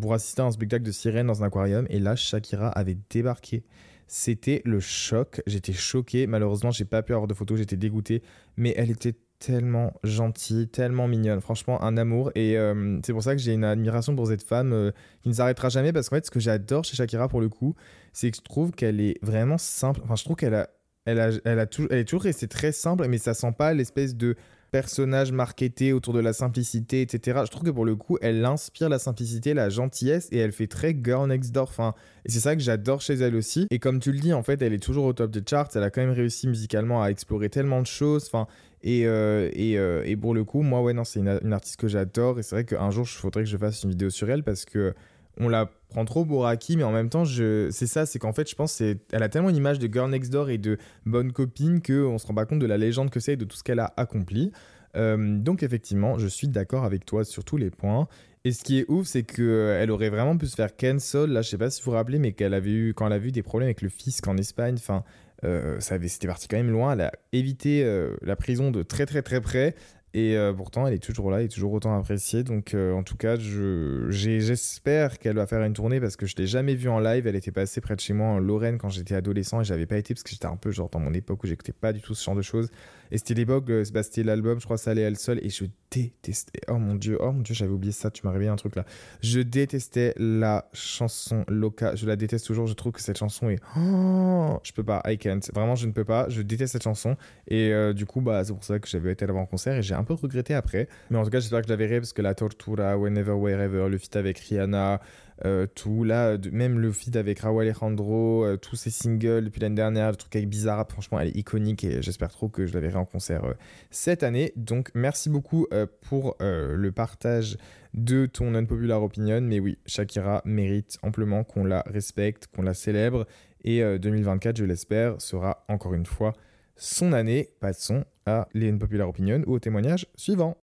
pour 0.00 0.12
assister 0.12 0.42
à 0.42 0.44
un 0.44 0.50
spectacle 0.50 0.84
de 0.84 0.92
sirène 0.92 1.26
dans 1.26 1.42
un 1.42 1.46
aquarium. 1.46 1.86
Et 1.88 1.98
là, 1.98 2.14
Shakira 2.14 2.68
avait 2.68 2.98
débarqué. 3.08 3.64
C'était 4.06 4.60
le 4.66 4.80
choc. 4.80 5.40
J'étais 5.46 5.72
choqué. 5.72 6.26
Malheureusement, 6.26 6.70
j'ai 6.70 6.84
pas 6.84 7.02
pu 7.02 7.14
avoir 7.14 7.26
de 7.26 7.32
photos. 7.32 7.56
J'étais 7.56 7.78
dégoûté. 7.78 8.22
Mais 8.58 8.74
elle 8.76 8.90
était 8.90 9.14
tellement 9.44 9.92
gentille, 10.04 10.68
tellement 10.68 11.06
mignonne. 11.06 11.40
Franchement, 11.40 11.82
un 11.82 11.98
amour. 11.98 12.32
Et 12.34 12.56
euh, 12.56 12.98
c'est 13.04 13.12
pour 13.12 13.22
ça 13.22 13.36
que 13.36 13.42
j'ai 13.42 13.52
une 13.52 13.64
admiration 13.64 14.16
pour 14.16 14.28
cette 14.28 14.42
femme 14.42 14.72
euh, 14.72 14.90
qui 15.22 15.28
ne 15.28 15.34
s'arrêtera 15.34 15.68
jamais. 15.68 15.92
Parce 15.92 16.08
qu'en 16.08 16.16
fait, 16.16 16.24
ce 16.24 16.30
que 16.30 16.40
j'adore 16.40 16.84
chez 16.84 16.96
Shakira 16.96 17.28
pour 17.28 17.42
le 17.42 17.50
coup, 17.50 17.74
c'est 18.14 18.30
que 18.30 18.38
je 18.38 18.42
trouve 18.42 18.72
qu'elle 18.72 19.00
est 19.00 19.18
vraiment 19.22 19.58
simple. 19.58 20.00
Enfin, 20.04 20.16
je 20.16 20.24
trouve 20.24 20.36
qu'elle 20.36 20.54
a, 20.54 20.70
elle 21.04 21.20
a, 21.20 21.30
elle 21.44 21.58
a, 21.58 21.66
toujours, 21.66 21.92
elle 21.92 21.98
est 21.98 22.04
toujours 22.04 22.22
restée 22.22 22.48
très 22.48 22.72
simple, 22.72 23.06
mais 23.06 23.18
ça 23.18 23.34
sent 23.34 23.52
pas 23.56 23.74
l'espèce 23.74 24.16
de 24.16 24.34
personnage 24.70 25.30
marketé 25.30 25.92
autour 25.92 26.14
de 26.14 26.18
la 26.18 26.32
simplicité, 26.32 27.02
etc. 27.02 27.42
Je 27.44 27.50
trouve 27.50 27.62
que 27.62 27.70
pour 27.70 27.84
le 27.84 27.94
coup, 27.94 28.18
elle 28.20 28.44
inspire 28.44 28.88
la 28.88 28.98
simplicité, 28.98 29.54
la 29.54 29.68
gentillesse 29.68 30.28
et 30.32 30.38
elle 30.38 30.50
fait 30.50 30.66
très 30.66 30.98
girl 31.00 31.28
next 31.28 31.52
door. 31.52 31.68
Enfin, 31.68 31.94
et 32.24 32.30
c'est 32.32 32.40
ça 32.40 32.56
que 32.56 32.62
j'adore 32.62 33.00
chez 33.00 33.14
elle 33.14 33.36
aussi. 33.36 33.68
Et 33.70 33.78
comme 33.78 34.00
tu 34.00 34.10
le 34.10 34.18
dis, 34.18 34.32
en 34.32 34.42
fait, 34.42 34.60
elle 34.62 34.72
est 34.72 34.82
toujours 34.82 35.04
au 35.04 35.12
top 35.12 35.30
des 35.30 35.42
charts. 35.48 35.68
Elle 35.76 35.84
a 35.84 35.90
quand 35.90 36.00
même 36.00 36.10
réussi 36.10 36.48
musicalement 36.48 37.04
à 37.04 37.10
explorer 37.10 37.50
tellement 37.50 37.82
de 37.82 37.86
choses. 37.86 38.24
Enfin, 38.26 38.48
et, 38.86 39.06
euh, 39.06 39.48
et, 39.54 39.78
euh, 39.78 40.02
et, 40.04 40.14
pour 40.14 40.34
le 40.34 40.44
coup, 40.44 40.60
moi, 40.60 40.82
ouais, 40.82 40.92
non, 40.92 41.04
c'est 41.04 41.18
une, 41.18 41.52
artiste 41.54 41.80
que 41.80 41.88
j'adore. 41.88 42.38
Et 42.38 42.42
c'est 42.42 42.54
vrai 42.54 42.64
qu'un 42.64 42.90
jour, 42.90 43.06
il 43.08 43.18
faudrait 43.18 43.42
que 43.42 43.48
je 43.48 43.56
fasse 43.56 43.82
une 43.82 43.90
vidéo 43.90 44.10
sur 44.10 44.28
elle 44.28 44.44
parce 44.44 44.66
que 44.66 44.94
on 45.40 45.48
la 45.48 45.70
prend 45.88 46.04
trop 46.04 46.24
pour 46.24 46.46
acquis, 46.46 46.76
mais 46.76 46.84
en 46.84 46.92
même 46.92 47.08
temps, 47.08 47.24
je... 47.24 47.68
c'est 47.72 47.88
ça, 47.88 48.04
c'est 48.06 48.18
qu'en 48.18 48.32
fait, 48.32 48.48
je 48.48 48.54
pense 48.54 48.76
qu'elle 48.76 49.22
a 49.22 49.28
tellement 49.28 49.48
une 49.48 49.56
image 49.56 49.78
de 49.80 49.92
girl 49.92 50.08
next 50.08 50.30
door 50.30 50.50
et 50.50 50.58
de 50.58 50.76
bonne 51.06 51.32
copine 51.32 51.80
qu'on 51.82 52.18
se 52.18 52.26
rend 52.26 52.34
pas 52.34 52.44
compte 52.44 52.60
de 52.60 52.66
la 52.66 52.76
légende 52.76 53.10
que 53.10 53.18
c'est 53.18 53.32
et 53.32 53.36
de 53.36 53.44
tout 53.44 53.56
ce 53.56 53.64
qu'elle 53.64 53.80
a 53.80 53.92
accompli. 53.96 54.52
Euh, 54.96 55.38
donc 55.38 55.62
effectivement, 55.62 56.18
je 56.18 56.28
suis 56.28 56.46
d'accord 56.46 56.84
avec 56.84 57.04
toi 57.06 57.24
sur 57.24 57.42
tous 57.42 57.56
les 57.56 57.70
points. 57.70 58.06
Et 58.44 58.52
ce 58.52 58.62
qui 58.62 58.80
est 58.80 58.84
ouf, 58.88 59.06
c'est 59.06 59.22
qu'elle 59.22 59.90
aurait 59.90 60.10
vraiment 60.10 60.36
pu 60.36 60.46
se 60.46 60.54
faire 60.54 60.76
cancel. 60.76 61.30
Là, 61.30 61.40
je 61.40 61.48
sais 61.48 61.58
pas 61.58 61.70
si 61.70 61.82
vous 61.82 61.90
vous 61.90 61.96
rappelez, 61.96 62.18
mais 62.18 62.32
qu'elle 62.32 62.52
avait 62.52 62.70
eu, 62.70 62.94
quand 62.94 63.06
elle 63.06 63.14
a 63.14 63.18
vu 63.18 63.32
des 63.32 63.42
problèmes 63.42 63.68
avec 63.68 63.80
le 63.80 63.88
fisc 63.88 64.28
en 64.28 64.36
Espagne, 64.36 64.74
enfin, 64.78 65.02
euh, 65.44 65.78
c'était 65.80 66.26
parti 66.26 66.48
quand 66.48 66.56
même 66.56 66.70
loin. 66.70 66.92
Elle 66.92 67.02
a 67.02 67.12
évité 67.32 67.84
euh, 67.84 68.16
la 68.22 68.36
prison 68.36 68.70
de 68.70 68.82
très 68.82 69.06
très 69.06 69.22
très 69.22 69.40
près. 69.40 69.74
Et 70.16 70.36
euh, 70.36 70.52
pourtant, 70.52 70.86
elle 70.86 70.94
est 70.94 71.02
toujours 71.02 71.28
là, 71.32 71.40
elle 71.40 71.46
est 71.46 71.48
toujours 71.48 71.72
autant 71.72 71.98
appréciée. 71.98 72.44
Donc, 72.44 72.74
en 72.74 73.02
tout 73.02 73.16
cas, 73.16 73.34
j'espère 73.36 75.18
qu'elle 75.18 75.34
va 75.34 75.46
faire 75.46 75.60
une 75.64 75.72
tournée 75.72 76.00
parce 76.00 76.14
que 76.14 76.24
je 76.24 76.36
l'ai 76.36 76.46
jamais 76.46 76.76
vue 76.76 76.88
en 76.88 77.00
live. 77.00 77.26
Elle 77.26 77.34
était 77.34 77.50
passée 77.50 77.80
près 77.80 77.96
de 77.96 78.00
chez 78.00 78.12
moi 78.12 78.28
en 78.28 78.38
Lorraine 78.38 78.78
quand 78.78 78.90
j'étais 78.90 79.16
adolescent 79.16 79.60
et 79.60 79.64
j'avais 79.64 79.86
pas 79.86 79.96
été 79.96 80.14
parce 80.14 80.22
que 80.22 80.30
j'étais 80.30 80.46
un 80.46 80.56
peu 80.56 80.70
genre 80.70 80.88
dans 80.88 81.00
mon 81.00 81.12
époque 81.12 81.42
où 81.42 81.48
j'écoutais 81.48 81.72
pas 81.72 81.92
du 81.92 82.00
tout 82.00 82.14
ce 82.14 82.24
genre 82.24 82.36
de 82.36 82.42
choses. 82.42 82.70
Et 83.10 83.18
c'était 83.18 83.34
l'époque, 83.34 83.64
bah, 83.92 84.02
c'était 84.04 84.22
l'album, 84.22 84.60
je 84.60 84.64
crois, 84.64 84.78
ça 84.78 84.92
allait 84.92 85.02
elle 85.02 85.18
seule 85.18 85.44
et 85.44 85.50
je 85.50 85.64
détestais. 85.94 86.60
Oh 86.68 86.78
mon 86.78 86.94
dieu, 86.94 87.18
oh 87.20 87.32
mon 87.32 87.40
dieu, 87.40 87.54
j'avais 87.54 87.72
oublié 87.72 87.92
ça. 87.92 88.10
Tu 88.10 88.26
m'as 88.26 88.32
réveillé 88.32 88.50
un 88.50 88.56
truc 88.56 88.76
là. 88.76 88.84
Je 89.22 89.40
détestais 89.40 90.14
la 90.16 90.68
chanson 90.72 91.44
Loca. 91.48 91.94
Je 91.94 92.06
la 92.06 92.16
déteste 92.16 92.46
toujours. 92.46 92.66
Je 92.66 92.74
trouve 92.74 92.92
que 92.92 93.00
cette 93.00 93.18
chanson 93.18 93.48
est. 93.48 93.60
Oh, 93.76 94.58
je 94.62 94.72
peux 94.72 94.84
pas. 94.84 95.02
I 95.06 95.18
can't. 95.18 95.40
Vraiment, 95.52 95.74
je 95.74 95.86
ne 95.86 95.92
peux 95.92 96.04
pas. 96.04 96.28
Je 96.28 96.42
déteste 96.42 96.72
cette 96.72 96.82
chanson. 96.82 97.16
Et 97.48 97.72
du 97.94 98.06
coup, 98.06 98.20
bah, 98.20 98.44
c'est 98.44 98.52
pour 98.52 98.64
ça 98.64 98.78
que 98.78 98.88
j'avais 98.88 99.12
été 99.12 99.26
là 99.26 99.34
en 99.34 99.46
concert 99.46 99.74
et 99.74 99.82
j'ai 99.82 99.94
un 99.94 100.04
peu 100.04 100.14
regretté 100.14 100.54
après. 100.54 100.88
Mais 101.10 101.18
en 101.18 101.24
tout 101.24 101.30
cas, 101.30 101.40
j'espère 101.40 101.60
que 101.60 101.66
je 101.66 101.72
la 101.72 101.76
verrai 101.76 102.00
parce 102.00 102.12
que 102.12 102.22
la 102.22 102.34
Tortura, 102.34 102.96
Whenever, 102.96 103.32
Wherever, 103.32 103.88
le 103.88 103.98
feat 103.98 104.16
avec 104.16 104.38
Rihanna, 104.38 105.00
euh, 105.44 105.66
tout 105.66 106.04
là, 106.04 106.36
même 106.52 106.78
le 106.78 106.92
feat 106.92 107.16
avec 107.16 107.40
Raúl 107.40 107.62
Alejandro, 107.62 108.44
euh, 108.44 108.56
tous 108.56 108.76
ses 108.76 108.90
singles 108.90 109.44
depuis 109.44 109.60
l'année 109.60 109.74
dernière, 109.74 110.10
le 110.10 110.16
truc 110.16 110.34
avec 110.36 110.48
Bizarrap, 110.48 110.92
franchement, 110.92 111.18
elle 111.18 111.28
est 111.28 111.36
iconique 111.36 111.82
et 111.84 112.02
j'espère 112.02 112.30
trop 112.30 112.48
que 112.48 112.66
je 112.66 112.74
la 112.74 112.80
verrai 112.80 112.96
en 112.96 113.04
concert 113.04 113.44
euh, 113.44 113.54
cette 113.90 114.22
année. 114.22 114.52
Donc, 114.56 114.90
merci 114.94 115.30
beaucoup 115.30 115.66
pour 116.02 116.36
le 116.40 116.90
partage 116.90 117.56
de 117.94 118.26
ton 118.26 118.54
unpopular 118.54 119.02
opinion. 119.02 119.40
Mais 119.40 119.60
oui, 119.60 119.78
Shakira 119.86 120.42
mérite 120.44 120.98
amplement 121.02 121.44
qu'on 121.44 121.64
la 121.64 121.82
respecte, 121.86 122.48
qu'on 122.54 122.62
la 122.62 122.74
célèbre. 122.74 123.26
Et 123.64 123.82
2024, 123.98 124.56
je 124.56 124.64
l'espère, 124.64 125.20
sera 125.20 125.64
encore 125.68 125.94
une 125.94 126.06
fois 126.06 126.32
son 126.76 127.12
année. 127.12 127.50
Passons 127.60 128.04
à 128.26 128.48
les 128.54 128.70
Unpopular 128.70 129.08
Opinion 129.08 129.42
ou 129.46 129.54
au 129.54 129.58
témoignage 129.58 130.06
suivant. 130.16 130.63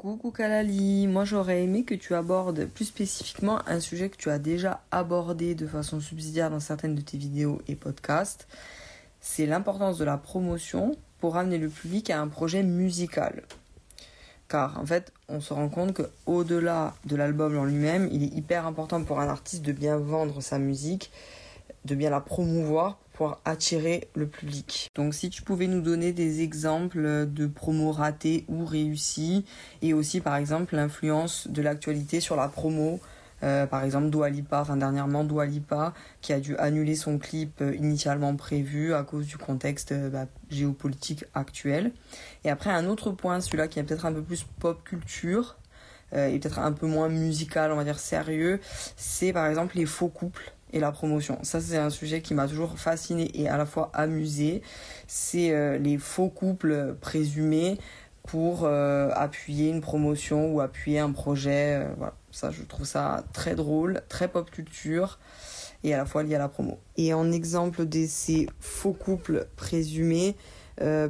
Coucou 0.00 0.30
Kalali, 0.30 1.06
moi 1.06 1.26
j'aurais 1.26 1.62
aimé 1.62 1.84
que 1.84 1.94
tu 1.94 2.14
abordes 2.14 2.64
plus 2.64 2.86
spécifiquement 2.86 3.60
un 3.68 3.80
sujet 3.80 4.08
que 4.08 4.16
tu 4.16 4.30
as 4.30 4.38
déjà 4.38 4.80
abordé 4.90 5.54
de 5.54 5.66
façon 5.66 6.00
subsidiaire 6.00 6.48
dans 6.48 6.58
certaines 6.58 6.94
de 6.94 7.02
tes 7.02 7.18
vidéos 7.18 7.60
et 7.68 7.74
podcasts. 7.74 8.48
C'est 9.20 9.44
l'importance 9.44 9.98
de 9.98 10.06
la 10.06 10.16
promotion 10.16 10.96
pour 11.18 11.36
amener 11.36 11.58
le 11.58 11.68
public 11.68 12.08
à 12.08 12.18
un 12.18 12.28
projet 12.28 12.62
musical. 12.62 13.42
Car 14.48 14.80
en 14.80 14.86
fait, 14.86 15.12
on 15.28 15.42
se 15.42 15.52
rend 15.52 15.68
compte 15.68 15.92
que 15.92 16.08
au-delà 16.24 16.94
de 17.04 17.14
l'album 17.14 17.58
en 17.58 17.66
lui-même, 17.66 18.08
il 18.10 18.22
est 18.22 18.34
hyper 18.34 18.66
important 18.66 19.04
pour 19.04 19.20
un 19.20 19.28
artiste 19.28 19.60
de 19.60 19.72
bien 19.72 19.98
vendre 19.98 20.40
sa 20.40 20.58
musique, 20.58 21.10
de 21.84 21.94
bien 21.94 22.08
la 22.08 22.22
promouvoir 22.22 22.96
attirer 23.44 24.08
le 24.14 24.26
public. 24.26 24.90
Donc 24.94 25.14
si 25.14 25.30
tu 25.30 25.42
pouvais 25.42 25.66
nous 25.66 25.80
donner 25.80 26.12
des 26.12 26.42
exemples 26.42 27.26
de 27.26 27.46
promos 27.46 27.92
ratés 27.92 28.44
ou 28.48 28.64
réussis 28.64 29.44
et 29.82 29.94
aussi 29.94 30.20
par 30.20 30.36
exemple 30.36 30.76
l'influence 30.76 31.48
de 31.48 31.62
l'actualité 31.62 32.20
sur 32.20 32.36
la 32.36 32.48
promo 32.48 33.00
euh, 33.42 33.66
par 33.66 33.84
exemple 33.84 34.10
Dua 34.10 34.28
Lipa, 34.28 34.60
enfin 34.60 34.76
dernièrement 34.76 35.24
Dua 35.24 35.46
Lipa 35.46 35.94
qui 36.20 36.32
a 36.32 36.40
dû 36.40 36.56
annuler 36.58 36.94
son 36.94 37.18
clip 37.18 37.62
euh, 37.62 37.74
initialement 37.74 38.36
prévu 38.36 38.92
à 38.92 39.02
cause 39.02 39.26
du 39.26 39.38
contexte 39.38 39.92
euh, 39.92 40.10
bah, 40.10 40.26
géopolitique 40.50 41.24
actuel. 41.32 41.92
Et 42.44 42.50
après 42.50 42.70
un 42.70 42.86
autre 42.86 43.10
point, 43.10 43.40
celui-là 43.40 43.68
qui 43.68 43.78
est 43.78 43.82
peut-être 43.82 44.04
un 44.04 44.12
peu 44.12 44.22
plus 44.22 44.44
pop 44.58 44.82
culture 44.84 45.56
et 46.12 46.40
peut-être 46.40 46.58
un 46.58 46.72
peu 46.72 46.88
moins 46.88 47.08
musical, 47.08 47.70
on 47.70 47.76
va 47.76 47.84
dire 47.84 48.00
sérieux, 48.00 48.58
c'est 48.96 49.32
par 49.32 49.46
exemple 49.46 49.76
les 49.76 49.86
faux 49.86 50.08
couples 50.08 50.52
et 50.72 50.80
la 50.80 50.92
promotion. 50.92 51.38
Ça, 51.42 51.60
c'est 51.60 51.76
un 51.76 51.90
sujet 51.90 52.22
qui 52.22 52.34
m'a 52.34 52.46
toujours 52.46 52.78
fasciné 52.78 53.30
et 53.34 53.48
à 53.48 53.56
la 53.56 53.66
fois 53.66 53.90
amusé. 53.92 54.62
C'est 55.06 55.52
euh, 55.52 55.78
les 55.78 55.98
faux 55.98 56.28
couples 56.28 56.96
présumés 57.00 57.78
pour 58.26 58.64
euh, 58.64 59.10
appuyer 59.14 59.70
une 59.70 59.80
promotion 59.80 60.52
ou 60.52 60.60
appuyer 60.60 60.98
un 60.98 61.12
projet. 61.12 61.80
Euh, 61.80 61.88
voilà. 61.96 62.14
Ça, 62.30 62.50
je 62.50 62.62
trouve 62.62 62.86
ça 62.86 63.24
très 63.32 63.54
drôle, 63.54 64.02
très 64.08 64.28
pop 64.28 64.50
culture 64.50 65.18
et 65.82 65.94
à 65.94 65.96
la 65.96 66.04
fois 66.04 66.22
lié 66.22 66.36
à 66.36 66.38
la 66.38 66.48
promo. 66.48 66.78
Et 66.96 67.12
en 67.14 67.32
exemple 67.32 67.86
de 67.86 68.06
ces 68.06 68.48
faux 68.60 68.92
couples 68.92 69.48
présumés, 69.56 70.36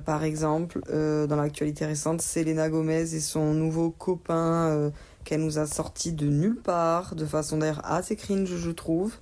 par 0.05 0.25
exemple, 0.25 0.81
dans 0.88 1.37
l'actualité 1.37 1.85
récente, 1.87 2.23
Selena 2.23 2.68
Gomez 2.68 3.14
et 3.14 3.20
son 3.20 3.53
nouveau 3.55 3.90
copain 3.90 4.90
qu'elle 5.24 5.42
nous 5.42 5.59
a 5.59 5.66
sorti 5.66 6.12
de 6.12 6.26
nulle 6.26 6.61
part, 6.61 7.14
de 7.14 7.26
façon 7.26 7.59
d'air 7.59 7.80
assez 7.85 8.16
cringe, 8.16 8.56
je 8.56 8.70
trouve. 8.70 9.14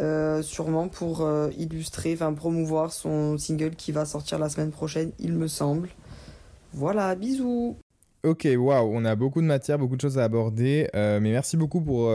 Euh, 0.00 0.42
sûrement 0.42 0.88
pour 0.88 1.22
euh, 1.22 1.48
illustrer, 1.56 2.12
enfin 2.14 2.34
promouvoir 2.34 2.92
son 2.92 3.38
single 3.38 3.76
qui 3.76 3.92
va 3.92 4.04
sortir 4.04 4.38
la 4.38 4.50
semaine 4.50 4.70
prochaine, 4.70 5.12
il 5.18 5.32
me 5.32 5.48
semble. 5.48 5.88
Voilà, 6.74 7.14
bisous 7.14 7.76
Ok, 8.26 8.48
waouh, 8.56 8.90
on 8.92 9.04
a 9.04 9.14
beaucoup 9.14 9.40
de 9.40 9.46
matière, 9.46 9.78
beaucoup 9.78 9.94
de 9.94 10.00
choses 10.00 10.18
à 10.18 10.24
aborder, 10.24 10.88
euh, 10.96 11.20
mais 11.20 11.30
merci 11.30 11.56
beaucoup 11.56 11.80
pour 11.80 12.10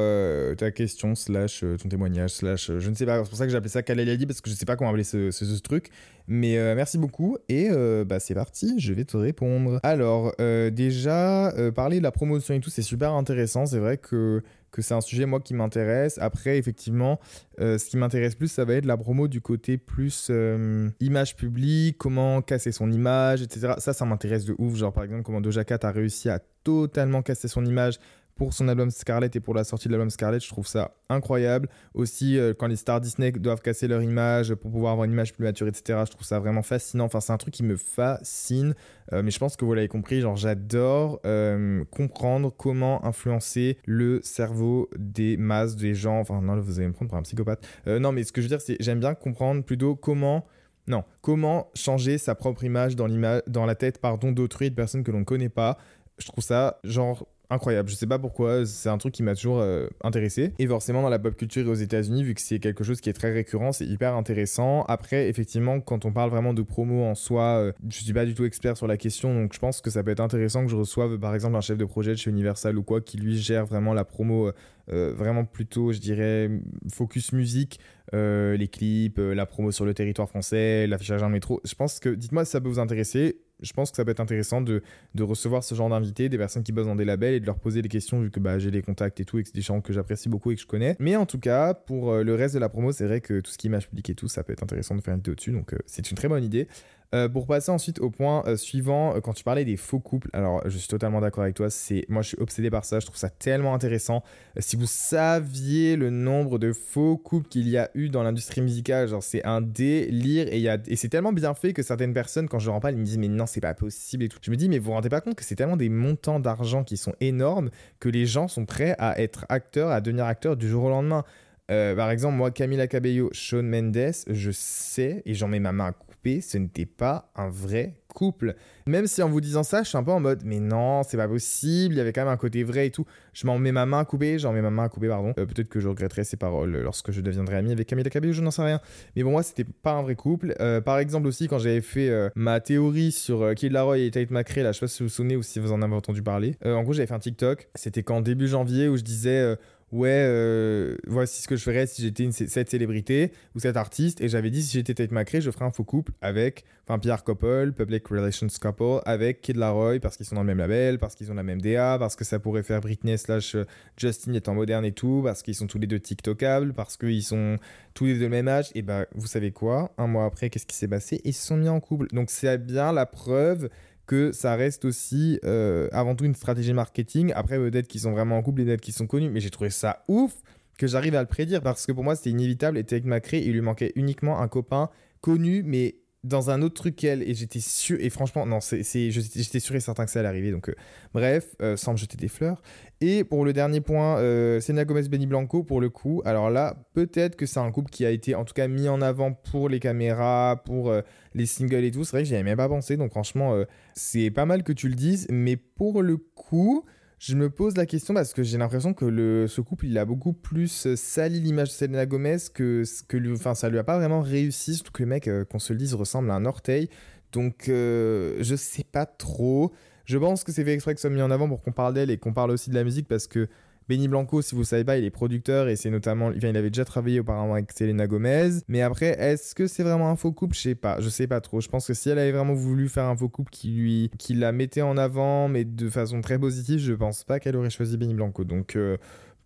ta 0.58 0.69
question, 0.69 1.15
slash 1.15 1.63
ton 1.82 1.88
témoignage, 1.88 2.32
slash 2.32 2.69
je 2.80 2.89
ne 2.89 2.95
sais 2.95 3.06
pas, 3.06 3.24
c'est 3.24 3.30
pour 3.30 3.38
ça 3.38 3.45
que 3.45 3.52
j'ai 3.52 3.56
appelé 3.56 3.69
ça 3.69 3.82
dit 3.82 4.26
parce 4.26 4.41
que 4.41 4.50
je 4.50 4.56
ne 4.56 4.60
sais 4.60 4.65
pas 4.65 4.76
comment 4.76 4.89
appeler 4.89 5.06
ce 5.06 5.62
truc, 5.62 5.89
mais 6.28 6.58
merci 6.76 6.97
beaucoup 6.97 7.38
et 7.47 7.69
bah, 8.06 8.19
c'est 8.19 8.34
parti, 8.34 8.78
je 8.78 8.91
vais 8.91 9.06
te 9.06 9.15
répondre. 9.15 9.80
Alors, 9.84 10.36
déjà, 10.38 11.54
parler 11.74 12.00
de 12.00 12.04
la 12.04 12.12
promotion 12.12 12.56
et 12.56 12.60
tout, 12.60 12.69
c'est 12.69 12.82
super 12.82 13.13
intéressant, 13.13 13.65
c'est 13.65 13.80
vrai 13.80 13.95
que 13.95 14.43
que 14.71 14.81
c'est 14.81 14.93
un 14.93 15.01
sujet 15.01 15.25
moi 15.25 15.39
qui 15.39 15.53
m'intéresse. 15.53 16.17
Après, 16.19 16.57
effectivement, 16.57 17.19
euh, 17.60 17.77
ce 17.77 17.86
qui 17.86 17.97
m'intéresse 17.97 18.36
plus, 18.36 18.47
ça 18.47 18.65
va 18.65 18.75
être 18.75 18.86
la 18.86 18.97
promo 18.97 19.27
du 19.27 19.41
côté 19.41 19.77
plus 19.77 20.27
euh, 20.29 20.89
image 20.99 21.36
publique, 21.36 21.97
comment 21.97 22.41
casser 22.41 22.71
son 22.71 22.91
image, 22.91 23.41
etc. 23.41 23.73
Ça, 23.77 23.93
ça 23.93 24.05
m'intéresse 24.05 24.45
de 24.45 24.55
ouf. 24.57 24.75
Genre, 24.75 24.93
par 24.93 25.03
exemple, 25.03 25.23
comment 25.23 25.41
Doja 25.41 25.63
Cat 25.63 25.79
a 25.84 25.91
réussi 25.91 26.29
à 26.29 26.39
totalement 26.63 27.21
casser 27.21 27.47
son 27.47 27.65
image 27.65 27.99
pour 28.41 28.54
son 28.54 28.67
album 28.69 28.89
Scarlett 28.89 29.36
et 29.36 29.39
pour 29.39 29.54
la 29.54 29.63
sortie 29.63 29.88
de 29.88 29.93
l'album 29.93 30.10
Scarlett, 30.10 30.43
je 30.43 30.49
trouve 30.49 30.65
ça 30.65 30.95
incroyable. 31.10 31.69
Aussi, 31.93 32.39
euh, 32.39 32.56
quand 32.58 32.65
les 32.65 32.75
stars 32.75 32.99
Disney 32.99 33.32
doivent 33.32 33.62
casser 33.62 33.88
leur 33.88 34.01
image 34.01 34.56
pour 34.56 34.71
pouvoir 34.71 34.93
avoir 34.93 35.06
une 35.06 35.12
image 35.12 35.32
plus 35.32 35.43
mature, 35.43 35.67
etc., 35.67 35.99
je 36.08 36.10
trouve 36.10 36.25
ça 36.25 36.39
vraiment 36.39 36.63
fascinant. 36.63 37.06
Enfin, 37.06 37.19
c'est 37.19 37.34
un 37.34 37.38
truc 37.38 37.54
qui 37.54 37.62
me 37.62 37.75
fascine. 37.75 38.73
Euh, 39.13 39.21
mais 39.21 39.30
je 39.30 39.38
pense 39.38 39.56
que 39.58 39.63
vous 39.63 39.75
l'avez 39.75 39.88
compris, 39.88 40.21
genre, 40.21 40.38
j'adore 40.38 41.19
euh, 41.23 41.84
comprendre 41.91 42.51
comment 42.51 43.06
influencer 43.06 43.77
le 43.86 44.21
cerveau 44.23 44.89
des 44.97 45.38
masses, 45.38 45.75
des 45.75 45.93
gens. 45.93 46.19
Enfin, 46.19 46.41
non, 46.41 46.60
vous 46.60 46.80
allez 46.80 46.88
me 46.88 46.93
prendre 46.93 47.10
pour 47.10 47.19
un 47.19 47.21
psychopathe. 47.21 47.63
non, 47.86 48.12
mais 48.12 48.23
ce 48.23 48.32
que 48.32 48.41
je 48.41 48.47
veux 48.47 48.56
dire, 48.58 48.62
c'est 48.62 48.77
j'aime 48.80 48.99
bien 48.99 49.13
comprendre 49.13 49.63
plutôt 49.63 49.95
comment. 49.95 50.47
Non, 50.88 51.04
comment 51.21 51.69
changer 51.75 52.17
sa 52.17 52.34
propre 52.34 52.63
image 52.63 52.95
dans, 52.95 53.08
dans 53.45 53.67
la 53.67 53.75
tête 53.75 53.99
pardon, 53.99 54.32
d'autrui, 54.32 54.71
de 54.71 54.75
personnes 54.75 55.04
que 55.04 55.12
l'on 55.12 55.19
ne 55.19 55.25
connaît 55.25 55.47
pas. 55.47 55.77
Je 56.17 56.25
trouve 56.25 56.43
ça, 56.43 56.80
genre, 56.84 57.27
incroyable. 57.52 57.90
Je 57.90 57.96
sais 57.96 58.08
pas 58.08 58.18
pourquoi, 58.18 58.66
c'est 58.66 58.90
un 58.90 58.98
truc 58.98 59.14
qui 59.14 59.24
m'a 59.24 59.36
toujours 59.36 59.60
euh, 59.60 59.88
intéressé. 60.04 60.54
Et 60.58 60.66
forcément, 60.66 61.02
dans 61.02 61.10
la 61.10 61.20
pop 61.20 61.36
culture 61.36 61.68
et 61.68 61.70
aux 61.70 61.76
États-Unis, 61.76 62.24
vu 62.24 62.34
que 62.34 62.42
c'est 62.42 62.60
quelque 62.60 62.84
chose 62.84 63.02
qui 63.02 63.10
est 63.10 63.14
très 63.14 63.32
récurrent, 63.32 63.72
c'est 63.72 63.86
hyper 63.86 64.16
intéressant. 64.16 64.84
Après, 64.84 65.28
effectivement, 65.28 65.80
quand 65.82 66.06
on 66.06 66.14
parle 66.14 66.30
vraiment 66.30 66.54
de 66.54 66.62
promo 66.62 67.04
en 67.04 67.16
soi, 67.16 67.44
euh, 67.44 67.72
je 67.90 68.02
suis 68.02 68.14
pas 68.14 68.26
du 68.26 68.34
tout 68.34 68.46
expert 68.46 68.78
sur 68.78 68.88
la 68.88 68.98
question, 68.98 69.34
donc 69.34 69.54
je 69.54 69.60
pense 69.60 69.82
que 69.82 69.90
ça 69.90 70.02
peut 70.04 70.12
être 70.12 70.22
intéressant 70.22 70.64
que 70.64 70.72
je 70.72 70.76
reçoive 70.76 71.20
par 71.20 71.36
exemple 71.36 71.56
un 71.56 71.62
chef 71.62 71.78
de 71.78 71.86
projet 71.86 72.12
de 72.12 72.16
chez 72.18 72.32
Universal 72.32 72.78
ou 72.78 72.84
quoi 72.84 73.02
qui 73.02 73.18
lui 73.18 73.38
gère 73.38 73.66
vraiment 73.66 73.94
la 73.94 74.06
promo. 74.06 74.52
Euh, 74.92 75.14
vraiment 75.14 75.46
plutôt, 75.46 75.94
je 75.94 76.00
dirais, 76.00 76.50
focus 76.92 77.32
musique, 77.34 77.80
les 78.12 78.68
clips, 78.70 79.20
la 79.20 79.46
promo 79.46 79.72
sur 79.72 79.86
le 79.86 79.94
territoire 79.94 80.28
français, 80.28 80.88
l'affichage 80.88 81.24
en 81.24 81.30
métro. 81.30 81.62
Je 81.64 81.76
pense 81.76 82.00
que, 82.00 82.10
dites-moi 82.10 82.44
si 82.46 82.52
ça 82.52 82.60
peut 82.60 82.68
vous 82.68 82.80
intéresser 82.80 83.38
je 83.62 83.74
pense 83.74 83.91
que 83.91 83.97
ça 83.97 84.06
peut 84.06 84.12
être 84.12 84.19
intéressant 84.19 84.62
de, 84.62 84.82
recevoir 85.19 85.63
ce 85.63 85.76
genre 85.76 85.89
d'invités, 85.89 86.30
des 86.30 86.38
personnes 86.38 86.63
qui 86.63 86.71
bossent 86.71 86.88
dans 86.88 86.95
des 86.95 87.06
labels 87.06 87.36
et 87.36 87.39
de 87.39 87.45
leur 87.45 87.60
poser 87.60 87.82
des 87.82 87.89
questions 87.89 88.19
vu 88.19 88.32
que 88.32 88.39
bah, 88.39 88.60
j'ai 88.60 88.71
des 88.71 88.82
contacts 88.82 89.19
et 89.19 89.26
tout 89.26 89.38
et 89.38 89.43
que 89.43 89.50
c'est 89.50 89.56
des 89.56 89.62
gens 89.62 89.82
que 89.82 89.93
j'apprécie 89.93 90.30
beaucoup 90.30 90.52
et 90.52 90.56
que 90.56 90.62
je 90.62 90.67
connais. 90.67 90.95
Mais 91.00 91.15
en 91.15 91.26
tout 91.26 91.39
cas, 91.39 91.74
pour 91.74 92.12
euh, 92.12 92.24
le 92.24 92.36
reste 92.36 92.56
de 92.56 92.60
la 92.60 92.69
promo, 92.69 92.91
c'est 92.91 93.06
vrai 93.06 93.21
que 93.21 93.39
tout 93.39 93.52
ce 93.52 93.58
qui 93.58 93.67
est 93.67 93.69
image 93.69 93.89
et 94.08 94.15
tout, 94.15 94.28
ça 94.28 94.43
peut 94.43 94.54
être 94.54 94.63
intéressant 94.63 94.95
de 94.95 95.02
faire 95.02 95.13
une 95.13 95.19
vidéo 95.19 95.36
dessus. 95.36 95.52
Donc 95.52 95.74
euh, 95.74 95.78
c'est 95.86 96.10
une 96.10 96.17
très 96.17 96.28
bonne 96.28 96.43
idée. 96.43 96.67
Euh, 97.13 97.28
pour 97.28 97.45
passer 97.45 97.71
ensuite 97.71 98.00
au 98.00 98.10
point 98.10 98.41
euh, 98.47 98.56
suivant, 98.56 99.15
euh, 99.15 99.19
quand 99.19 99.34
tu 99.34 99.43
parlais 99.43 99.65
des 99.65 99.76
faux 99.76 100.00
couples, 100.00 100.30
alors 100.32 100.62
je 100.69 100.78
suis 100.78 100.88
totalement 100.88 101.19
d'accord 101.19 101.43
avec 101.43 101.56
toi, 101.56 101.69
c'est 101.69 102.06
moi 102.08 102.21
je 102.21 102.30
suis 102.30 102.38
obsédé 102.39 102.69
par 102.69 102.86
ça, 102.86 103.02
je 103.02 103.06
trouve 103.06 103.17
ça 103.17 103.30
tellement 103.30 103.74
intéressant. 103.74 104.24
si 104.60 104.78
vous 104.78 104.86
saviez 104.86 105.97
le 105.97 106.10
nombre 106.10 106.58
de 106.58 106.71
faux 106.71 107.17
couples 107.17 107.50
qu'il 107.50 107.67
y 107.67 107.78
a 107.78 107.91
eu 107.95 108.08
dans 108.08 108.24
l'industrie 108.24 108.62
musicale, 108.62 109.10
genre 109.10 109.24
c'est 109.24 109.43
un 109.45 109.60
délire 109.60 110.47
et, 110.52 110.95
c'est 110.95 111.10
tellement 111.10 111.34
bien 111.34 111.54
fait 111.54 111.74
que 111.74 111.84
certaines 111.84 112.13
personnes, 112.13 112.47
quand 112.47 112.60
je 112.60 112.67
leur 112.67 112.76
en 112.76 112.80
parle, 112.80 112.93
ils 112.93 113.00
me 113.00 113.04
disent 113.04 113.17
mais 113.17 113.28
non 113.28 113.45
c'est 113.45 113.60
pas 113.60 113.74
possible 113.74 114.24
et 114.24 114.30
tout. 114.30 114.39
Je 114.41 114.50
me 114.50 114.56
dis 114.56 114.69
mais 114.69 114.80
vous 114.80 114.86
vous 114.86 114.91
rendez 114.91 115.10
pas 115.10 115.19
compte 115.19 115.36
que 115.36 115.43
c'est 115.43 115.56
tellement 115.56 115.78
des 115.78 115.89
montants 115.89 116.39
d'argent 116.39 116.86
qui 116.86 116.95
sont 116.95 117.13
énormes 117.19 117.71
que 118.00 118.08
les 118.08 118.26
gens 118.26 118.47
sont 118.47 118.65
prêts 118.65 118.95
à 119.00 119.19
être 119.19 119.45
acteurs, 119.50 119.91
à 119.91 120.00
devenir 120.00 120.26
acteurs 120.26 120.56
du 120.56 120.69
jour 120.69 120.86
au 120.86 120.89
lendemain. 120.89 121.26
par 121.67 122.10
exemple, 122.10 122.36
moi, 122.38 122.52
Camila 122.52 122.88
Cabello, 122.88 123.30
Shawn 123.34 123.67
Mendes, 123.67 124.13
je 124.28 124.52
sais, 124.52 125.24
et 125.26 125.34
j'en 125.34 125.50
mets 125.50 125.60
ma 125.60 125.74
main 125.74 125.93
ce 126.25 126.57
n'était 126.57 126.86
pas 126.86 127.31
un 127.36 127.49
vrai 127.49 127.95
couple. 128.07 128.55
Même 128.86 129.07
si 129.07 129.23
en 129.23 129.29
vous 129.29 129.41
disant 129.41 129.63
ça, 129.63 129.84
je 129.84 129.89
suis 129.89 129.97
un 129.97 130.03
peu 130.03 130.12
en 130.12 130.19
mode, 130.19 130.41
mais 130.45 130.60
non, 130.60 131.01
c'est 131.03 131.17
pas 131.17 131.27
possible, 131.27 131.95
il 131.95 131.97
y 131.97 132.01
avait 132.01 132.13
quand 132.13 132.21
même 132.21 132.34
un 132.34 132.38
côté 132.38 132.63
vrai 132.63 132.88
et 132.88 132.91
tout. 132.91 133.05
Je 133.34 133.47
m'en 133.47 133.57
mets 133.57 133.71
ma 133.71 133.86
main 133.86 133.99
à 133.99 134.05
couper, 134.05 134.38
j'en 134.38 134.53
mets 134.53 134.62
ma 134.62 134.69
main 134.69 134.84
à 134.84 134.89
couper, 134.89 135.07
pardon. 135.07 135.34
Euh, 135.38 135.45
peut-être 135.45 135.69
que 135.69 135.79
je 135.79 135.88
regretterai 135.88 136.23
ces 136.23 136.38
paroles 136.38 136.77
lorsque 136.77 137.12
je 137.12 137.21
deviendrai 137.21 137.55
ami 137.55 137.71
avec 137.71 137.88
Camila 137.88 138.10
Cabello, 138.10 138.34
je 138.34 138.41
n'en 138.41 138.51
sais 138.51 138.63
rien. 138.63 138.81
Mais 139.15 139.23
bon, 139.23 139.31
moi, 139.31 139.43
c'était 139.43 139.63
pas 139.63 139.93
un 139.93 140.03
vrai 140.03 140.15
couple. 140.15 140.55
Euh, 140.60 140.81
par 140.81 140.99
exemple 140.99 141.27
aussi, 141.27 141.47
quand 141.47 141.60
j'avais 141.60 141.81
fait 141.81 142.10
euh, 142.10 142.29
ma 142.36 142.60
théorie 142.60 143.12
sur 143.12 143.55
Kid 143.55 143.71
Laroi 143.71 143.99
et 143.99 144.12
Tate 144.12 144.31
McRae, 144.31 144.63
là, 144.63 144.71
je 144.71 144.79
sais 144.79 144.86
pas 144.86 144.88
si 144.88 145.03
vous 145.03 145.10
vous 145.10 145.15
souvenez 145.15 145.36
ou 145.36 145.43
si 145.43 145.60
vous 145.60 145.71
en 145.71 145.81
avez 145.81 145.95
entendu 145.95 146.21
parler. 146.21 146.55
en 146.65 146.84
gros, 146.84 146.93
j'avais 146.93 147.07
fait 147.07 147.13
un 147.13 147.19
TikTok, 147.19 147.69
c'était 147.75 148.03
qu'en 148.03 148.21
début 148.21 148.47
janvier 148.47 148.88
où 148.88 148.97
je 148.97 149.03
disais 149.03 149.55
ouais, 149.91 150.10
euh, 150.10 150.95
voici 151.08 151.41
ce 151.41 151.47
que 151.47 151.56
je 151.56 151.63
ferais 151.63 151.86
si 151.88 152.01
j'étais 152.01 152.30
cette 152.32 152.69
célébrité 152.69 153.32
ou 153.56 153.60
cet 153.60 153.77
artiste. 153.77 154.21
Et 154.21 154.30
j'avais 154.30 154.49
dit, 154.49 154.63
si 154.63 154.73
j'étais 154.73 154.93
Tate 154.93 155.12
McRae, 155.12 155.41
je 155.41 155.51
ferais 155.51 155.65
un 155.65 155.71
faux 155.71 155.84
couple 155.84 156.13
avec, 156.21 156.63
enfin, 156.88 156.99
Pierre 156.99 157.23
Couple, 157.23 157.73
Public 157.75 158.08
Relations 158.08 158.47
Couple, 158.62 159.01
avec 159.06 159.41
Kid 159.41 159.58
Laroi, 159.58 159.99
parce 159.99 160.17
qu'ils 160.17 160.25
sont 160.25 160.36
dans 160.36 160.41
le 160.41 160.47
même 160.47 160.58
label, 160.58 160.99
parce 160.99 161.15
qu'ils 161.15 161.32
ont 161.32 161.36
la 161.36 161.43
même 161.43 161.62
DA, 161.62 161.97
parce 161.99 162.15
que 162.15 162.23
ça 162.23 162.39
pourrait 162.39 162.63
faire 162.63 162.82
Britney 162.82 163.17
slash 163.17 163.56
euh, 163.56 163.65
Justin 163.97 164.34
étant 164.34 164.54
moderne 164.54 164.86
et 164.86 164.93
tout, 164.93 165.21
parce 165.23 165.43
qu'ils 165.43 165.56
sont 165.56 165.67
tous 165.67 165.80
les 165.80 165.88
deux 165.88 165.99
TikTokables, 165.99 166.73
parce 166.73 166.97
qu'ils 166.97 167.23
sont 167.23 167.58
tous 167.93 168.06
les 168.06 168.15
deux 168.15 168.21
le 168.21 168.30
même 168.30 168.47
âge. 168.47 168.71
Et 168.75 168.82
ben, 168.82 169.06
vous 169.15 169.27
savez 169.27 169.51
quoi? 169.51 169.93
Un 169.97 170.08
mois 170.08 170.25
après, 170.25 170.49
qu'est-ce 170.49 170.65
qui 170.65 170.75
s'est 170.75 170.88
passé? 170.88 171.21
Ils 171.23 171.34
se 171.34 171.45
sont 171.45 171.58
mis 171.58 171.69
en 171.69 171.80
couple. 171.80 172.08
Donc, 172.13 172.30
c'est 172.30 172.58
bien 172.58 172.93
la 172.93 173.06
preuve 173.06 173.69
que 174.12 174.34
ça 174.34 174.58
reste 174.58 174.84
aussi 174.84 175.39
euh, 175.45 175.88
avant 175.93 176.17
tout 176.17 176.26
une 176.26 176.36
stratégie 176.36 176.74
marketing. 176.74 177.32
Après, 177.34 177.58
peut-être 177.58 177.88
qu'ils 177.88 178.02
sont 178.02 178.12
vraiment 178.12 178.36
en 178.36 178.41
couple 178.43 178.60
et 178.60 178.65
peut-être 178.65 178.82
qu'ils 178.82 178.93
sont 178.93 179.08
connus, 179.08 179.30
mais 179.30 179.39
j'ai 179.39 179.50
trouvé 179.50 179.69
ça 179.69 180.04
ouf 180.10 180.34
que 180.78 180.86
j'arrive 180.86 181.15
à 181.15 181.21
le 181.21 181.30
prédire 181.30 181.62
parce 181.62 181.86
que 181.86 181.93
pour 181.93 182.04
moi, 182.04 182.17
c'était 182.17 182.32
inévitable. 182.32 182.78
Et 182.78 182.84
Take 182.84 183.08
McRae, 183.08 183.38
il 183.38 183.54
lui 183.54 183.62
manquait 183.62 183.93
uniquement 183.95 184.41
un 184.41 184.50
copain 184.50 184.89
connu, 185.21 185.63
mais 185.65 185.95
dans 186.23 186.51
un 186.51 186.62
autre 186.62 186.75
truc 186.75 186.95
qu'elle 186.95 187.23
et 187.23 187.34
j'étais 187.34 187.60
sûr 187.60 187.97
et 187.99 188.12
franchement 188.12 188.45
non 188.45 188.60
c'est 188.60 188.84
j'étais 189.10 189.60
sûr 189.60 189.75
et 189.75 189.79
certain 189.79 190.05
que 190.05 190.12
ça 190.12 190.19
allait 190.19 190.29
arriver 190.29 190.51
donc 190.51 190.69
euh, 190.69 190.75
bref 191.13 191.55
euh, 191.62 191.75
sans 191.75 191.93
me 191.93 191.97
jeter 191.97 192.17
des 192.17 192.27
fleurs. 192.27 192.62
Et 193.03 193.23
pour 193.23 193.43
le 193.43 193.53
dernier 193.53 193.81
point 193.81 194.19
euh, 194.19 194.60
Selena 194.62 194.86
Gomez 194.86 195.10
Benny 195.10 195.25
Blanco 195.25 195.63
pour 195.63 195.81
le 195.81 195.89
coup 195.89 196.21
alors 196.23 196.51
là 196.51 196.75
peut-être 196.93 197.36
que 197.36 197.47
c'est 197.47 197.60
un 197.60 197.71
couple 197.71 197.89
qui 197.89 198.05
a 198.05 198.12
été 198.12 198.36
en 198.36 198.45
tout 198.45 198.53
cas 198.53 198.67
mis 198.67 198.88
en 198.88 199.01
avant 199.01 199.34
pour 199.34 199.67
les 199.67 199.79
caméras 199.79 200.62
pour 200.63 200.89
euh, 200.89 201.01
les 201.34 201.47
singles 201.47 201.84
et 201.84 201.91
tout. 201.91 202.03
C'est 202.03 202.12
vrai 202.12 202.23
que 202.23 202.29
j'y 202.29 202.36
avais 202.36 202.43
même 202.43 202.57
pas 202.57 202.69
pensé 202.69 202.97
donc 202.97 203.12
franchement 203.12 203.60
c'est 203.95 204.29
pas 204.29 204.45
mal 204.45 204.63
que 204.63 204.73
tu 204.73 204.89
le 204.89 204.95
dises 204.95 205.27
mais 205.31 205.55
pour 205.55 206.03
le 206.03 206.17
coup 206.17 206.86
je 207.21 207.36
me 207.36 207.51
pose 207.51 207.77
la 207.77 207.86
question 207.86 208.15
parce 208.15 208.34
que 208.34 208.41
j'ai 208.41 208.57
l'impression 208.57 208.95
que 208.95 209.45
ce 209.47 209.62
couple, 209.62 209.86
il 209.86 209.97
a 209.99 210.05
beaucoup 210.05 210.34
plus 210.34 210.88
euh, 210.88 210.95
sali 210.95 211.39
l'image 211.39 211.67
de 211.67 211.73
Selena 211.73 212.07
Gomez 212.07 212.38
que, 212.51 212.84
que 213.07 213.15
lui, 213.15 213.31
enfin, 213.31 213.53
ça 213.53 213.69
lui 213.69 213.77
a 213.77 213.84
pas 213.84 213.99
vraiment 213.99 214.21
réussi, 214.21 214.73
surtout 214.73 214.91
que 214.91 215.03
le 215.03 215.10
mec, 215.10 215.27
euh, 215.27 215.45
qu'on 215.45 215.60
se 215.60 215.71
le 215.71 215.77
dise, 215.77 215.93
ressemble 215.93 216.31
à 216.31 216.34
un 216.34 216.45
orteil. 216.45 216.89
Donc, 217.31 217.69
euh, 217.69 218.38
je 218.39 218.55
sais 218.55 218.84
pas 218.84 219.05
trop. 219.05 219.71
Je 220.05 220.17
pense 220.17 220.43
que 220.43 220.51
c'est 220.51 220.63
fait 220.63 220.73
exprès 220.73 220.95
que 220.95 220.99
ça 220.99 221.12
mis 221.12 221.21
en 221.21 221.29
avant 221.29 221.47
pour 221.47 221.62
qu'on 221.62 221.71
parle 221.71 221.93
d'elle 221.93 222.10
et 222.10 222.17
qu'on 222.17 222.34
parle 222.34 222.49
aussi 222.49 222.71
de 222.71 222.75
la 222.75 222.84
musique 222.84 223.07
parce 223.07 223.27
que 223.27 223.47
Benny 223.89 224.08
Blanco, 224.08 224.41
si 224.41 224.56
vous 224.56 224.62
ne 224.62 224.65
savez 224.65 224.84
pas, 224.84 224.98
il 224.98 225.04
est 225.04 225.10
producteur 225.12 225.67
et 225.67 225.76
c'est 225.76 225.89
notamment. 225.89 226.32
il 226.32 226.46
avait 226.46 226.70
déjà 226.70 226.86
travaillé 226.86 227.20
auparavant 227.20 227.54
avec 227.54 227.72
Selena 227.72 228.08
Gomez. 228.08 228.62
Mais 228.67 228.82
après, 228.82 229.20
est-ce 229.20 229.54
que 229.56 229.67
c'est 229.67 229.84
vraiment 229.84 230.10
un 230.10 230.15
faux 230.15 230.32
couple? 230.32 230.56
Je 230.56 230.62
sais 230.62 230.76
pas. 230.76 231.00
Je 231.00 231.10
sais 231.10 231.28
pas 231.28 231.41
trop. 231.41 231.62
Je 231.62 231.67
pense 231.67 231.88
que 231.88 231.94
si 231.94 232.10
elle 232.10 232.20
avait 232.20 232.32
vraiment 232.32 232.54
voulu 232.54 232.88
faire 232.89 233.06
un 233.06 233.15
faux 233.15 233.30
couple 233.30 233.52
qui 233.52 233.70
lui. 233.70 234.12
qui 234.17 234.34
la 234.34 234.52
mettait 234.52 234.82
en 234.82 234.98
avant, 234.98 235.48
mais 235.48 235.65
de 235.65 235.89
façon 235.89 236.22
très 236.22 236.39
positive, 236.39 236.80
je 236.80 236.94
pense 236.94 237.24
pas 237.24 237.39
qu'elle 237.39 237.56
aurait 237.56 237.70
choisi 237.70 237.98
Benny 237.98 238.13
Blanco. 238.13 238.44
Donc. 238.44 238.76
Euh, 238.76 238.98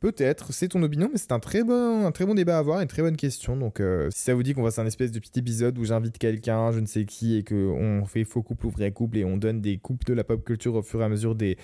Peut-être, 0.05 0.53
c'est 0.53 0.67
ton 0.67 0.83
opinion, 0.83 1.09
mais 1.11 1.17
c'est 1.17 1.31
un 1.31 1.39
très 1.39 1.63
bon, 1.63 2.11
débat 2.35 2.57
à 2.57 2.59
avoir, 2.59 2.79
une 2.79 2.87
très 2.87 3.01
bonne 3.01 3.17
question. 3.17 3.57
Donc, 3.57 3.79
euh, 3.79 4.07
si 4.11 4.21
ça 4.21 4.35
vous 4.35 4.43
dit 4.43 4.53
qu'on 4.53 4.63
fasse 4.63 4.77
un 4.77 4.85
espèce 4.85 5.11
de 5.11 5.17
petit 5.17 5.39
épisode 5.39 5.79
où 5.79 5.83
j'invite 5.83 6.19
quelqu'un, 6.19 6.71
je 6.71 6.79
ne 6.79 6.85
sais 6.85 7.05
qui, 7.05 7.35
et 7.35 7.43
qu'on 7.43 8.03
fait 8.05 8.23
faux 8.23 8.43
couple 8.43 8.67
ou 8.67 8.69
vrai 8.69 8.91
couple 8.91 9.17
et 9.17 9.25
on 9.25 9.35
donne 9.35 9.61
des 9.61 9.79
couples 9.79 10.05
de 10.05 10.13
la 10.13 10.23
pop 10.23 10.43
culture 10.43 10.75
au 10.75 10.83
fur 10.83 11.01
et 11.01 11.05
à 11.05 11.09
mesure 11.09 11.33
des, 11.33 11.57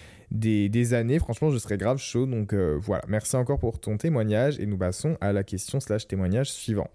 années, 0.95 1.19
franchement, 1.19 1.51
je 1.51 1.59
serais 1.59 1.77
grave 1.77 1.99
chaud. 1.99 2.25
Donc 2.25 2.53
euh, 2.53 2.79
voilà, 2.81 3.03
merci 3.07 3.35
encore 3.35 3.59
pour 3.59 3.79
ton 3.79 3.97
témoignage 3.97 4.59
et 4.59 4.65
nous 4.65 4.77
passons 4.79 5.17
à 5.21 5.33
la 5.33 5.43
question 5.43 5.79
slash 5.79 6.07
témoignage 6.07 6.51
suivant. 6.51 6.87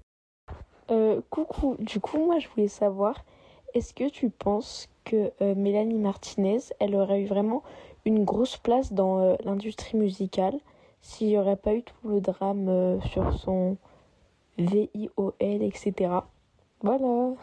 Euh, 0.91 1.21
coucou, 1.31 1.77
du 1.79 2.01
coup, 2.01 2.19
moi 2.19 2.41
je 2.41 2.49
voulais 2.49 2.67
savoir, 2.67 3.25
est-ce 3.73 3.95
que 3.95 4.11
tu 4.11 4.31
penses 4.31 4.89
que 5.05 5.31
Mélanie 5.55 6.01
Martinez, 6.01 6.59
elle 6.81 6.97
aurait 6.97 7.23
eu 7.23 7.27
vraiment 7.27 7.63
une 8.05 8.25
grosse 8.25 8.57
place 8.57 8.93
dans 8.93 9.39
l'industrie 9.45 9.97
musicale? 9.97 10.59
S'il 11.07 11.29
n'y 11.29 11.39
aurait 11.39 11.57
pas 11.57 11.75
eu 11.75 11.83
tout 11.83 12.09
le 12.09 12.21
drame 12.21 12.69
euh, 12.69 13.01
sur 13.13 13.33
son 13.39 13.77
VIOL, 14.59 15.35
etc. 15.41 16.11
Voilà. 16.83 17.35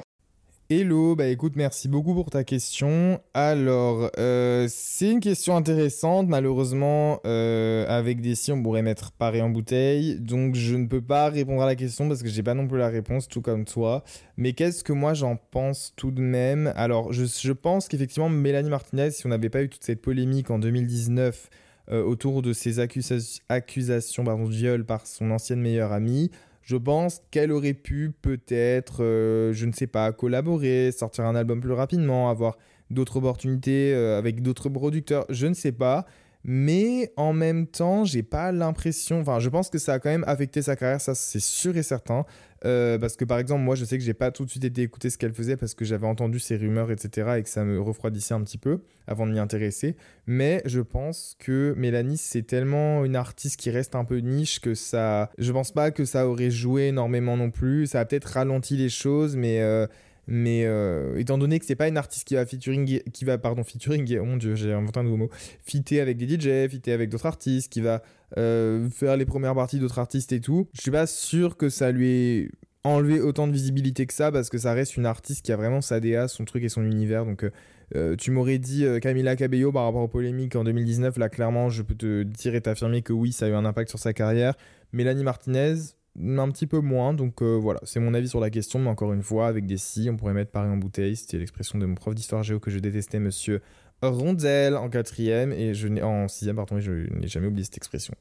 Hello, 0.70 1.16
bah 1.16 1.28
écoute, 1.28 1.54
merci 1.56 1.88
beaucoup 1.88 2.14
pour 2.14 2.30
ta 2.30 2.44
question. 2.44 3.22
Alors, 3.34 4.10
euh, 4.18 4.66
c'est 4.70 5.12
une 5.12 5.20
question 5.20 5.56
intéressante. 5.56 6.28
Malheureusement, 6.28 7.20
euh, 7.26 7.86
avec 7.88 8.22
des 8.22 8.36
si, 8.36 8.52
on 8.52 8.62
pourrait 8.62 8.82
mettre 8.82 9.12
pareil 9.12 9.42
en 9.42 9.50
bouteille. 9.50 10.20
Donc, 10.20 10.56
je 10.56 10.76
ne 10.76 10.88
peux 10.88 11.02
pas 11.02 11.30
répondre 11.30 11.62
à 11.62 11.66
la 11.66 11.76
question 11.76 12.08
parce 12.08 12.24
que 12.24 12.30
j'ai 12.30 12.44
pas 12.44 12.56
non 12.56 12.68
plus 12.68 12.80
la 12.80 12.90
réponse, 12.90 13.28
tout 13.28 13.42
comme 13.42 13.66
toi. 13.66 14.04
Mais 14.36 14.54
qu'est-ce 14.54 14.84
que 14.84 14.94
moi 14.94 15.14
j'en 15.14 15.38
pense 15.38 15.94
tout 15.96 16.12
de 16.12 16.22
même? 16.22 16.74
Alors, 16.76 17.14
je, 17.14 17.26
je 17.26 17.54
pense 17.54 17.88
qu'effectivement, 17.88 18.30
Mélanie 18.30 18.70
Martinez, 18.70 19.12
si 19.12 19.26
on 19.26 19.30
n'avait 19.30 19.50
pas 19.50 19.64
eu 19.64 19.70
toute 19.70 19.84
cette 19.84 20.02
polémique 20.02 20.50
en 20.50 20.60
2019 20.60 21.50
euh, 21.92 22.04
autour 22.04 22.42
de 22.42 22.54
ses 22.54 22.80
accusations 22.80 24.24
de 24.24 24.50
viol 24.50 24.86
par 24.86 25.06
son 25.06 25.32
ancienne 25.32 25.60
meilleure 25.60 25.92
amie. 25.92 26.32
Je 26.62 26.78
pense 26.78 27.22
qu'elle 27.30 27.52
aurait 27.52 27.74
pu 27.74 28.14
peut-être, 28.22 29.04
euh, 29.04 29.52
je 29.52 29.66
ne 29.66 29.74
sais 29.74 29.88
pas, 29.88 30.12
collaborer, 30.14 30.92
sortir 30.92 31.26
un 31.26 31.36
album 31.36 31.60
plus 31.60 31.74
rapidement, 31.74 32.30
avoir 32.30 32.58
d'autres 32.90 33.18
opportunités 33.18 33.94
euh, 33.94 34.18
avec 34.18 34.42
d'autres 34.42 34.70
producteurs, 34.70 35.26
je 35.30 35.48
ne 35.48 35.54
sais 35.54 35.74
pas. 35.74 36.06
Mais 36.46 37.12
en 37.16 37.32
même 37.34 37.68
temps, 37.68 38.04
j'ai 38.04 38.24
pas 38.24 38.52
l'impression. 38.52 39.22
Enfin, 39.22 39.40
je 39.40 39.50
pense 39.50 39.70
que 39.70 39.78
ça 39.78 39.94
a 39.94 40.00
quand 40.00 40.10
même 40.10 40.26
affecté 40.28 40.62
sa 40.62 40.76
carrière, 40.76 41.00
ça 41.02 41.16
c'est 41.16 41.42
sûr 41.42 41.76
et 41.78 41.84
certain. 41.84 42.26
Euh, 42.66 42.98
parce 42.98 43.16
que 43.16 43.26
par 43.26 43.40
exemple, 43.40 43.62
moi, 43.62 43.76
je 43.76 43.86
sais 43.86 43.98
que 43.98 44.04
j'ai 44.04 44.14
pas 44.14 44.32
tout 44.32 44.46
de 44.46 44.50
suite 44.50 44.64
été 44.64 44.82
écouter 44.82 45.10
ce 45.10 45.18
qu'elle 45.18 45.34
faisait 45.34 45.58
parce 45.58 45.74
que 45.74 45.86
j'avais 45.86 46.08
entendu 46.08 46.40
ses 46.40 46.56
rumeurs, 46.56 46.92
etc. 46.92 47.36
et 47.38 47.44
que 47.44 47.50
ça 47.50 47.64
me 47.64 47.80
refroidissait 47.80 48.34
un 48.34 48.42
petit 48.42 48.58
peu 48.58 48.82
avant 49.08 49.28
de 49.28 49.32
m'y 49.32 49.40
intéresser. 49.40 49.96
Mais 50.28 50.62
je 50.66 50.80
pense 50.80 51.36
que 51.40 51.74
Mélanie, 51.78 52.18
c'est 52.18 52.44
tellement 52.44 53.04
une 53.06 53.16
artiste 53.16 53.60
qui 53.60 53.70
reste 53.70 53.96
un 53.96 54.06
peu 54.06 54.18
niche 54.18 54.60
que 54.60 54.76
ça. 54.76 55.30
Je 55.38 55.52
pense 55.52 55.72
pas 55.72 55.92
que 55.92 56.06
ça 56.06 56.28
aurait 56.28 56.52
joué 56.52 56.88
énormément 56.88 57.38
non 57.38 57.52
plus. 57.52 57.88
Ça 57.88 58.00
a 58.00 58.06
peut-être 58.06 58.26
ralenti 58.26 58.78
les 58.78 58.90
choses, 58.90 59.36
mais. 59.36 59.62
Euh, 59.62 59.88
mais 60.28 60.64
euh, 60.66 61.18
étant 61.18 61.38
donné 61.38 61.60
que 61.60 61.66
c'est 61.66 61.76
pas 61.76 61.88
une 61.88 61.98
artiste 61.98 62.28
qui 62.28 62.36
va 62.36 62.46
featuring, 62.46 63.02
qui 63.12 63.26
va 63.26 63.38
pardon 63.38 63.64
featuring, 63.64 64.18
oh 64.20 64.26
mon 64.26 64.38
dieu, 64.38 64.56
j'ai 64.56 64.72
inventé 64.72 65.00
un 65.00 65.04
nouveau 65.04 65.18
mot, 65.18 65.30
fitter 65.64 66.00
avec 66.00 66.18
des 66.18 66.28
DJ, 66.28 66.70
fitter 66.70 66.94
avec 66.94 67.10
d'autres 67.10 67.26
artistes, 67.26 67.72
qui 67.72 67.82
va 67.82 68.02
euh, 68.38 68.90
faire 68.90 69.18
les 69.18 69.26
premières 69.26 69.56
parties 69.56 69.80
d'autres 69.80 70.00
artistes 70.00 70.32
et 70.32 70.40
tout, 70.40 70.68
je 70.74 70.82
suis 70.82 70.92
pas 70.92 71.08
sûr 71.08 71.58
que 71.58 71.70
ça 71.70 71.92
lui 71.92 72.10
ait 72.10 72.50
enlevé 72.86 73.22
autant 73.22 73.48
de 73.48 73.54
visibilité 73.54 74.06
que 74.06 74.14
ça 74.14 74.32
parce 74.32 74.50
que 74.50 74.58
ça 74.58 74.74
reste 74.74 74.98
une 74.98 75.06
artiste 75.06 75.46
qui 75.46 75.52
a 75.52 75.56
vraiment 75.56 75.82
sa 75.82 76.00
DA, 76.00 76.28
son 76.28 76.44
truc 76.44 76.64
et 76.64 76.70
son 76.70 76.84
univers. 76.84 77.26
Donc 77.26 77.50
euh, 77.96 78.16
tu 78.18 78.32
m'aurais 78.32 78.58
dit 78.58 78.86
Camila 79.02 79.36
Cabello 79.38 79.72
par 79.72 79.86
rapport 79.86 80.02
aux 80.02 80.08
polémiques 80.10 80.56
en 80.56 80.66
2019, 80.66 81.18
là 81.18 81.30
clairement 81.30 81.70
je 81.70 81.82
peux 81.82 81.96
te 81.96 82.24
dire 82.24 82.56
et 82.56 82.62
t'affirmer 82.62 83.02
que 83.02 83.14
oui, 83.14 83.32
ça 83.32 83.46
a 83.46 83.50
eu 83.50 83.54
un 83.54 83.66
impact 83.66 83.90
sur 83.90 84.00
sa 84.00 84.14
carrière. 84.14 84.56
Mélanie 84.92 85.24
Martinez, 85.24 85.76
un 86.20 86.50
petit 86.52 86.68
peu 86.68 86.80
moins. 86.80 87.14
Donc 87.14 87.42
euh, 87.42 87.58
voilà, 87.58 87.80
c'est 87.84 88.00
mon 88.00 88.14
avis 88.14 88.28
sur 88.28 88.40
la 88.40 88.50
question. 88.50 88.80
Mais 88.80 88.90
encore 88.90 89.14
une 89.14 89.24
fois, 89.24 89.48
avec 89.48 89.66
des 89.66 89.78
si, 89.78 90.10
on 90.12 90.18
pourrait 90.18 90.34
mettre 90.34 90.52
Paris 90.52 90.70
en 90.70 90.78
bouteille. 90.78 91.16
C'était 91.16 91.38
l'expression 91.38 91.80
de 91.80 91.86
mon 91.86 91.96
prof 91.96 92.16
d'histoire 92.16 92.44
géo 92.44 92.60
que 92.60 92.72
je 92.72 92.80
détestais, 92.80 93.20
monsieur 93.20 93.62
Rondel, 94.02 94.76
en 94.76 94.90
quatrième. 94.90 95.52
Et 95.54 95.74
je 95.74 95.88
en 96.02 96.28
sixième, 96.28 96.56
pardon, 96.56 96.80
je 96.80 96.92
n'ai 96.92 97.28
jamais 97.28 97.48
oublié 97.48 97.64
cette 97.64 97.78
expression. 97.78 98.14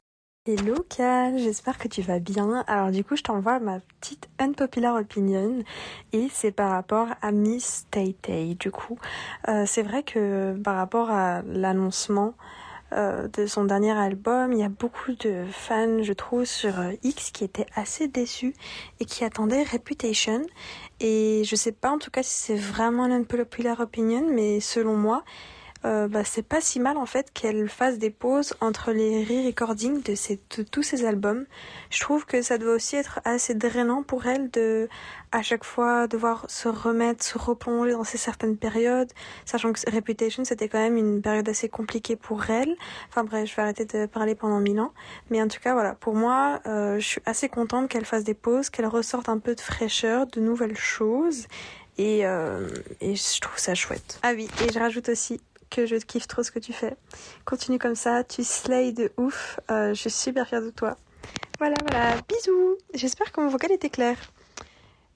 Hello 0.44 0.74
Cal, 0.88 1.38
j'espère 1.38 1.78
que 1.78 1.86
tu 1.86 2.02
vas 2.02 2.18
bien. 2.18 2.64
Alors 2.66 2.90
du 2.90 3.04
coup, 3.04 3.14
je 3.14 3.22
t'envoie 3.22 3.60
ma 3.60 3.78
petite 3.78 4.28
unpopular 4.40 4.96
opinion 4.96 5.62
et 6.12 6.26
c'est 6.32 6.50
par 6.50 6.70
rapport 6.70 7.06
à 7.22 7.30
Miss 7.30 7.86
Tay 7.92 8.16
Tay. 8.20 8.56
Du 8.56 8.72
coup, 8.72 8.98
euh, 9.46 9.62
c'est 9.68 9.84
vrai 9.84 10.02
que 10.02 10.58
par 10.64 10.74
rapport 10.74 11.12
à 11.12 11.42
l'annoncement 11.42 12.34
euh, 12.92 13.28
de 13.28 13.46
son 13.46 13.64
dernier 13.64 13.92
album. 13.92 14.52
Il 14.52 14.58
y 14.58 14.64
a 14.64 14.68
beaucoup 14.68 15.12
de 15.12 15.44
fans, 15.50 16.02
je 16.02 16.12
trouve, 16.12 16.44
sur 16.44 16.78
euh, 16.78 16.92
X 17.02 17.30
qui 17.30 17.44
étaient 17.44 17.66
assez 17.74 18.08
déçus 18.08 18.54
et 19.00 19.04
qui 19.04 19.24
attendaient 19.24 19.62
Reputation. 19.62 20.42
Et 21.00 21.42
je 21.44 21.56
sais 21.56 21.72
pas 21.72 21.90
en 21.90 21.98
tout 21.98 22.10
cas 22.10 22.22
si 22.22 22.34
c'est 22.34 22.56
vraiment 22.56 23.06
une 23.06 23.12
unpopular 23.12 23.80
opinion, 23.80 24.26
mais 24.30 24.60
selon 24.60 24.96
moi, 24.96 25.24
euh, 25.84 26.06
bah, 26.06 26.22
c'est 26.24 26.46
pas 26.46 26.60
si 26.60 26.78
mal 26.78 26.96
en 26.96 27.06
fait 27.06 27.32
qu'elle 27.32 27.68
fasse 27.68 27.98
des 27.98 28.10
pauses 28.10 28.54
entre 28.60 28.92
les 28.92 29.24
re-recordings 29.24 30.02
de, 30.02 30.62
tous 30.62 30.82
ses 30.82 31.04
albums. 31.04 31.44
Je 31.90 32.00
trouve 32.00 32.24
que 32.24 32.40
ça 32.40 32.58
doit 32.58 32.74
aussi 32.74 32.96
être 32.96 33.20
assez 33.24 33.54
drainant 33.54 34.02
pour 34.02 34.26
elle 34.26 34.50
de 34.50 34.88
à 35.32 35.42
chaque 35.42 35.64
fois 35.64 36.06
devoir 36.06 36.44
se 36.48 36.68
remettre, 36.68 37.24
se 37.24 37.38
replonger 37.38 37.92
dans 37.92 38.04
ces 38.04 38.18
certaines 38.18 38.56
périodes, 38.56 39.10
sachant 39.44 39.72
que 39.72 39.90
Reputation 39.90 40.44
c'était 40.44 40.68
quand 40.68 40.78
même 40.78 40.96
une 40.96 41.20
période 41.20 41.48
assez 41.48 41.68
compliquée 41.68 42.16
pour 42.16 42.48
elle. 42.50 42.76
Enfin 43.08 43.24
bref, 43.24 43.50
je 43.50 43.56
vais 43.56 43.62
arrêter 43.62 43.84
de 43.84 44.06
parler 44.06 44.34
pendant 44.34 44.60
mille 44.60 44.78
ans. 44.78 44.92
Mais 45.30 45.42
en 45.42 45.48
tout 45.48 45.60
cas 45.60 45.72
voilà, 45.72 45.94
pour 45.94 46.14
moi, 46.14 46.60
euh, 46.66 46.98
je 47.00 47.06
suis 47.06 47.22
assez 47.26 47.48
contente 47.48 47.88
qu'elle 47.88 48.04
fasse 48.04 48.24
des 48.24 48.34
pauses, 48.34 48.70
qu'elle 48.70 48.86
ressorte 48.86 49.28
un 49.28 49.38
peu 49.38 49.54
de 49.54 49.60
fraîcheur, 49.60 50.26
de 50.26 50.40
nouvelles 50.40 50.76
choses. 50.76 51.46
Et, 51.98 52.26
euh, 52.26 52.68
et 53.00 53.16
je 53.16 53.40
trouve 53.40 53.58
ça 53.58 53.74
chouette. 53.74 54.18
Ah 54.22 54.32
oui, 54.34 54.48
et 54.64 54.72
je 54.72 54.78
rajoute 54.78 55.08
aussi 55.10 55.40
que 55.74 55.86
je 55.86 55.96
kiffe 55.96 56.28
trop 56.28 56.42
ce 56.42 56.50
que 56.50 56.58
tu 56.58 56.72
fais. 56.72 56.96
Continue 57.44 57.78
comme 57.78 57.94
ça, 57.94 58.24
tu 58.24 58.44
slay 58.44 58.92
de 58.92 59.10
ouf. 59.16 59.58
Euh, 59.70 59.94
je 59.94 60.00
suis 60.00 60.10
super 60.10 60.46
fière 60.46 60.62
de 60.62 60.70
toi. 60.70 60.96
Voilà, 61.58 61.76
voilà. 61.88 62.16
Bisous. 62.28 62.76
J'espère 62.94 63.32
que 63.32 63.40
mon 63.40 63.48
vocal 63.48 63.72
était 63.72 63.90
clair. 63.90 64.16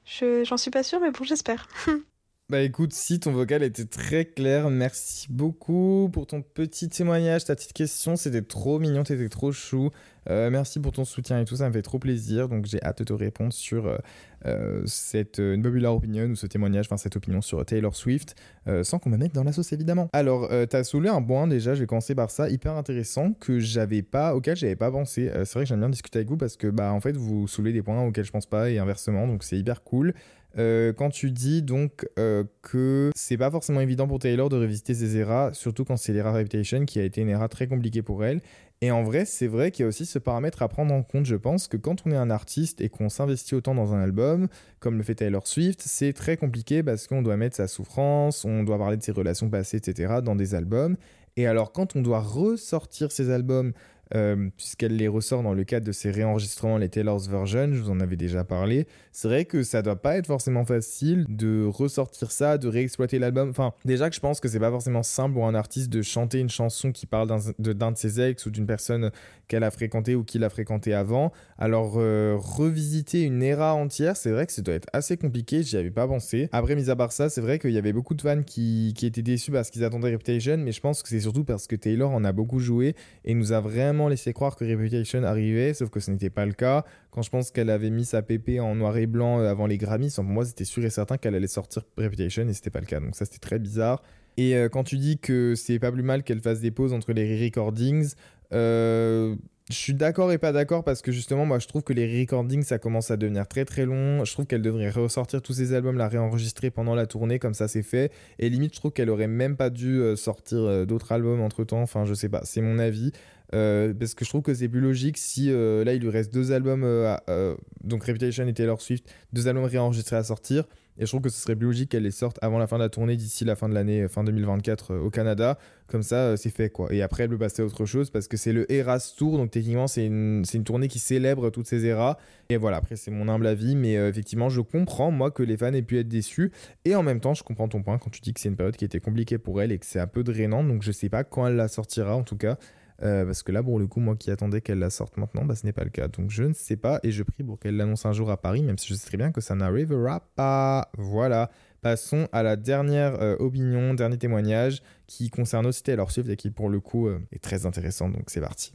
Je, 0.04 0.44
j'en 0.44 0.56
suis 0.56 0.70
pas 0.70 0.82
sûre, 0.82 1.00
mais 1.00 1.10
bon, 1.10 1.24
j'espère. 1.24 1.68
Bah 2.48 2.60
écoute, 2.60 2.92
si 2.92 3.18
ton 3.18 3.32
vocal 3.32 3.64
était 3.64 3.86
très 3.86 4.24
clair, 4.24 4.70
merci 4.70 5.26
beaucoup 5.28 6.08
pour 6.12 6.28
ton 6.28 6.42
petit 6.42 6.88
témoignage, 6.88 7.44
ta 7.44 7.56
petite 7.56 7.72
question, 7.72 8.14
c'était 8.14 8.42
trop 8.42 8.78
mignon, 8.78 9.02
t'étais 9.02 9.28
trop 9.28 9.50
chou. 9.50 9.90
Euh, 10.30 10.48
merci 10.48 10.78
pour 10.78 10.92
ton 10.92 11.04
soutien 11.04 11.40
et 11.40 11.44
tout, 11.44 11.56
ça 11.56 11.66
me 11.68 11.72
fait 11.72 11.82
trop 11.82 11.98
plaisir. 11.98 12.48
Donc 12.48 12.66
j'ai 12.66 12.80
hâte 12.84 12.98
de 12.98 13.04
te 13.04 13.12
répondre 13.12 13.52
sur 13.52 13.86
euh, 13.88 13.98
euh, 14.46 14.82
cette 14.86 15.40
euh, 15.40 15.86
opinion 15.86 16.26
ou 16.26 16.36
ce 16.36 16.46
témoignage, 16.46 16.86
enfin 16.86 16.96
cette 16.96 17.16
opinion 17.16 17.40
sur 17.40 17.64
Taylor 17.64 17.96
Swift, 17.96 18.36
sans 18.82 19.00
qu'on 19.00 19.10
me 19.10 19.16
mette 19.16 19.34
dans 19.34 19.42
la 19.42 19.50
sauce 19.52 19.72
évidemment. 19.72 20.08
Alors, 20.12 20.48
t'as 20.68 20.84
soulevé 20.84 21.08
un 21.08 21.22
point 21.22 21.48
déjà, 21.48 21.74
je 21.74 21.80
vais 21.80 21.86
commencer 21.86 22.14
par 22.14 22.30
ça, 22.30 22.48
hyper 22.48 22.76
intéressant 22.76 23.32
que 23.32 23.58
j'avais 23.58 24.02
pas, 24.02 24.36
auquel 24.36 24.56
j'avais 24.56 24.76
pas 24.76 24.92
pensé. 24.92 25.30
c'est 25.32 25.52
vrai 25.54 25.64
que 25.64 25.68
j'aime 25.68 25.80
bien 25.80 25.88
discuter 25.88 26.20
avec 26.20 26.28
vous 26.28 26.36
parce 26.36 26.56
que 26.56 26.68
bah 26.68 26.92
en 26.92 27.00
fait 27.00 27.16
vous 27.16 27.48
soulevez 27.48 27.72
des 27.72 27.82
points 27.82 28.04
auxquels 28.04 28.24
je 28.24 28.32
pense 28.32 28.46
pas 28.46 28.70
et 28.70 28.78
inversement, 28.78 29.26
donc 29.26 29.42
c'est 29.42 29.58
hyper 29.58 29.82
cool. 29.82 30.14
Euh, 30.58 30.92
quand 30.92 31.10
tu 31.10 31.30
dis 31.30 31.62
donc 31.62 32.08
euh, 32.18 32.44
que 32.62 33.10
c'est 33.14 33.36
pas 33.36 33.50
forcément 33.50 33.80
évident 33.80 34.08
pour 34.08 34.18
Taylor 34.18 34.48
de 34.48 34.56
revisiter 34.56 34.94
ses 34.94 35.16
eras, 35.16 35.52
surtout 35.52 35.84
quand 35.84 35.96
c'est 35.96 36.12
l'era 36.12 36.32
Reputation 36.32 36.86
qui 36.86 36.98
a 36.98 37.04
été 37.04 37.20
une 37.20 37.28
era 37.28 37.48
très 37.48 37.66
compliquée 37.66 38.02
pour 38.02 38.24
elle. 38.24 38.40
Et 38.82 38.90
en 38.90 39.02
vrai, 39.02 39.24
c'est 39.24 39.46
vrai 39.46 39.70
qu'il 39.70 39.84
y 39.84 39.86
a 39.86 39.88
aussi 39.88 40.04
ce 40.04 40.18
paramètre 40.18 40.62
à 40.62 40.68
prendre 40.68 40.92
en 40.92 41.02
compte. 41.02 41.24
Je 41.24 41.36
pense 41.36 41.66
que 41.66 41.76
quand 41.76 42.06
on 42.06 42.10
est 42.10 42.16
un 42.16 42.30
artiste 42.30 42.80
et 42.80 42.90
qu'on 42.90 43.08
s'investit 43.08 43.54
autant 43.54 43.74
dans 43.74 43.94
un 43.94 44.00
album, 44.00 44.48
comme 44.80 44.98
le 44.98 45.02
fait 45.02 45.14
Taylor 45.14 45.46
Swift, 45.46 45.82
c'est 45.84 46.12
très 46.12 46.36
compliqué 46.36 46.82
parce 46.82 47.06
qu'on 47.06 47.22
doit 47.22 47.36
mettre 47.36 47.56
sa 47.56 47.68
souffrance, 47.68 48.44
on 48.44 48.64
doit 48.64 48.78
parler 48.78 48.98
de 48.98 49.02
ses 49.02 49.12
relations 49.12 49.48
passées, 49.48 49.78
etc. 49.78 50.16
dans 50.22 50.36
des 50.36 50.54
albums. 50.54 50.96
Et 51.36 51.46
alors, 51.46 51.72
quand 51.72 51.96
on 51.96 52.02
doit 52.02 52.20
ressortir 52.20 53.12
ces 53.12 53.30
albums 53.30 53.72
euh, 54.14 54.48
puisqu'elle 54.56 54.96
les 54.96 55.08
ressort 55.08 55.42
dans 55.42 55.54
le 55.54 55.64
cadre 55.64 55.86
de 55.86 55.92
ses 55.92 56.10
réenregistrements, 56.10 56.78
les 56.78 56.88
Taylor's 56.88 57.28
Version, 57.28 57.72
je 57.72 57.80
vous 57.80 57.90
en 57.90 58.00
avais 58.00 58.16
déjà 58.16 58.44
parlé. 58.44 58.86
C'est 59.12 59.28
vrai 59.28 59.44
que 59.44 59.62
ça 59.62 59.82
doit 59.82 59.96
pas 59.96 60.16
être 60.16 60.26
forcément 60.26 60.64
facile 60.64 61.26
de 61.28 61.64
ressortir 61.64 62.30
ça, 62.30 62.58
de 62.58 62.68
réexploiter 62.68 63.18
l'album. 63.18 63.50
Enfin, 63.50 63.72
déjà 63.84 64.08
que 64.08 64.14
je 64.14 64.20
pense 64.20 64.40
que 64.40 64.48
c'est 64.48 64.60
pas 64.60 64.70
forcément 64.70 65.02
simple 65.02 65.34
pour 65.34 65.46
un 65.46 65.54
artiste 65.54 65.90
de 65.90 66.02
chanter 66.02 66.38
une 66.38 66.50
chanson 66.50 66.92
qui 66.92 67.06
parle 67.06 67.28
d'un 67.58 67.90
de, 67.92 67.96
ses 67.96 68.20
ex 68.20 68.46
ou 68.46 68.50
d'une 68.50 68.66
personne 68.66 69.10
qu'elle 69.48 69.64
a 69.64 69.70
fréquenté 69.70 70.14
ou 70.14 70.24
qu'il 70.24 70.44
a 70.44 70.50
fréquenté 70.50 70.92
avant. 70.92 71.32
Alors, 71.58 71.94
euh, 71.96 72.36
revisiter 72.38 73.22
une 73.22 73.42
era 73.42 73.74
entière, 73.74 74.16
c'est 74.16 74.30
vrai 74.30 74.46
que 74.46 74.52
ça 74.52 74.62
doit 74.62 74.74
être 74.74 74.88
assez 74.92 75.16
compliqué, 75.16 75.62
j'y 75.62 75.76
avais 75.76 75.90
pas 75.90 76.06
pensé. 76.06 76.48
Après, 76.52 76.74
mis 76.74 76.90
à 76.90 76.96
part 76.96 77.12
ça, 77.12 77.28
c'est 77.28 77.40
vrai 77.40 77.58
qu'il 77.58 77.70
y 77.70 77.78
avait 77.78 77.92
beaucoup 77.92 78.14
de 78.14 78.22
fans 78.22 78.42
qui, 78.42 78.92
qui 78.96 79.06
étaient 79.06 79.22
déçus 79.22 79.50
parce 79.50 79.70
qu'ils 79.70 79.84
attendaient 79.84 80.12
Reputation, 80.12 80.58
mais 80.58 80.72
je 80.72 80.80
pense 80.80 81.02
que 81.02 81.08
c'est 81.08 81.20
surtout 81.20 81.44
parce 81.44 81.66
que 81.66 81.74
Taylor 81.76 82.10
en 82.12 82.24
a 82.24 82.32
beaucoup 82.32 82.60
joué 82.60 82.94
et 83.24 83.34
nous 83.34 83.52
a 83.52 83.60
vraiment 83.60 83.95
laissé 84.08 84.32
croire 84.32 84.56
que 84.56 84.64
Reputation 84.64 85.22
arrivait, 85.24 85.74
sauf 85.74 85.90
que 85.90 86.00
ce 86.00 86.10
n'était 86.10 86.30
pas 86.30 86.46
le 86.46 86.52
cas. 86.52 86.84
Quand 87.10 87.22
je 87.22 87.30
pense 87.30 87.50
qu'elle 87.50 87.70
avait 87.70 87.90
mis 87.90 88.04
sa 88.04 88.22
PP 88.22 88.60
en 88.60 88.74
noir 88.74 88.96
et 88.96 89.06
blanc 89.06 89.40
euh, 89.40 89.50
avant 89.50 89.66
les 89.66 89.78
Grammys, 89.78 90.12
pour 90.14 90.24
moi 90.24 90.44
c'était 90.44 90.64
sûr 90.64 90.84
et 90.84 90.90
certain 90.90 91.16
qu'elle 91.16 91.34
allait 91.34 91.46
sortir 91.46 91.82
Reputation 91.96 92.46
et 92.48 92.52
c'était 92.52 92.70
pas 92.70 92.80
le 92.80 92.86
cas. 92.86 93.00
Donc 93.00 93.16
ça 93.16 93.24
c'était 93.24 93.38
très 93.38 93.58
bizarre. 93.58 94.02
Et 94.36 94.54
euh, 94.54 94.68
quand 94.68 94.84
tu 94.84 94.98
dis 94.98 95.18
que 95.18 95.54
c'est 95.54 95.78
pas 95.78 95.90
plus 95.90 96.02
mal 96.02 96.22
qu'elle 96.22 96.40
fasse 96.40 96.60
des 96.60 96.70
pauses 96.70 96.92
entre 96.92 97.12
les 97.12 97.42
recordings, 97.42 98.12
euh, 98.52 99.34
je 99.70 99.74
suis 99.74 99.94
d'accord 99.94 100.30
et 100.30 100.38
pas 100.38 100.52
d'accord 100.52 100.84
parce 100.84 101.02
que 101.02 101.10
justement, 101.10 101.46
moi 101.46 101.58
je 101.58 101.66
trouve 101.66 101.82
que 101.82 101.92
les 101.92 102.20
recordings 102.20 102.62
ça 102.62 102.78
commence 102.78 103.10
à 103.10 103.16
devenir 103.16 103.48
très 103.48 103.64
très 103.64 103.86
long. 103.86 104.24
Je 104.24 104.32
trouve 104.32 104.46
qu'elle 104.46 104.62
devrait 104.62 104.90
ressortir 104.90 105.40
tous 105.40 105.54
ses 105.54 105.72
albums, 105.72 105.96
la 105.96 106.08
réenregistrer 106.08 106.70
pendant 106.70 106.94
la 106.94 107.06
tournée, 107.06 107.38
comme 107.38 107.54
ça 107.54 107.66
c'est 107.66 107.82
fait. 107.82 108.12
Et 108.38 108.50
limite, 108.50 108.74
je 108.74 108.78
trouve 108.78 108.92
qu'elle 108.92 109.10
aurait 109.10 109.26
même 109.26 109.56
pas 109.56 109.70
dû 109.70 110.02
sortir 110.16 110.86
d'autres 110.86 111.12
albums 111.12 111.40
entre 111.40 111.64
temps. 111.64 111.82
Enfin, 111.82 112.04
je 112.04 112.14
sais 112.14 112.28
pas, 112.28 112.42
c'est 112.44 112.60
mon 112.60 112.78
avis. 112.78 113.10
Euh, 113.54 113.94
parce 113.94 114.14
que 114.14 114.24
je 114.24 114.30
trouve 114.30 114.42
que 114.42 114.54
c'est 114.54 114.68
plus 114.68 114.80
logique 114.80 115.18
si 115.18 115.50
euh, 115.50 115.84
là 115.84 115.94
il 115.94 116.02
lui 116.02 116.10
reste 116.10 116.32
deux 116.34 116.52
albums, 116.52 116.82
euh, 116.84 117.56
donc 117.84 118.04
Reputation 118.04 118.46
et 118.46 118.52
Taylor 118.52 118.80
Swift, 118.80 119.08
deux 119.32 119.48
albums 119.48 119.64
réenregistrés 119.64 120.16
à 120.16 120.24
sortir. 120.24 120.64
Et 120.98 121.04
je 121.04 121.10
trouve 121.10 121.20
que 121.20 121.28
ce 121.28 121.38
serait 121.38 121.54
plus 121.54 121.66
logique 121.66 121.90
qu'elle 121.90 122.04
les 122.04 122.10
sorte 122.10 122.38
avant 122.40 122.58
la 122.58 122.66
fin 122.66 122.78
de 122.78 122.82
la 122.82 122.88
tournée, 122.88 123.16
d'ici 123.16 123.44
la 123.44 123.54
fin 123.54 123.68
de 123.68 123.74
l'année, 123.74 124.08
fin 124.08 124.24
2024 124.24 124.94
au 124.94 125.10
Canada. 125.10 125.58
Comme 125.88 126.02
ça, 126.02 126.38
c'est 126.38 126.48
fait 126.48 126.70
quoi. 126.70 126.90
Et 126.90 127.02
après, 127.02 127.24
elle 127.24 127.28
peut 127.28 127.36
passer 127.36 127.60
à 127.60 127.66
autre 127.66 127.84
chose 127.84 128.08
parce 128.08 128.28
que 128.28 128.38
c'est 128.38 128.54
le 128.54 128.70
Eras 128.72 129.12
Tour, 129.14 129.36
donc 129.36 129.50
techniquement, 129.50 129.88
c'est 129.88 130.06
une, 130.06 130.42
une, 130.54 130.64
tournée 130.64 130.88
qui 130.88 130.98
célèbre 130.98 131.50
toutes 131.50 131.66
ces 131.66 131.84
eras. 131.84 132.16
Et 132.48 132.56
voilà, 132.56 132.78
après, 132.78 132.96
c'est 132.96 133.10
mon 133.10 133.28
humble 133.28 133.46
avis, 133.46 133.76
mais 133.76 133.92
effectivement, 133.92 134.48
je 134.48 134.62
comprends 134.62 135.10
moi 135.10 135.30
que 135.30 135.42
les 135.42 135.58
fans 135.58 135.74
aient 135.74 135.82
pu 135.82 135.98
être 135.98 136.08
déçus. 136.08 136.50
Et 136.86 136.94
en 136.94 137.02
même 137.02 137.20
temps, 137.20 137.34
je 137.34 137.42
comprends 137.42 137.68
ton 137.68 137.82
point 137.82 137.98
quand 137.98 138.08
tu 138.08 138.22
dis 138.22 138.32
que 138.32 138.40
c'est 138.40 138.48
une 138.48 138.56
période 138.56 138.76
qui 138.76 138.86
était 138.86 139.00
compliquée 139.00 139.36
pour 139.36 139.60
elle 139.60 139.72
et 139.72 139.78
que 139.78 139.84
c'est 139.84 140.00
un 140.00 140.06
peu 140.06 140.24
drainant. 140.24 140.64
Donc 140.64 140.82
je 140.82 140.92
sais 140.92 141.10
pas 141.10 141.24
quand 141.24 141.46
elle 141.46 141.56
la 141.56 141.68
sortira 141.68 142.16
en 142.16 142.22
tout 142.22 142.38
cas. 142.38 142.56
Euh, 143.02 143.24
parce 143.24 143.42
que 143.42 143.52
là, 143.52 143.62
pour 143.62 143.78
le 143.78 143.86
coup, 143.86 144.00
moi 144.00 144.16
qui 144.16 144.30
attendais 144.30 144.60
qu'elle 144.60 144.78
la 144.78 144.90
sorte 144.90 145.16
maintenant, 145.16 145.44
bah, 145.44 145.54
ce 145.54 145.66
n'est 145.66 145.72
pas 145.72 145.84
le 145.84 145.90
cas. 145.90 146.08
Donc 146.08 146.30
je 146.30 146.44
ne 146.44 146.52
sais 146.52 146.76
pas 146.76 147.00
et 147.02 147.12
je 147.12 147.22
prie 147.22 147.44
pour 147.44 147.58
qu'elle 147.58 147.76
l'annonce 147.76 148.06
un 148.06 148.12
jour 148.12 148.30
à 148.30 148.36
Paris, 148.36 148.62
même 148.62 148.78
si 148.78 148.88
je 148.88 148.94
sais 148.94 149.06
très 149.06 149.18
bien 149.18 149.32
que 149.32 149.40
ça 149.40 149.54
n'arrivera 149.54 150.20
pas. 150.34 150.90
Voilà. 150.96 151.50
Passons 151.82 152.28
à 152.32 152.42
la 152.42 152.56
dernière 152.56 153.20
euh, 153.20 153.36
opinion, 153.38 153.94
dernier 153.94 154.18
témoignage 154.18 154.82
qui 155.06 155.30
concerne 155.30 155.66
aussi 155.66 155.82
Taylor 155.82 156.10
Swift 156.10 156.28
et 156.30 156.36
qui 156.36 156.50
pour 156.50 156.68
le 156.68 156.80
coup 156.80 157.06
euh, 157.06 157.20
est 157.32 157.42
très 157.42 157.66
intéressant. 157.66 158.08
Donc 158.08 158.24
c'est 158.28 158.40
parti. 158.40 158.72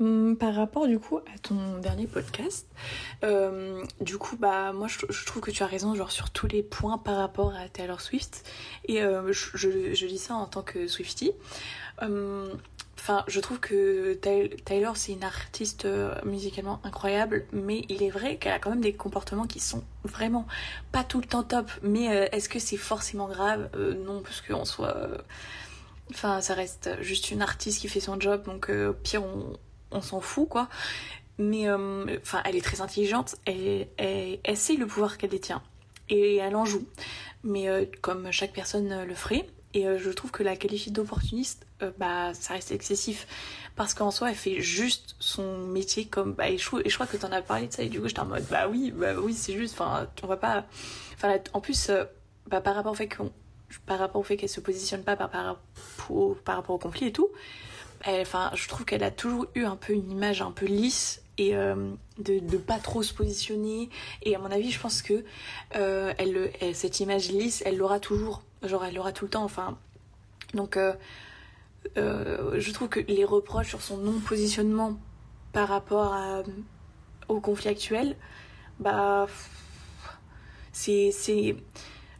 Hum, 0.00 0.36
par 0.36 0.54
rapport 0.54 0.86
du 0.86 1.00
coup 1.00 1.18
à 1.18 1.38
ton 1.42 1.78
dernier 1.80 2.06
podcast, 2.06 2.68
du 4.00 4.16
coup 4.16 4.36
bah 4.36 4.72
moi 4.72 4.86
je, 4.86 5.26
trouve 5.26 5.42
que 5.42 5.50
tu 5.50 5.64
as 5.64 5.66
raison 5.66 5.92
genre 5.96 6.12
sur 6.12 6.30
tous 6.30 6.46
les 6.46 6.62
points 6.62 6.98
par 6.98 7.16
rapport 7.16 7.52
à 7.52 7.68
Taylor 7.68 8.00
Swift 8.00 8.48
et 8.84 9.00
je, 9.00 10.06
dis 10.06 10.18
ça 10.18 10.34
en 10.34 10.46
tant 10.46 10.62
que 10.62 10.86
Swiftie. 10.86 11.32
Hum, 12.00 12.48
Enfin, 12.98 13.24
je 13.28 13.38
trouve 13.38 13.60
que 13.60 14.14
Taylor, 14.64 14.96
c'est 14.96 15.12
une 15.12 15.22
artiste 15.22 15.84
euh, 15.84 16.14
musicalement 16.24 16.80
incroyable, 16.82 17.46
mais 17.52 17.84
il 17.88 18.02
est 18.02 18.10
vrai 18.10 18.36
qu'elle 18.36 18.52
a 18.52 18.58
quand 18.58 18.70
même 18.70 18.80
des 18.80 18.92
comportements 18.92 19.46
qui 19.46 19.60
sont 19.60 19.84
vraiment 20.02 20.46
pas 20.90 21.04
tout 21.04 21.20
le 21.20 21.26
temps 21.26 21.44
top. 21.44 21.70
Mais 21.82 22.10
euh, 22.10 22.26
est-ce 22.32 22.48
que 22.48 22.58
c'est 22.58 22.76
forcément 22.76 23.28
grave? 23.28 23.70
Euh, 23.76 23.94
Non, 23.94 24.20
parce 24.20 24.40
qu'en 24.40 24.64
soit, 24.64 25.08
Enfin, 26.10 26.40
ça 26.40 26.54
reste 26.54 26.90
juste 27.02 27.30
une 27.30 27.42
artiste 27.42 27.82
qui 27.82 27.88
fait 27.88 28.00
son 28.00 28.18
job, 28.18 28.44
donc 28.46 28.70
pire, 29.02 29.22
on, 29.92 30.00
s'en 30.00 30.20
fout, 30.20 30.48
quoi. 30.48 30.68
Mais, 31.38 31.70
enfin, 31.70 32.40
elle 32.46 32.56
est 32.56 32.64
très 32.64 32.80
intelligente, 32.80 33.36
elle, 33.44 33.88
elle 33.98 34.56
sait 34.56 34.76
le 34.76 34.86
pouvoir 34.86 35.18
qu'elle 35.18 35.28
détient, 35.28 35.62
et 36.08 36.36
elle 36.36 36.56
en 36.56 36.64
joue. 36.64 36.86
Mais 37.44 37.90
comme 38.00 38.32
chaque 38.32 38.54
personne 38.54 39.04
le 39.04 39.14
ferait, 39.14 39.46
et 39.74 39.86
euh, 39.86 39.98
je 39.98 40.10
trouve 40.10 40.30
que 40.30 40.42
la 40.42 40.56
qualifier 40.56 40.92
d'opportuniste, 40.92 41.66
euh, 41.82 41.90
bah, 41.98 42.32
ça 42.34 42.54
reste 42.54 42.72
excessif. 42.72 43.26
Parce 43.76 43.94
qu'en 43.94 44.10
soi, 44.10 44.30
elle 44.30 44.36
fait 44.36 44.60
juste 44.60 45.14
son 45.18 45.58
métier 45.58 46.06
comme. 46.06 46.32
Bah, 46.32 46.48
et, 46.48 46.58
je, 46.58 46.94
crois 46.94 47.06
que 47.06 47.16
t'en 47.16 47.30
as 47.32 47.42
parlé 47.42 47.68
de 47.68 47.72
ça, 47.72 47.82
et 47.82 47.88
du 47.88 48.00
coup, 48.00 48.08
j'étais 48.08 48.20
en 48.20 48.26
mode, 48.26 48.44
bah 48.50 48.66
oui, 48.68 48.92
bah 48.94 49.14
oui, 49.22 49.34
c'est 49.34 49.52
juste. 49.52 49.74
Enfin, 49.74 50.08
on 50.22 50.26
va 50.26 50.36
pas. 50.36 50.64
En 51.52 51.60
plus, 51.60 51.90
euh, 51.90 52.04
bah, 52.46 52.60
par 52.60 52.74
rapport 52.74 52.92
au 52.92 52.96
fait 52.96 53.08
qu'on. 53.08 53.30
Par 53.84 53.98
rapport 53.98 54.20
au 54.20 54.24
fait 54.24 54.38
qu'elle 54.38 54.48
se 54.48 54.60
positionne 54.60 55.02
pas 55.02 55.14
par, 55.14 55.28
par, 55.28 55.58
par 56.44 56.56
rapport 56.56 56.74
au 56.74 56.78
conflit 56.78 57.08
et 57.08 57.12
tout, 57.12 57.28
je 58.06 58.68
trouve 58.68 58.86
qu'elle 58.86 59.04
a 59.04 59.10
toujours 59.10 59.46
eu 59.54 59.64
un 59.64 59.76
peu 59.76 59.92
une 59.92 60.10
image 60.10 60.40
un 60.40 60.52
peu 60.52 60.64
lisse 60.64 61.20
et 61.36 61.52
de, 61.52 62.38
de 62.38 62.56
pas 62.56 62.78
trop 62.78 63.02
se 63.02 63.12
positionner. 63.12 63.90
Et 64.22 64.34
à 64.34 64.38
mon 64.38 64.50
avis, 64.50 64.70
je 64.70 64.80
pense 64.80 65.02
que 65.02 65.22
elle, 65.72 66.50
cette 66.72 67.00
image 67.00 67.28
lisse, 67.28 67.62
elle 67.66 67.76
l'aura 67.76 68.00
toujours 68.00 68.42
Genre, 68.62 68.84
elle 68.84 68.94
l'aura 68.94 69.12
tout 69.12 69.24
le 69.24 69.30
temps, 69.30 69.44
enfin. 69.44 69.78
Donc, 70.54 70.76
euh, 70.76 70.94
euh, 71.96 72.58
je 72.58 72.72
trouve 72.72 72.88
que 72.88 73.00
les 73.00 73.24
reproches 73.24 73.68
sur 73.68 73.82
son 73.82 73.98
non-positionnement 73.98 74.98
par 75.52 75.68
rapport 75.68 76.16
au 77.28 77.40
conflit 77.40 77.68
actuel, 77.68 78.16
bah. 78.80 79.26
C'est. 80.72 81.56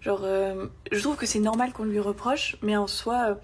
Genre. 0.01 0.21
Euh, 0.25 0.67
je 0.93 1.01
trouve 1.01 1.17
que 1.17 1.27
c'est 1.27 1.39
normal 1.41 1.73
qu'on 1.73 1.85
lui 1.85 2.01
reproche, 2.01 2.57
mais 2.63 2.77
en 2.77 2.87
soi. 2.87 3.39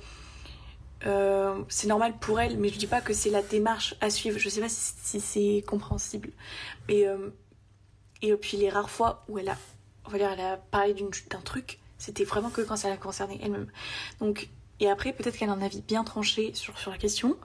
euh, 1.06 1.62
c'est 1.68 1.86
normal 1.88 2.14
pour 2.18 2.40
elle, 2.40 2.58
mais 2.58 2.68
je 2.70 2.78
dis 2.78 2.86
pas 2.86 3.00
que 3.00 3.12
c'est 3.12 3.30
la 3.30 3.42
démarche 3.42 3.94
à 4.00 4.10
suivre. 4.10 4.38
Je 4.38 4.48
sais 4.48 4.60
pas 4.60 4.68
si, 4.68 5.20
c'est 5.20 5.64
compréhensible. 5.66 6.30
Et, 6.88 7.06
euh, 7.06 7.30
et 8.22 8.34
puis 8.36 8.56
les 8.56 8.70
rares 8.70 8.90
fois 8.90 9.24
où 9.28 9.38
elle 9.38 9.48
a, 9.50 9.56
on 10.06 10.10
va 10.10 10.18
dire, 10.18 10.30
elle 10.32 10.40
a 10.40 10.56
parlé 10.56 10.94
d'un 10.94 11.40
truc, 11.40 11.78
c'était 12.04 12.24
vraiment 12.24 12.50
que 12.50 12.62
quand 12.62 12.76
ça 12.76 12.88
la 12.88 12.96
concernait 12.96 13.38
elle-même. 13.42 13.66
Donc, 14.20 14.48
et 14.80 14.90
après, 14.90 15.12
peut-être 15.12 15.36
qu'elle 15.36 15.50
a 15.50 15.52
un 15.52 15.62
avis 15.62 15.82
bien 15.82 16.02
tranché 16.02 16.52
sur, 16.54 16.76
sur 16.78 16.90
la 16.90 16.98
question, 16.98 17.36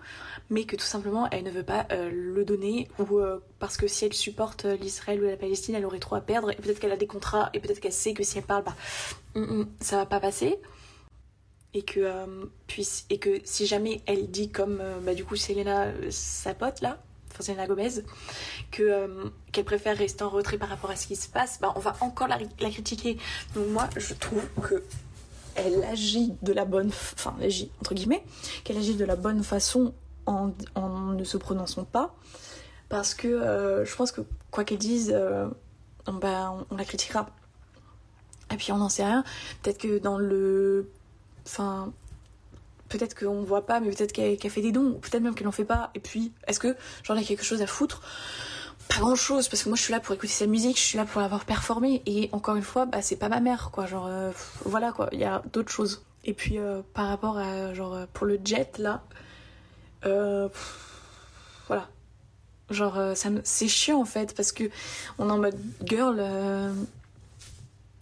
mais 0.50 0.64
que 0.64 0.76
tout 0.76 0.86
simplement, 0.86 1.30
elle 1.30 1.44
ne 1.44 1.52
veut 1.52 1.64
pas 1.64 1.86
euh, 1.92 2.10
le 2.12 2.44
donner, 2.44 2.88
ou 2.98 3.20
parce 3.60 3.78
que 3.78 3.88
si 3.88 4.06
elle 4.06 4.14
supporte 4.14 4.66
l'Israël 4.66 5.22
ou 5.22 5.26
la 5.26 5.38
Palestine, 5.38 5.76
elle 5.76 5.86
aurait 5.86 6.00
trop 6.00 6.16
à 6.16 6.22
perdre, 6.22 6.52
et 6.52 6.56
peut-être 6.56 6.80
qu'elle 6.80 6.92
a 6.92 6.98
des 6.98 7.08
contrats, 7.08 7.52
et 7.54 7.60
peut-être 7.60 7.80
qu'elle 7.80 7.94
sait 7.94 8.14
que 8.14 8.24
si 8.24 8.40
elle 8.40 8.46
parle, 8.46 8.64
bah, 8.64 8.76
mm, 9.36 9.42
mm, 9.42 9.68
ça 9.80 9.98
va 9.98 10.06
pas 10.08 10.20
passer 10.20 10.60
et 11.74 11.84
que 11.84 12.00
euh, 12.00 12.46
puisse 12.68 13.06
et 13.10 13.20
que 13.20 13.40
si 13.44 13.66
jamais 13.66 14.02
elle 14.06 14.30
dit 14.32 14.50
comme 14.50 14.80
euh, 14.82 15.00
bah, 15.02 15.14
du 15.14 15.24
coup 15.24 15.36
Selena 15.36 15.86
euh, 15.86 16.08
sa 16.10 16.54
pote 16.54 16.82
là 16.82 16.98
Selena 17.42 17.68
Gomez 17.68 18.04
que 18.72 19.32
qu'elle 19.52 19.66
préfère 19.66 19.98
rester 19.98 20.24
en 20.24 20.30
retrait 20.30 20.58
par 20.58 20.70
rapport 20.70 20.90
à 20.90 20.96
ce 20.96 21.08
qui 21.08 21.16
se 21.16 21.28
passe 21.28 21.60
bah 21.62 21.74
on 21.76 21.80
va 21.80 21.96
encore 22.02 22.28
la, 22.28 22.38
critiquer. 22.70 23.18
Donc 23.56 23.68
moi 23.70 23.90
je 23.98 24.14
trouve 24.14 24.46
que 24.62 24.84
elle 25.56 25.84
agit 25.84 26.34
de 26.42 26.54
la 26.54 26.66
bonne 26.66 26.92
enfin 27.14 27.36
agit 27.42 27.72
entre 27.82 27.94
guillemets 27.94 28.24
qu'elle 28.64 28.78
agit 28.78 28.96
de 28.96 29.06
la 29.06 29.16
bonne 29.16 29.44
façon 29.44 29.94
en, 30.26 30.52
ne 31.14 31.24
se 31.24 31.38
prononçant 31.38 31.86
pas. 31.86 32.16
Parce 32.88 33.14
que 33.14 33.84
je 33.86 33.96
pense 33.96 34.12
que 34.12 34.22
quoi 34.52 34.64
qu'elle 34.64 34.78
dise 34.78 35.16
bah, 36.08 36.52
on, 36.52 36.66
on 36.72 36.78
la 36.78 36.86
critiquera. 36.86 37.30
Et 38.52 38.58
puis 38.58 38.72
on 38.72 38.78
n'en 38.78 38.90
sait 38.90 39.06
rien. 39.06 39.24
Peut-être 39.62 39.78
que 39.78 40.00
dans 40.00 40.18
le 40.18 40.90
Enfin, 41.50 41.92
peut-être 42.90 43.18
qu'on 43.18 43.44
voit 43.44 43.66
pas, 43.66 43.80
mais 43.80 43.90
peut-être 43.92 44.12
qu'elle 44.12 44.52
fait 44.52 44.62
des 44.62 44.72
dons, 44.72 44.94
peut-être 45.02 45.22
même 45.24 45.36
qu'elle 45.36 45.48
en 45.48 45.54
fait 45.54 45.66
pas. 45.66 45.92
Et 45.96 46.00
puis, 46.00 46.34
est-ce 46.48 46.60
que 46.60 46.76
j'en 47.04 47.16
ai 47.16 47.24
quelque 47.24 47.44
chose 47.44 47.62
à 47.62 47.68
foutre? 47.68 48.02
Pas 48.90 48.98
grand 49.00 49.16
chose, 49.16 49.48
parce 49.48 49.64
que 49.64 49.70
moi 49.70 49.76
je 49.76 49.84
suis 49.84 49.94
là 49.94 50.00
pour 50.00 50.16
écouter 50.16 50.34
sa 50.34 50.48
musique, 50.48 50.78
je 50.78 50.84
suis 50.84 50.98
là 50.98 51.06
pour 51.06 51.22
l'avoir 51.22 51.46
performé. 51.46 52.02
Et 52.06 52.30
encore 52.32 52.56
une 52.56 52.64
fois, 52.64 52.86
bah, 52.86 53.02
c'est 53.02 53.16
pas 53.16 53.30
ma 53.30 53.40
mère, 53.40 53.70
quoi. 53.72 53.86
Genre, 53.86 54.08
euh, 54.08 54.32
voilà, 54.66 54.92
quoi. 54.92 55.10
Il 55.12 55.20
y 55.20 55.26
a 55.26 55.44
d'autres 55.54 55.72
choses. 55.72 56.04
Et 56.26 56.34
puis, 56.34 56.58
euh, 56.58 56.82
par 56.94 57.08
rapport 57.08 57.38
à, 57.38 57.74
genre, 57.74 57.94
euh, 57.94 58.06
pour 58.14 58.26
le 58.26 58.40
jet, 58.44 58.78
là, 58.80 59.04
voilà. 61.68 61.88
Genre, 62.72 63.00
c'est 63.44 63.68
chiant 63.68 64.00
en 64.02 64.06
fait, 64.06 64.36
parce 64.36 64.52
que 64.52 64.66
on 65.18 65.30
est 65.30 65.32
en 65.32 65.38
mode 65.38 65.58
girl. 65.84 66.20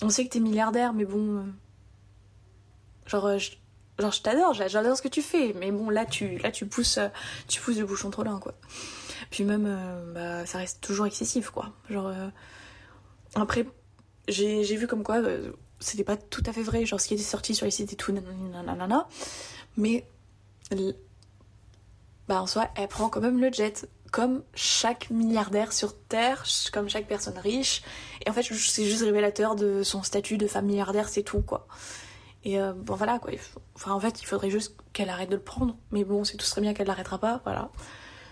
on 0.02 0.10
sait 0.10 0.26
que 0.26 0.30
t'es 0.30 0.40
milliardaire, 0.40 0.94
mais 0.94 1.06
bon 1.06 1.46
Genre, 3.08 3.26
euh, 3.26 3.38
je, 3.38 3.52
genre, 4.00 4.12
je 4.12 4.22
t'adore, 4.22 4.54
j'adore 4.54 4.98
ce 4.98 5.02
que 5.02 5.08
tu 5.08 5.22
fais, 5.22 5.54
mais 5.54 5.72
bon, 5.72 5.90
là, 5.90 6.06
tu, 6.06 6.38
là, 6.38 6.52
tu 6.52 6.66
pousses, 6.66 6.98
euh, 6.98 7.10
tu 7.48 7.62
pousses 7.62 7.78
le 7.78 7.86
bouchon 7.86 8.10
trop 8.10 8.24
loin, 8.24 8.40
quoi. 8.40 8.54
Puis 9.32 9.44
même, 9.44 9.66
euh, 9.68 10.14
bah, 10.14 10.46
ça 10.46 10.60
reste 10.60 10.82
toujours 10.82 11.06
excessif, 11.06 11.50
quoi. 11.50 11.74
Genre, 11.90 12.12
après, 13.36 13.66
j'ai 14.28 14.76
vu 14.76 14.88
comme 14.88 15.04
quoi 15.04 15.22
c'était 15.80 16.04
pas 16.04 16.18
tout 16.18 16.44
à 16.46 16.54
fait 16.54 16.64
vrai, 16.64 16.86
genre 16.86 17.00
ce 17.00 17.08
qui 17.08 17.14
était 17.14 17.24
sorti 17.24 17.54
sur 17.54 17.66
les 17.66 17.72
sites 17.72 17.94
et 17.94 17.96
tout, 17.96 18.12
nanana, 18.12 19.08
mais 19.76 20.06
bah 22.28 22.42
en 22.42 22.48
soi, 22.48 22.68
elle 22.76 22.88
prend 22.88 23.10
quand 23.10 23.22
même 23.22 23.40
le 23.40 23.52
jet, 23.52 23.88
comme 24.12 24.44
chaque 24.54 25.10
milliardaire 25.10 25.72
sur 25.72 25.98
Terre, 25.98 26.44
comme 26.74 26.90
chaque 26.90 27.08
personne 27.08 27.38
riche, 27.38 27.84
et 28.26 28.30
en 28.30 28.34
fait, 28.34 28.44
c'est 28.44 28.86
juste 28.86 29.04
révélateur 29.04 29.56
de 29.56 29.84
son 29.84 30.04
statut 30.04 30.38
de 30.38 30.48
femme 30.48 30.66
milliardaire, 30.66 31.10
c'est 31.10 31.24
tout, 31.24 31.42
quoi. 31.42 31.68
Et 32.48 32.58
euh, 32.58 32.72
bon, 32.72 32.96
voilà 32.96 33.20
quoi. 33.20 33.34
Enfin, 33.76 33.92
en 33.92 34.00
fait, 34.00 34.22
il 34.22 34.26
faudrait 34.26 34.50
juste 34.50 34.78
qu'elle 34.94 35.10
arrête 35.10 35.30
de 35.30 35.36
le 35.36 35.42
prendre. 35.42 35.76
Mais 35.92 36.06
bon, 36.06 36.24
c'est 36.24 36.38
tout 36.38 36.46
serait 36.46 36.62
bien 36.62 36.74
qu'elle 36.74 36.88
l'arrêtera 36.88 37.20
pas, 37.20 37.42
voilà. 37.44 37.70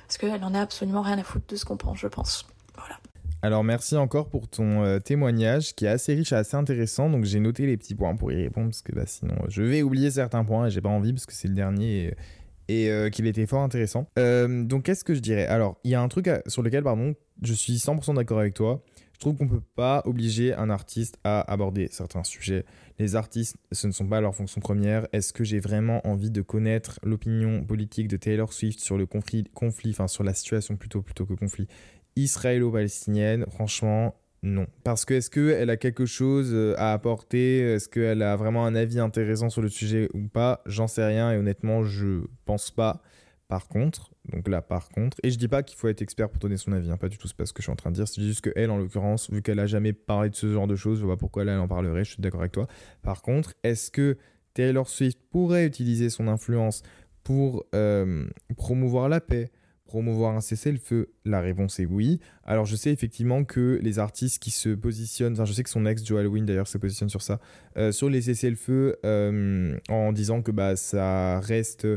Parce 0.08 0.18
qu'elle 0.18 0.42
en 0.42 0.54
a 0.54 0.62
absolument 0.62 1.02
rien 1.02 1.20
à 1.20 1.24
foutre 1.24 1.48
de 1.50 1.58
ce 1.58 1.66
qu'on 1.66 1.76
pense, 1.76 2.00
je 2.00 2.08
pense. 2.08 2.48
Voilà. 2.76 2.98
Alors 3.42 3.66
merci 3.66 3.98
encore 3.98 4.30
pour 4.30 4.48
ton 4.48 4.84
euh, 4.86 5.00
témoignage 5.00 5.76
qui 5.76 5.84
est 5.84 5.90
assez 5.90 6.16
riche 6.16 6.32
et 6.32 6.36
assez 6.36 6.56
intéressant. 6.56 7.10
Donc 7.10 7.26
j'ai 7.26 7.42
noté 7.42 7.66
les 7.66 7.76
petits 7.76 7.94
points 7.94 8.16
pour 8.16 8.32
y 8.32 8.36
répondre 8.42 8.68
parce 8.68 8.82
que 8.82 8.94
bah, 8.94 9.06
sinon 9.06 9.36
je 9.50 9.62
vais 9.64 9.82
oublier 9.82 10.10
certains 10.10 10.46
points 10.46 10.68
et 10.68 10.70
j'ai 10.70 10.82
pas 10.82 10.90
envie 10.90 11.12
parce 11.12 11.26
que 11.26 11.34
c'est 11.34 11.50
le 11.50 11.54
dernier 11.54 12.16
et, 12.70 12.90
euh, 12.90 13.10
qu'il 13.10 13.28
était 13.28 13.46
fort 13.46 13.64
intéressant. 13.64 14.08
donc 14.16 14.84
qu'est-ce 14.84 15.04
que 15.04 15.14
je 15.14 15.20
dirais? 15.20 15.46
Alors 15.46 15.78
il 15.84 15.92
y 15.92 15.96
a 15.96 16.02
un 16.02 16.08
truc 16.08 16.30
sur 16.48 16.64
lequel 16.64 16.84
pardon 16.84 17.16
je 17.42 17.54
suis 17.54 17.74
100% 17.74 18.16
d'accord 18.16 18.40
avec 18.40 18.54
toi. 18.54 18.82
Je 19.16 19.20
trouve 19.20 19.38
qu'on 19.38 19.48
peut 19.48 19.64
pas 19.76 20.04
obliger 20.06 20.54
un 20.54 20.70
artiste 20.70 21.18
à 21.24 21.40
aborder 21.52 21.88
certains 21.90 22.26
sujets 22.26 22.66
les 23.00 23.16
artistes, 23.16 23.58
ce 23.72 23.88
ne 23.88 23.92
sont 23.92 24.08
pas 24.08 24.22
leur 24.22 24.36
fonction 24.36 24.62
première. 24.62 25.08
Est-ce 25.12 25.34
que 25.34 25.44
j'ai 25.44 25.60
vraiment 25.60 26.06
envie 26.08 26.32
de 26.32 26.42
connaître 26.42 27.00
l'opinion 27.04 27.64
politique 27.64 28.08
de 28.08 28.18
Taylor 28.18 28.54
Swift 28.54 28.80
sur 28.80 28.98
le 28.98 29.06
conflit, 29.06 29.44
conflit, 29.54 29.92
enfin 29.92 30.08
sur 30.08 30.24
la 30.24 30.34
situation 30.34 30.78
plutôt, 30.78 31.02
plutôt 31.02 31.26
que 31.26 31.34
conflit 31.34 31.68
israélo-palestinienne? 32.16 33.46
Franchement, 33.50 34.16
non. 34.44 34.68
Parce 34.84 35.04
que 35.06 35.16
est-ce 35.16 35.30
qu'elle 35.30 35.70
a 35.70 35.78
quelque 35.78 36.06
chose 36.06 36.52
euh, 36.54 36.76
à 36.78 36.94
apporter? 36.94 37.60
Est-ce 37.60 37.90
qu'elle 37.90 38.22
a 38.22 38.36
vraiment 38.36 38.66
un 38.66 38.76
avis 38.76 39.00
intéressant 39.00 39.50
sur 39.50 39.62
le 39.62 39.70
sujet 39.70 40.08
ou 40.14 40.28
pas? 40.28 40.62
J'en 40.66 40.88
sais 40.88 41.06
rien 41.06 41.34
et 41.34 41.38
honnêtement, 41.38 41.84
je 41.84 42.22
pense 42.46 42.72
pas. 42.72 43.02
Par 43.48 43.68
contre, 43.68 44.12
donc 44.32 44.48
là, 44.48 44.62
par 44.62 44.90
contre, 44.90 45.18
et 45.24 45.32
je 45.32 45.38
dis 45.38 45.48
pas 45.48 45.64
qu'il 45.64 45.78
faut 45.78 45.88
être 45.88 46.02
expert 46.02 46.30
pour 46.30 46.40
donner 46.40 46.58
son 46.58 46.72
avis, 46.72 46.90
hein, 46.90 46.98
pas 46.98 47.10
du 47.10 47.18
tout, 47.18 47.28
c'est 47.28 47.38
pas 47.38 47.46
ce 47.46 47.54
que 47.54 47.62
je 47.62 47.66
suis 47.66 47.72
en 47.72 47.76
train 47.76 47.92
de 47.92 47.96
dire, 47.96 48.08
c'est 48.08 48.22
juste 48.22 48.42
qu'elle, 48.42 48.72
en 48.72 48.78
l'occurrence, 48.78 49.30
vu 49.30 49.42
qu'elle 49.42 49.60
a 49.60 49.68
jamais 49.68 49.94
parlé 49.94 50.30
de 50.30 50.36
ce 50.36 50.52
genre 50.52 50.68
de 50.68 50.76
choses, 50.76 51.00
je 51.00 51.06
vois 51.06 51.16
pas 51.16 51.20
pourquoi 51.20 51.44
elle 51.44 51.50
en 51.50 51.68
parlerait, 51.68 52.04
je 52.04 52.12
suis 52.12 52.22
d'accord 52.22 52.42
avec 52.42 52.52
toi. 52.52 52.68
Par 53.02 53.22
contre, 53.22 53.54
est-ce 53.64 53.92
que 53.92 54.18
Taylor 54.54 54.90
Swift 54.90 55.20
pourrait 55.30 55.66
utiliser 55.66 56.10
son 56.10 56.28
influence 56.28 56.82
pour 57.24 57.66
euh, 57.76 58.26
promouvoir 58.56 59.10
la 59.10 59.20
paix, 59.22 59.52
promouvoir 59.86 60.36
un 60.36 60.42
cessez-le-feu? 60.42 61.12
La 61.26 61.42
réponse 61.42 61.80
est 61.80 61.86
oui. 61.86 62.20
Alors 62.44 62.66
je 62.66 62.76
sais 62.76 62.92
effectivement 62.92 63.44
que 63.44 63.80
les 63.82 64.00
artistes 64.00 64.42
qui 64.42 64.52
se 64.52 64.70
positionnent, 64.70 65.34
enfin 65.34 65.46
je 65.46 65.54
sais 65.54 65.64
que 65.64 65.70
son 65.70 65.86
ex 65.86 66.04
Joe 66.06 66.20
Halloween 66.20 66.46
d'ailleurs 66.46 66.68
se 66.68 66.78
positionne 66.78 67.10
sur 67.10 67.22
ça, 67.22 67.40
euh, 67.78 67.92
sur 67.92 68.10
les 68.10 68.22
cessez-le-feu 68.22 68.96
euh, 69.06 69.78
en 69.90 70.14
disant 70.14 70.42
que 70.42 70.52
bah, 70.52 70.76
ça 70.76 71.40
reste 71.42 71.88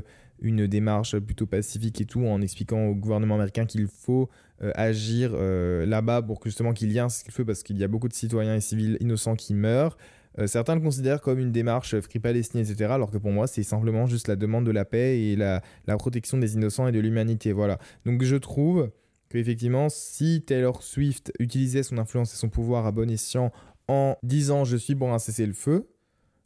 une 0.41 0.67
démarche 0.67 1.19
plutôt 1.19 1.47
pacifique 1.47 2.01
et 2.01 2.05
tout, 2.05 2.25
en 2.25 2.41
expliquant 2.41 2.87
au 2.87 2.95
gouvernement 2.95 3.35
américain 3.37 3.67
qu'il 3.67 3.87
faut 3.87 4.29
euh, 4.63 4.73
agir 4.75 5.33
euh, 5.35 5.87
là-bas 5.87 6.23
pour 6.23 6.41
justement 6.45 6.73
qu'il 6.73 6.91
y 6.93 6.97
ait 6.97 7.01
un 7.01 7.09
cessez 7.09 7.45
parce 7.45 7.63
qu'il 7.63 7.79
y 7.79 7.85
a 7.85 7.89
beaucoup 7.89 8.09
de 8.09 8.15
citoyens 8.15 8.57
et 8.57 8.61
civils 8.61 8.97
innocents 9.01 9.37
qui 9.37 9.55
meurent. 9.55 9.97
Euh, 10.39 10.47
certains 10.47 10.75
le 10.75 10.81
considèrent 10.81 11.21
comme 11.21 11.39
une 11.39 11.53
démarche 11.53 11.99
Free 12.01 12.19
Palestine, 12.19 12.61
etc. 12.61 12.87
Alors 12.91 13.11
que 13.11 13.19
pour 13.19 13.31
moi, 13.31 13.47
c'est 13.47 13.63
simplement 13.63 14.07
juste 14.07 14.29
la 14.29 14.37
demande 14.37 14.65
de 14.67 14.71
la 14.71 14.85
paix 14.85 15.21
et 15.21 15.37
la, 15.37 15.63
la 15.87 15.97
protection 15.97 16.39
des 16.39 16.55
innocents 16.55 16.87
et 16.87 16.93
de 16.93 17.01
l'humanité. 17.01 17.53
Voilà. 17.53 17.79
Donc 18.05 18.23
je 18.23 18.37
trouve 18.37 18.91
qu'effectivement, 19.29 19.89
si 19.89 20.43
Taylor 20.43 20.83
Swift 20.83 21.33
utilisait 21.39 21.83
son 21.83 21.99
influence 21.99 22.33
et 22.33 22.37
son 22.37 22.49
pouvoir 22.49 22.87
à 22.87 22.93
bon 22.93 23.11
escient 23.11 23.53
en 23.89 24.17
disant 24.23 24.65
je 24.65 24.77
suis 24.77 24.95
pour 24.95 25.13
un 25.13 25.19
cessez-le-feu, 25.19 25.89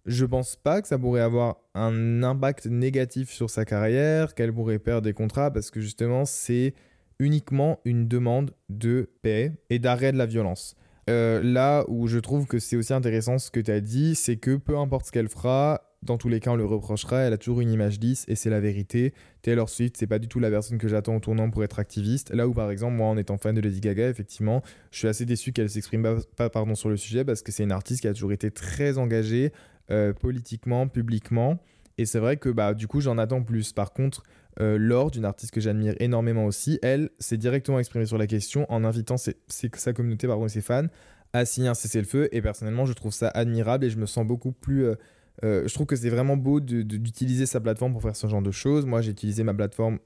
je 0.06 0.24
pense 0.24 0.56
pas 0.56 0.82
que 0.82 0.88
ça 0.88 0.98
pourrait 0.98 1.20
avoir 1.20 1.58
un 1.74 2.22
impact 2.22 2.66
négatif 2.66 3.30
sur 3.30 3.50
sa 3.50 3.64
carrière, 3.64 4.34
qu'elle 4.34 4.52
pourrait 4.52 4.78
perdre 4.78 5.02
des 5.02 5.12
contrats, 5.12 5.50
parce 5.50 5.70
que 5.70 5.80
justement, 5.80 6.24
c'est 6.24 6.74
uniquement 7.18 7.80
une 7.84 8.08
demande 8.08 8.52
de 8.68 9.10
paix 9.22 9.52
et 9.70 9.78
d'arrêt 9.78 10.12
de 10.12 10.18
la 10.18 10.26
violence. 10.26 10.74
Euh, 11.10 11.42
là 11.42 11.84
où 11.88 12.06
je 12.06 12.18
trouve 12.18 12.46
que 12.46 12.58
c'est 12.58 12.76
aussi 12.76 12.92
intéressant 12.92 13.38
ce 13.38 13.50
que 13.50 13.60
tu 13.60 13.70
as 13.70 13.80
dit, 13.80 14.14
c'est 14.14 14.36
que 14.36 14.56
peu 14.56 14.76
importe 14.78 15.06
ce 15.06 15.12
qu'elle 15.12 15.28
fera, 15.28 15.92
dans 16.02 16.18
tous 16.18 16.28
les 16.28 16.40
cas, 16.40 16.50
on 16.50 16.56
le 16.56 16.64
reprochera. 16.64 17.20
Elle 17.20 17.32
a 17.32 17.38
toujours 17.38 17.60
une 17.60 17.70
image 17.70 17.98
lisse 18.00 18.24
et 18.28 18.34
c'est 18.34 18.50
la 18.50 18.60
vérité. 18.60 19.14
Taylor 19.42 19.68
Swift, 19.68 19.96
c'est 19.96 20.06
pas 20.06 20.18
du 20.18 20.28
tout 20.28 20.40
la 20.40 20.50
personne 20.50 20.78
que 20.78 20.88
j'attends 20.88 21.16
au 21.16 21.20
tournant 21.20 21.50
pour 21.50 21.62
être 21.64 21.78
activiste. 21.78 22.32
Là 22.34 22.48
où, 22.48 22.52
par 22.52 22.70
exemple, 22.70 22.96
moi, 22.96 23.06
en 23.08 23.16
étant 23.16 23.38
fan 23.38 23.54
de 23.54 23.60
Lady 23.60 23.80
Gaga, 23.80 24.08
effectivement, 24.08 24.62
je 24.90 24.98
suis 24.98 25.08
assez 25.08 25.24
déçu 25.24 25.52
qu'elle 25.52 25.70
s'exprime 25.70 26.02
pas, 26.02 26.16
pas, 26.36 26.50
pardon, 26.50 26.74
sur 26.74 26.88
le 26.88 26.96
sujet 26.96 27.24
parce 27.24 27.42
que 27.42 27.52
c'est 27.52 27.62
une 27.62 27.72
artiste 27.72 28.00
qui 28.00 28.08
a 28.08 28.14
toujours 28.14 28.32
été 28.32 28.50
très 28.50 28.98
engagée 28.98 29.52
euh, 29.92 30.12
politiquement, 30.12 30.88
publiquement. 30.88 31.58
Et 31.98 32.06
c'est 32.06 32.18
vrai 32.18 32.36
que 32.36 32.48
bah, 32.48 32.74
du 32.74 32.86
coup, 32.86 33.00
j'en 33.00 33.18
attends 33.18 33.42
plus. 33.42 33.72
Par 33.72 33.92
contre, 33.92 34.22
euh, 34.60 34.78
Laure, 34.78 35.10
d'une 35.10 35.24
artiste 35.24 35.52
que 35.52 35.60
j'admire 35.60 35.94
énormément 36.00 36.46
aussi, 36.46 36.78
elle 36.82 37.10
s'est 37.18 37.36
directement 37.36 37.78
exprimée 37.78 38.06
sur 38.06 38.18
la 38.18 38.26
question 38.26 38.66
en 38.70 38.84
invitant 38.84 39.16
sa 39.16 39.92
communauté, 39.92 40.26
pardon, 40.26 40.48
ses 40.48 40.60
fans, 40.60 40.86
à 41.32 41.44
signer 41.44 41.68
un 41.68 41.74
cessez-le-feu. 41.74 42.28
Et 42.32 42.42
personnellement, 42.42 42.86
je 42.86 42.92
trouve 42.92 43.12
ça 43.12 43.28
admirable 43.28 43.84
et 43.84 43.90
je 43.90 43.98
me 43.98 44.06
sens 44.06 44.26
beaucoup 44.26 44.52
plus. 44.52 44.86
Euh, 45.44 45.66
je 45.66 45.74
trouve 45.74 45.86
que 45.86 45.96
c'est 45.96 46.10
vraiment 46.10 46.36
beau 46.36 46.60
d'utiliser 46.60 47.46
sa 47.46 47.60
plateforme 47.60 47.92
pour 47.92 48.02
faire 48.02 48.16
ce 48.16 48.26
genre 48.26 48.42
de 48.42 48.50
choses. 48.50 48.86
Moi, 48.86 49.00
j'ai 49.02 49.12
utilisé 49.12 49.42
ma 49.44 49.54
plateforme 49.54 49.98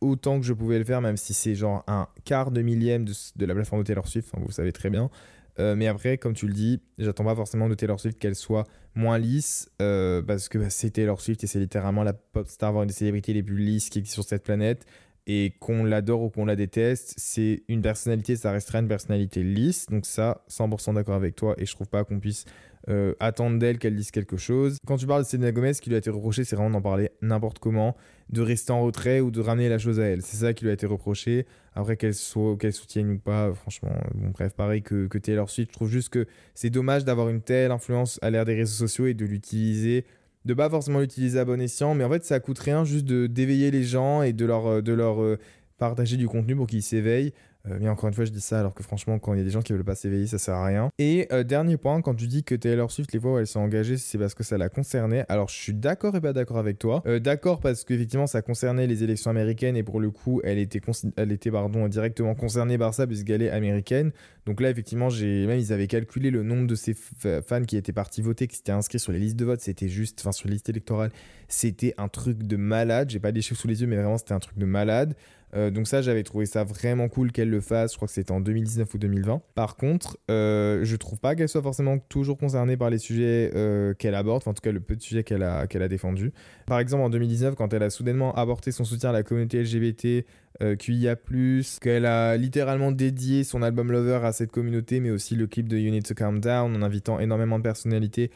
autant 0.00 0.40
que 0.40 0.46
je 0.46 0.52
pouvais 0.52 0.78
le 0.78 0.84
faire, 0.84 1.00
même 1.00 1.16
si 1.16 1.32
c'est 1.32 1.54
genre 1.54 1.84
un 1.86 2.08
quart 2.24 2.50
de 2.50 2.60
millième 2.62 3.04
de, 3.04 3.12
de 3.36 3.46
la 3.46 3.54
plateforme 3.54 3.82
de 3.82 3.86
Taylor 3.86 4.06
Swift, 4.06 4.30
vous 4.34 4.46
le 4.48 4.52
savez 4.52 4.72
très 4.72 4.90
bien. 4.90 5.10
Euh, 5.58 5.74
mais 5.76 5.86
après, 5.86 6.18
comme 6.18 6.34
tu 6.34 6.46
le 6.46 6.54
dis, 6.54 6.80
j'attends 6.98 7.24
pas 7.24 7.34
forcément 7.34 7.68
de 7.68 7.74
Taylor 7.74 8.00
Swift 8.00 8.18
qu'elle 8.18 8.34
soit 8.34 8.64
moins 8.94 9.18
lisse, 9.18 9.70
euh, 9.80 10.22
parce 10.22 10.48
que 10.48 10.58
bah, 10.58 10.70
c'est 10.70 10.90
Taylor 10.90 11.20
Swift 11.20 11.44
et 11.44 11.46
c'est 11.46 11.58
littéralement 11.58 12.02
la 12.04 12.12
pop 12.12 12.48
star, 12.48 12.72
voire 12.72 12.84
une 12.84 12.88
des 12.88 12.94
célébrités 12.94 13.32
les 13.32 13.42
plus 13.42 13.58
lisses 13.58 13.88
qui 13.88 13.98
existent 13.98 14.22
sur 14.22 14.28
cette 14.28 14.42
planète. 14.42 14.86
Et 15.26 15.54
qu'on 15.60 15.84
l'adore 15.84 16.22
ou 16.22 16.30
qu'on 16.30 16.44
la 16.44 16.56
déteste, 16.56 17.14
c'est 17.16 17.62
une 17.68 17.80
personnalité, 17.80 18.34
ça 18.34 18.50
restera 18.50 18.80
une 18.80 18.88
personnalité 18.88 19.44
lisse. 19.44 19.86
Donc 19.86 20.04
ça, 20.04 20.42
100% 20.50 20.94
d'accord 20.94 21.14
avec 21.14 21.36
toi. 21.36 21.54
Et 21.58 21.66
je 21.66 21.72
trouve 21.74 21.88
pas 21.88 22.02
qu'on 22.04 22.18
puisse 22.18 22.44
euh, 22.88 23.14
attendre 23.20 23.58
d'elle 23.60 23.78
qu'elle 23.78 23.94
dise 23.94 24.10
quelque 24.10 24.36
chose. 24.36 24.78
Quand 24.84 24.96
tu 24.96 25.06
parles 25.06 25.22
de 25.22 25.28
Selena 25.28 25.52
Gomez, 25.52 25.74
ce 25.74 25.80
qui 25.80 25.90
lui 25.90 25.94
a 25.94 25.98
été 25.98 26.10
reproché, 26.10 26.42
c'est 26.42 26.56
vraiment 26.56 26.70
d'en 26.70 26.82
parler 26.82 27.10
n'importe 27.20 27.60
comment, 27.60 27.96
de 28.30 28.40
rester 28.40 28.72
en 28.72 28.82
retrait 28.82 29.20
ou 29.20 29.30
de 29.30 29.40
ramener 29.40 29.68
la 29.68 29.78
chose 29.78 30.00
à 30.00 30.04
elle. 30.04 30.22
C'est 30.22 30.38
ça 30.38 30.52
qui 30.52 30.64
lui 30.64 30.70
a 30.70 30.74
été 30.74 30.86
reproché. 30.86 31.46
Après, 31.76 31.96
qu'elle 31.96 32.14
soit, 32.14 32.56
qu'elle 32.56 32.72
soutienne 32.72 33.12
ou 33.12 33.18
pas, 33.18 33.54
franchement, 33.54 33.92
bon, 34.14 34.30
bref, 34.30 34.54
pareil 34.54 34.82
que, 34.82 35.06
que 35.06 35.18
Taylor 35.18 35.48
Swift. 35.48 35.70
Je 35.70 35.76
trouve 35.76 35.90
juste 35.90 36.08
que 36.08 36.26
c'est 36.54 36.70
dommage 36.70 37.04
d'avoir 37.04 37.28
une 37.28 37.40
telle 37.40 37.70
influence 37.70 38.18
à 38.20 38.30
l'ère 38.30 38.44
des 38.44 38.54
réseaux 38.54 38.86
sociaux 38.86 39.06
et 39.06 39.14
de 39.14 39.24
l'utiliser 39.24 40.04
de 40.44 40.54
pas 40.54 40.68
forcément 40.68 41.00
l'utiliser 41.00 41.38
à 41.38 41.44
bon 41.44 41.60
escient, 41.60 41.94
mais 41.94 42.04
en 42.04 42.10
fait 42.10 42.24
ça 42.24 42.40
coûte 42.40 42.58
rien 42.58 42.84
juste 42.84 43.04
de 43.04 43.26
d'éveiller 43.26 43.70
les 43.70 43.84
gens 43.84 44.22
et 44.22 44.32
de 44.32 44.44
leur, 44.44 44.82
de 44.82 44.92
leur 44.92 45.22
euh, 45.22 45.38
partager 45.78 46.16
du 46.16 46.28
contenu 46.28 46.56
pour 46.56 46.66
qu'ils 46.66 46.82
s'éveillent. 46.82 47.32
Euh, 47.68 47.78
mais 47.80 47.88
encore 47.88 48.08
une 48.08 48.14
fois, 48.14 48.24
je 48.24 48.30
dis 48.30 48.40
ça 48.40 48.58
alors 48.58 48.74
que 48.74 48.82
franchement, 48.82 49.18
quand 49.18 49.34
il 49.34 49.38
y 49.38 49.40
a 49.40 49.44
des 49.44 49.50
gens 49.50 49.62
qui 49.62 49.72
veulent 49.72 49.84
pas 49.84 49.94
s'éveiller, 49.94 50.26
ça 50.26 50.38
sert 50.38 50.54
à 50.54 50.66
rien. 50.66 50.90
Et 50.98 51.28
euh, 51.32 51.44
dernier 51.44 51.76
point, 51.76 52.00
quand 52.02 52.14
tu 52.14 52.26
dis 52.26 52.42
que 52.44 52.54
Taylor 52.54 52.90
Swift, 52.90 53.12
les 53.12 53.20
fois 53.20 53.34
où 53.34 53.38
elle 53.38 53.46
s'est 53.46 53.58
engagée, 53.58 53.96
c'est 53.96 54.18
parce 54.18 54.34
que 54.34 54.42
ça 54.42 54.58
la 54.58 54.68
concernait. 54.68 55.24
Alors 55.28 55.48
je 55.48 55.54
suis 55.54 55.74
d'accord 55.74 56.16
et 56.16 56.20
pas 56.20 56.32
d'accord 56.32 56.58
avec 56.58 56.78
toi. 56.78 57.02
Euh, 57.06 57.20
d'accord 57.20 57.60
parce 57.60 57.84
qu'effectivement, 57.84 58.26
ça 58.26 58.42
concernait 58.42 58.86
les 58.86 59.04
élections 59.04 59.30
américaines 59.30 59.76
et 59.76 59.82
pour 59.82 60.00
le 60.00 60.10
coup, 60.10 60.40
elle 60.44 60.58
était, 60.58 60.80
elle 61.16 61.32
était 61.32 61.50
pardon, 61.50 61.86
directement 61.88 62.34
concernée 62.34 62.78
par 62.78 62.94
ça 62.94 63.06
puisqu'elle 63.06 63.42
est 63.42 63.50
américaine. 63.50 64.12
Donc 64.44 64.60
là, 64.60 64.70
effectivement, 64.70 65.08
j'ai 65.08 65.46
même 65.46 65.58
ils 65.58 65.72
avaient 65.72 65.86
calculé 65.86 66.30
le 66.30 66.42
nombre 66.42 66.66
de 66.66 66.74
ces 66.74 66.94
fans 66.94 67.62
qui 67.62 67.76
étaient 67.76 67.92
partis 67.92 68.22
voter, 68.22 68.48
qui 68.48 68.56
s'étaient 68.56 68.72
inscrits 68.72 68.98
sur 68.98 69.12
les 69.12 69.20
listes 69.20 69.36
de 69.36 69.44
vote. 69.44 69.60
C'était 69.60 69.88
juste, 69.88 70.20
enfin 70.20 70.32
sur 70.32 70.48
les 70.48 70.54
listes 70.54 70.68
électorales, 70.68 71.12
c'était 71.46 71.94
un 71.98 72.08
truc 72.08 72.42
de 72.42 72.56
malade. 72.56 73.10
J'ai 73.10 73.20
pas 73.20 73.30
des 73.30 73.40
chiffres 73.40 73.60
sous 73.60 73.68
les 73.68 73.82
yeux, 73.82 73.86
mais 73.86 73.96
vraiment 73.96 74.18
c'était 74.18 74.32
un 74.32 74.40
truc 74.40 74.58
de 74.58 74.66
malade. 74.66 75.14
Euh, 75.54 75.70
donc 75.70 75.86
ça, 75.86 76.00
j'avais 76.00 76.22
trouvé 76.22 76.46
ça 76.46 76.64
vraiment 76.64 77.08
cool 77.08 77.30
qu'elle 77.30 77.50
le 77.50 77.60
fasse. 77.60 77.92
Je 77.92 77.96
crois 77.96 78.08
que 78.08 78.14
c'était 78.14 78.32
en 78.32 78.40
2019 78.40 78.92
ou 78.94 78.98
2020. 78.98 79.42
Par 79.54 79.76
contre, 79.76 80.18
euh, 80.30 80.80
je 80.84 80.96
trouve 80.96 81.18
pas 81.18 81.34
qu'elle 81.34 81.48
soit 81.48 81.62
forcément 81.62 81.98
toujours 81.98 82.38
concernée 82.38 82.76
par 82.76 82.90
les 82.90 82.98
sujets 82.98 83.50
euh, 83.54 83.92
qu'elle 83.94 84.14
aborde, 84.14 84.42
en 84.46 84.54
tout 84.54 84.62
cas 84.62 84.72
le 84.72 84.80
peu 84.80 84.96
de 84.96 85.02
sujets 85.02 85.24
qu'elle 85.24 85.42
a, 85.42 85.66
qu'elle 85.66 85.82
a 85.82 85.88
défendu. 85.88 86.32
Par 86.66 86.78
exemple, 86.78 87.04
en 87.04 87.10
2019, 87.10 87.54
quand 87.54 87.72
elle 87.74 87.82
a 87.82 87.90
soudainement 87.90 88.34
apporté 88.34 88.72
son 88.72 88.84
soutien 88.84 89.10
à 89.10 89.12
la 89.12 89.22
communauté 89.22 89.62
LGBT, 89.62 90.24
euh, 90.62 90.76
qu'elle 90.76 92.06
a 92.06 92.36
littéralement 92.36 92.92
dédié 92.92 93.44
son 93.44 93.62
album 93.62 93.92
Lover 93.92 94.20
à 94.24 94.32
cette 94.32 94.52
communauté, 94.52 95.00
mais 95.00 95.10
aussi 95.10 95.34
le 95.34 95.46
clip 95.46 95.68
de 95.68 95.76
You 95.76 95.90
Need 95.90 96.06
to 96.06 96.14
Calm 96.14 96.40
Down 96.40 96.76
en 96.76 96.82
invitant 96.82 97.20
énormément 97.20 97.58
de 97.58 97.64
personnalités 97.64 98.30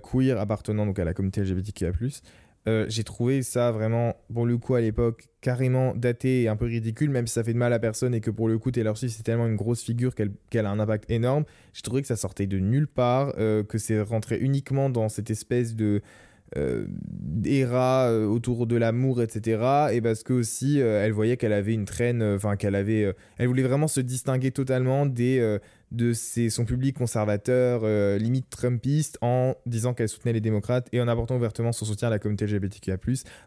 queer 0.00 0.38
appartenant 0.38 0.86
donc 0.86 1.00
à 1.00 1.04
la 1.04 1.12
communauté 1.12 1.40
LGBTQIA+. 1.40 1.90
Euh, 2.68 2.86
j'ai 2.88 3.02
trouvé 3.02 3.42
ça 3.42 3.72
vraiment, 3.72 4.14
pour 4.32 4.46
le 4.46 4.56
coup, 4.56 4.74
à 4.74 4.80
l'époque, 4.80 5.28
carrément 5.40 5.94
daté 5.94 6.42
et 6.42 6.48
un 6.48 6.56
peu 6.56 6.66
ridicule, 6.66 7.10
même 7.10 7.26
si 7.26 7.34
ça 7.34 7.42
fait 7.42 7.52
de 7.52 7.58
mal 7.58 7.72
à 7.72 7.80
personne 7.80 8.14
et 8.14 8.20
que 8.20 8.30
pour 8.30 8.48
le 8.48 8.58
coup, 8.58 8.70
Taylor 8.70 8.96
Swift, 8.96 9.16
c'est 9.16 9.24
tellement 9.24 9.46
une 9.46 9.56
grosse 9.56 9.82
figure 9.82 10.14
qu'elle 10.14 10.66
a 10.66 10.70
un 10.70 10.78
impact 10.78 11.10
énorme. 11.10 11.44
J'ai 11.72 11.82
trouvé 11.82 12.02
que 12.02 12.08
ça 12.08 12.16
sortait 12.16 12.46
de 12.46 12.58
nulle 12.58 12.86
part, 12.86 13.34
euh, 13.38 13.64
que 13.64 13.78
c'est 13.78 14.00
rentré 14.00 14.38
uniquement 14.38 14.90
dans 14.90 15.08
cette 15.08 15.30
espèce 15.30 15.74
de. 15.74 16.02
Euh, 16.58 16.86
euh 17.46 18.26
autour 18.26 18.66
de 18.66 18.76
l'amour, 18.76 19.22
etc. 19.22 19.88
Et 19.92 20.02
parce 20.02 20.22
que 20.22 20.34
aussi, 20.34 20.78
elle 20.78 21.12
voyait 21.12 21.38
qu'elle 21.38 21.54
avait 21.54 21.72
une 21.72 21.86
traîne, 21.86 22.22
enfin 22.22 22.56
qu'elle 22.56 22.74
avait, 22.74 23.14
elle 23.38 23.46
voulait 23.46 23.62
vraiment 23.62 23.88
se 23.88 24.00
distinguer 24.00 24.50
totalement 24.50 25.06
des 25.06 25.58
de 25.92 26.14
son 26.14 26.64
public 26.64 26.96
conservateur, 26.96 27.82
euh, 27.84 28.18
limite 28.18 28.48
trumpiste, 28.48 29.18
en 29.20 29.54
disant 29.66 29.92
qu'elle 29.92 30.08
soutenait 30.08 30.32
les 30.32 30.40
démocrates 30.40 30.88
et 30.92 31.00
en 31.00 31.06
apportant 31.06 31.36
ouvertement 31.36 31.72
son 31.72 31.84
soutien 31.84 32.08
à 32.08 32.10
la 32.10 32.18
communauté 32.18 32.46
LGBTQIA+. 32.46 32.96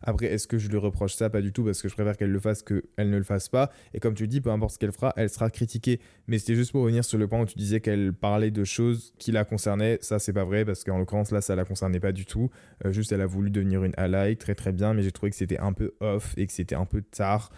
Après, 0.03 0.27
est-ce 0.27 0.47
que 0.47 0.59
je 0.59 0.69
lui 0.69 0.77
reproche 0.77 1.15
ça? 1.15 1.29
Pas 1.29 1.41
du 1.41 1.51
tout, 1.51 1.63
parce 1.63 1.81
que 1.81 1.89
je 1.89 1.95
préfère 1.95 2.15
qu'elle 2.15 2.31
le 2.31 2.39
fasse 2.39 2.61
qu'elle 2.61 3.09
ne 3.09 3.17
le 3.17 3.23
fasse 3.23 3.49
pas. 3.49 3.71
Et 3.93 3.99
comme 3.99 4.13
tu 4.13 4.27
dis, 4.27 4.41
peu 4.41 4.51
importe 4.51 4.73
ce 4.73 4.79
qu'elle 4.79 4.91
fera, 4.91 5.11
elle 5.17 5.29
sera 5.29 5.49
critiquée. 5.49 5.99
Mais 6.27 6.37
c'était 6.37 6.55
juste 6.55 6.71
pour 6.71 6.81
revenir 6.81 7.03
sur 7.03 7.17
le 7.17 7.27
point 7.27 7.41
où 7.41 7.45
tu 7.45 7.57
disais 7.57 7.79
qu'elle 7.79 8.13
parlait 8.13 8.51
de 8.51 8.63
choses 8.63 9.13
qui 9.17 9.31
la 9.31 9.43
concernaient. 9.43 9.97
Ça, 10.01 10.19
c'est 10.19 10.33
pas 10.33 10.45
vrai, 10.45 10.65
parce 10.65 10.83
qu'en 10.83 10.99
l'occurrence, 10.99 11.31
là, 11.31 11.41
ça 11.41 11.55
la 11.55 11.65
concernait 11.65 11.99
pas 11.99 12.11
du 12.11 12.25
tout. 12.25 12.51
Euh, 12.85 12.91
juste, 12.91 13.11
elle 13.11 13.21
a 13.21 13.25
voulu 13.25 13.49
devenir 13.49 13.83
une 13.83 13.93
ally, 13.97 14.37
très 14.37 14.53
très 14.53 14.71
bien, 14.71 14.93
mais 14.93 15.01
j'ai 15.01 15.11
trouvé 15.11 15.31
que 15.31 15.35
c'était 15.35 15.57
un 15.57 15.73
peu 15.73 15.93
off 15.99 16.35
et 16.37 16.45
que 16.45 16.53
c'était 16.53 16.75
un 16.75 16.85
peu 16.85 17.01
tard. 17.01 17.49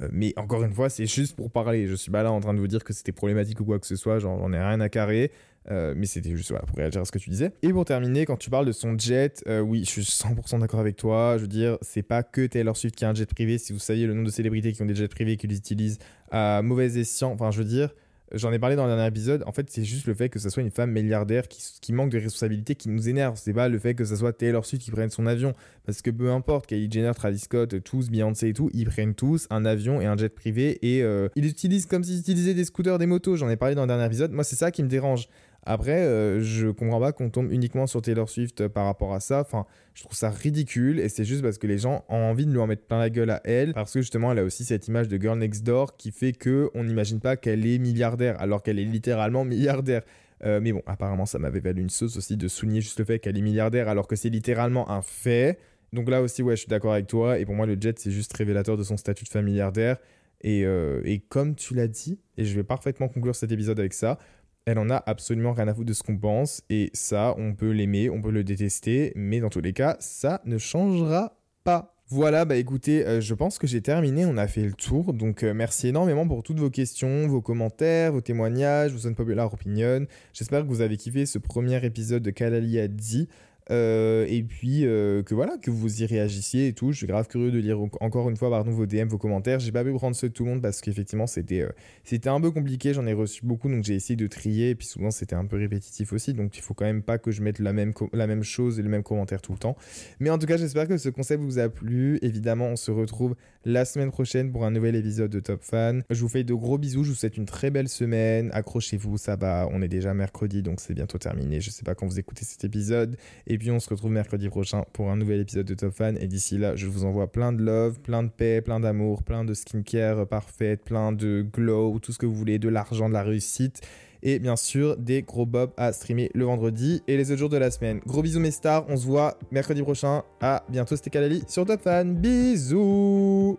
Euh, 0.00 0.08
mais 0.12 0.32
encore 0.36 0.62
une 0.64 0.72
fois, 0.72 0.88
c'est 0.88 1.06
juste 1.06 1.36
pour 1.36 1.50
parler. 1.50 1.86
Je 1.86 1.94
suis 1.94 2.10
pas 2.10 2.22
là 2.22 2.32
en 2.32 2.40
train 2.40 2.54
de 2.54 2.58
vous 2.58 2.68
dire 2.68 2.84
que 2.84 2.92
c'était 2.92 3.12
problématique 3.12 3.60
ou 3.60 3.64
quoi 3.64 3.78
que 3.78 3.86
ce 3.86 3.96
soit, 3.96 4.18
j'en 4.18 4.52
ai 4.52 4.58
rien 4.58 4.80
à 4.80 4.88
carrer. 4.88 5.30
Euh, 5.70 5.94
mais 5.96 6.04
c'était 6.04 6.36
juste 6.36 6.52
pour 6.66 6.76
réagir 6.76 7.00
à 7.00 7.04
ce 7.06 7.12
que 7.12 7.18
tu 7.18 7.30
disais. 7.30 7.50
Et 7.62 7.72
pour 7.72 7.86
terminer, 7.86 8.26
quand 8.26 8.36
tu 8.36 8.50
parles 8.50 8.66
de 8.66 8.72
son 8.72 8.98
jet, 8.98 9.42
euh, 9.46 9.60
oui, 9.60 9.84
je 9.84 9.90
suis 9.90 10.02
100% 10.02 10.60
d'accord 10.60 10.80
avec 10.80 10.96
toi. 10.96 11.36
Je 11.38 11.42
veux 11.42 11.48
dire, 11.48 11.78
c'est 11.80 12.02
pas 12.02 12.22
que 12.22 12.46
Taylor 12.46 12.76
Swift 12.76 12.94
qui 12.94 13.04
a 13.04 13.10
un 13.10 13.14
jet 13.14 13.32
privé. 13.32 13.56
Si 13.56 13.72
vous 13.72 13.78
saviez 13.78 14.06
le 14.06 14.12
nombre 14.12 14.26
de 14.26 14.32
célébrités 14.32 14.72
qui 14.72 14.82
ont 14.82 14.86
des 14.86 14.94
jets 14.94 15.08
privés 15.08 15.36
qu'ils 15.36 15.54
utilisent 15.54 15.98
à 16.30 16.60
mauvais 16.62 16.98
escient, 16.98 17.32
enfin, 17.32 17.50
je 17.50 17.58
veux 17.58 17.64
dire, 17.64 17.94
J'en 18.32 18.52
ai 18.52 18.58
parlé 18.58 18.74
dans 18.74 18.86
le 18.86 18.90
dernier 18.90 19.06
épisode. 19.06 19.44
En 19.46 19.52
fait, 19.52 19.68
c'est 19.70 19.84
juste 19.84 20.06
le 20.06 20.14
fait 20.14 20.28
que 20.28 20.38
ce 20.38 20.48
soit 20.48 20.62
une 20.62 20.70
femme 20.70 20.90
milliardaire 20.90 21.46
qui, 21.46 21.92
manque 21.92 22.10
de 22.10 22.18
responsabilité 22.18 22.74
qui 22.74 22.88
nous 22.88 23.08
énerve. 23.08 23.34
C'est 23.36 23.52
pas 23.52 23.68
le 23.68 23.78
fait 23.78 23.94
que 23.94 24.04
ce 24.04 24.16
soit 24.16 24.32
Taylor 24.32 24.64
Swift 24.64 24.82
qui 24.82 24.90
prenne 24.90 25.10
son 25.10 25.26
avion. 25.26 25.54
Parce 25.84 26.00
que 26.00 26.10
peu 26.10 26.30
importe, 26.30 26.66
Kylie 26.66 26.90
Jenner, 26.90 27.12
Travis 27.14 27.40
Scott, 27.40 27.82
tous, 27.84 28.10
Beyoncé 28.10 28.48
et 28.48 28.52
tout, 28.54 28.70
ils 28.72 28.86
prennent 28.86 29.14
tous 29.14 29.46
un 29.50 29.64
avion 29.66 30.00
et 30.00 30.06
un 30.06 30.16
jet 30.16 30.30
privé 30.30 30.78
et 30.82 31.02
euh, 31.02 31.28
ils 31.36 31.46
utilisent 31.46 31.86
comme 31.86 32.02
s'ils 32.02 32.20
utilisaient 32.20 32.54
des 32.54 32.64
scooters, 32.64 32.98
des 32.98 33.06
motos. 33.06 33.36
J'en 33.36 33.48
ai 33.50 33.56
parlé 33.56 33.74
dans 33.74 33.82
le 33.82 33.88
dernier 33.88 34.06
épisode. 34.06 34.32
Moi, 34.32 34.44
c'est 34.44 34.56
ça 34.56 34.70
qui 34.70 34.82
me 34.82 34.88
dérange. 34.88 35.28
Après, 35.66 36.02
euh, 36.02 36.40
je 36.42 36.68
comprends 36.68 37.00
pas 37.00 37.12
qu'on 37.12 37.30
tombe 37.30 37.50
uniquement 37.50 37.86
sur 37.86 38.02
Taylor 38.02 38.28
Swift 38.28 38.60
euh, 38.60 38.68
par 38.68 38.84
rapport 38.84 39.14
à 39.14 39.20
ça. 39.20 39.40
Enfin, 39.40 39.64
je 39.94 40.02
trouve 40.02 40.16
ça 40.16 40.28
ridicule 40.28 41.00
et 41.00 41.08
c'est 41.08 41.24
juste 41.24 41.42
parce 41.42 41.56
que 41.56 41.66
les 41.66 41.78
gens 41.78 42.04
ont 42.08 42.16
envie 42.16 42.44
de 42.44 42.52
lui 42.52 42.58
en 42.58 42.66
mettre 42.66 42.86
plein 42.86 42.98
la 42.98 43.08
gueule 43.08 43.30
à 43.30 43.40
elle 43.44 43.72
parce 43.72 43.92
que 43.92 44.00
justement, 44.00 44.32
elle 44.32 44.40
a 44.40 44.44
aussi 44.44 44.64
cette 44.64 44.88
image 44.88 45.08
de 45.08 45.16
girl 45.16 45.38
next 45.38 45.64
door 45.64 45.96
qui 45.96 46.10
fait 46.10 46.32
que 46.32 46.70
on 46.74 46.84
n'imagine 46.84 47.20
pas 47.20 47.36
qu'elle 47.36 47.66
est 47.66 47.78
milliardaire 47.78 48.38
alors 48.40 48.62
qu'elle 48.62 48.78
est 48.78 48.84
littéralement 48.84 49.44
milliardaire. 49.44 50.02
Euh, 50.44 50.60
mais 50.60 50.72
bon, 50.72 50.82
apparemment, 50.86 51.24
ça 51.24 51.38
m'avait 51.38 51.60
valu 51.60 51.80
une 51.80 51.90
sauce 51.90 52.18
aussi 52.18 52.36
de 52.36 52.48
souligner 52.48 52.82
juste 52.82 52.98
le 52.98 53.06
fait 53.06 53.18
qu'elle 53.18 53.38
est 53.38 53.42
milliardaire 53.42 53.88
alors 53.88 54.06
que 54.06 54.16
c'est 54.16 54.28
littéralement 54.28 54.90
un 54.90 55.00
fait. 55.00 55.58
Donc 55.94 56.10
là 56.10 56.20
aussi, 56.20 56.42
ouais, 56.42 56.56
je 56.56 56.60
suis 56.60 56.68
d'accord 56.68 56.92
avec 56.92 57.06
toi. 57.06 57.38
Et 57.38 57.46
pour 57.46 57.54
moi, 57.54 57.64
le 57.64 57.78
jet, 57.80 57.98
c'est 57.98 58.10
juste 58.10 58.36
révélateur 58.36 58.76
de 58.76 58.82
son 58.82 58.98
statut 58.98 59.24
de 59.24 59.30
femme 59.30 59.46
milliardaire. 59.46 59.96
Et, 60.42 60.66
et 61.04 61.20
comme 61.20 61.54
tu 61.54 61.72
l'as 61.74 61.88
dit, 61.88 62.18
et 62.36 62.44
je 62.44 62.54
vais 62.54 62.64
parfaitement 62.64 63.08
conclure 63.08 63.34
cet 63.34 63.50
épisode 63.50 63.78
avec 63.80 63.94
ça, 63.94 64.18
elle 64.66 64.78
en 64.78 64.90
a 64.90 65.02
absolument 65.06 65.52
rien 65.52 65.68
à 65.68 65.74
foutre 65.74 65.88
de 65.88 65.92
ce 65.92 66.02
qu'on 66.02 66.16
pense. 66.16 66.62
Et 66.70 66.90
ça, 66.94 67.34
on 67.38 67.54
peut 67.54 67.70
l'aimer, 67.70 68.10
on 68.10 68.20
peut 68.20 68.30
le 68.30 68.44
détester, 68.44 69.12
mais 69.14 69.40
dans 69.40 69.50
tous 69.50 69.60
les 69.60 69.72
cas, 69.72 69.96
ça 70.00 70.40
ne 70.44 70.58
changera 70.58 71.36
pas. 71.64 71.94
Voilà, 72.08 72.44
bah 72.44 72.56
écoutez, 72.56 73.06
euh, 73.06 73.22
je 73.22 73.32
pense 73.32 73.58
que 73.58 73.66
j'ai 73.66 73.80
terminé, 73.80 74.26
on 74.26 74.36
a 74.36 74.46
fait 74.46 74.62
le 74.62 74.74
tour. 74.74 75.14
Donc 75.14 75.42
euh, 75.42 75.54
merci 75.54 75.88
énormément 75.88 76.28
pour 76.28 76.42
toutes 76.42 76.60
vos 76.60 76.68
questions, 76.68 77.26
vos 77.26 77.40
commentaires, 77.40 78.12
vos 78.12 78.20
témoignages, 78.20 78.92
vos 78.92 79.06
unpopular 79.06 79.52
opinion. 79.52 80.06
J'espère 80.34 80.62
que 80.62 80.68
vous 80.68 80.82
avez 80.82 80.98
kiffé 80.98 81.24
ce 81.24 81.38
premier 81.38 81.82
épisode 81.84 82.22
de 82.22 82.30
Kalali 82.30 82.78
a 82.78 82.88
dit. 82.88 83.28
Euh, 83.70 84.26
et 84.28 84.42
puis 84.42 84.84
euh, 84.84 85.22
que 85.22 85.34
voilà, 85.34 85.56
que 85.56 85.70
vous 85.70 86.02
y 86.02 86.06
réagissiez 86.06 86.68
et 86.68 86.72
tout. 86.72 86.92
Je 86.92 86.98
suis 86.98 87.06
grave 87.06 87.28
curieux 87.28 87.50
de 87.50 87.58
lire 87.58 87.80
encore 88.00 88.28
une 88.28 88.36
fois 88.36 88.50
pardon, 88.50 88.70
vos 88.70 88.86
DM, 88.86 89.08
vos 89.08 89.18
commentaires. 89.18 89.58
J'ai 89.58 89.72
pas 89.72 89.84
pu 89.84 89.92
prendre 89.92 90.14
ceux 90.14 90.28
de 90.28 90.34
tout 90.34 90.44
le 90.44 90.50
monde 90.50 90.62
parce 90.62 90.80
qu'effectivement 90.80 91.26
c'était 91.26 91.62
euh, 91.62 91.70
c'était 92.04 92.28
un 92.28 92.40
peu 92.40 92.50
compliqué. 92.50 92.92
J'en 92.92 93.06
ai 93.06 93.12
reçu 93.12 93.44
beaucoup 93.44 93.68
donc 93.68 93.84
j'ai 93.84 93.94
essayé 93.94 94.16
de 94.16 94.26
trier. 94.26 94.70
Et 94.70 94.74
puis 94.74 94.86
souvent 94.86 95.10
c'était 95.10 95.36
un 95.36 95.46
peu 95.46 95.56
répétitif 95.56 96.12
aussi. 96.12 96.34
Donc 96.34 96.56
il 96.56 96.62
faut 96.62 96.74
quand 96.74 96.84
même 96.84 97.02
pas 97.02 97.18
que 97.18 97.30
je 97.30 97.42
mette 97.42 97.58
la 97.58 97.72
même, 97.72 97.92
la 98.12 98.26
même 98.26 98.42
chose 98.42 98.78
et 98.78 98.82
le 98.82 98.88
même 98.88 99.02
commentaire 99.02 99.40
tout 99.40 99.52
le 99.52 99.58
temps. 99.58 99.76
Mais 100.20 100.30
en 100.30 100.38
tout 100.38 100.46
cas, 100.46 100.56
j'espère 100.56 100.86
que 100.86 100.98
ce 100.98 101.08
concept 101.08 101.42
vous 101.42 101.58
a 101.58 101.68
plu. 101.68 102.18
Évidemment, 102.22 102.66
on 102.66 102.76
se 102.76 102.90
retrouve 102.90 103.34
la 103.64 103.84
semaine 103.84 104.10
prochaine 104.10 104.52
pour 104.52 104.64
un 104.64 104.70
nouvel 104.70 104.94
épisode 104.94 105.30
de 105.30 105.40
Top 105.40 105.62
Fan. 105.62 106.02
Je 106.10 106.20
vous 106.20 106.28
fais 106.28 106.44
de 106.44 106.52
gros 106.52 106.76
bisous. 106.76 107.04
Je 107.04 107.10
vous 107.10 107.16
souhaite 107.16 107.36
une 107.36 107.46
très 107.46 107.70
belle 107.70 107.88
semaine. 107.88 108.50
Accrochez-vous, 108.52 109.16
ça 109.16 109.36
va. 109.36 109.68
On 109.72 109.80
est 109.80 109.88
déjà 109.88 110.12
mercredi 110.12 110.62
donc 110.62 110.80
c'est 110.80 110.94
bientôt 110.94 111.18
terminé. 111.18 111.60
Je 111.60 111.70
sais 111.70 111.82
pas 111.82 111.94
quand 111.94 112.06
vous 112.06 112.18
écoutez 112.18 112.44
cet 112.44 112.64
épisode. 112.64 113.16
Puis 113.58 113.70
on 113.70 113.80
se 113.80 113.88
retrouve 113.90 114.10
mercredi 114.10 114.48
prochain 114.48 114.84
pour 114.92 115.10
un 115.10 115.16
nouvel 115.16 115.40
épisode 115.40 115.66
de 115.66 115.74
Top 115.74 115.92
Fan. 115.92 116.16
Et 116.20 116.26
d'ici 116.26 116.58
là, 116.58 116.76
je 116.76 116.86
vous 116.86 117.04
envoie 117.04 117.30
plein 117.30 117.52
de 117.52 117.62
love, 117.62 118.00
plein 118.00 118.22
de 118.22 118.28
paix, 118.28 118.60
plein 118.60 118.80
d'amour, 118.80 119.22
plein 119.22 119.44
de 119.44 119.54
skincare 119.54 120.26
parfaite, 120.26 120.82
plein 120.84 121.12
de 121.12 121.46
glow, 121.52 121.98
tout 121.98 122.12
ce 122.12 122.18
que 122.18 122.26
vous 122.26 122.34
voulez, 122.34 122.58
de 122.58 122.68
l'argent, 122.68 123.08
de 123.08 123.14
la 123.14 123.22
réussite. 123.22 123.80
Et 124.22 124.38
bien 124.38 124.56
sûr, 124.56 124.96
des 124.96 125.22
gros 125.22 125.44
bobs 125.44 125.72
à 125.76 125.92
streamer 125.92 126.30
le 126.34 126.46
vendredi 126.46 127.02
et 127.06 127.18
les 127.18 127.30
autres 127.30 127.40
jours 127.40 127.50
de 127.50 127.58
la 127.58 127.70
semaine. 127.70 128.00
Gros 128.06 128.22
bisous 128.22 128.40
mes 128.40 128.50
stars, 128.50 128.86
on 128.88 128.96
se 128.96 129.06
voit 129.06 129.38
mercredi 129.50 129.82
prochain. 129.82 130.22
À 130.40 130.64
bientôt, 130.70 130.96
c'était 130.96 131.10
Kalali 131.10 131.44
sur 131.46 131.66
Top 131.66 131.82
Fan. 131.82 132.14
Bisous 132.14 133.58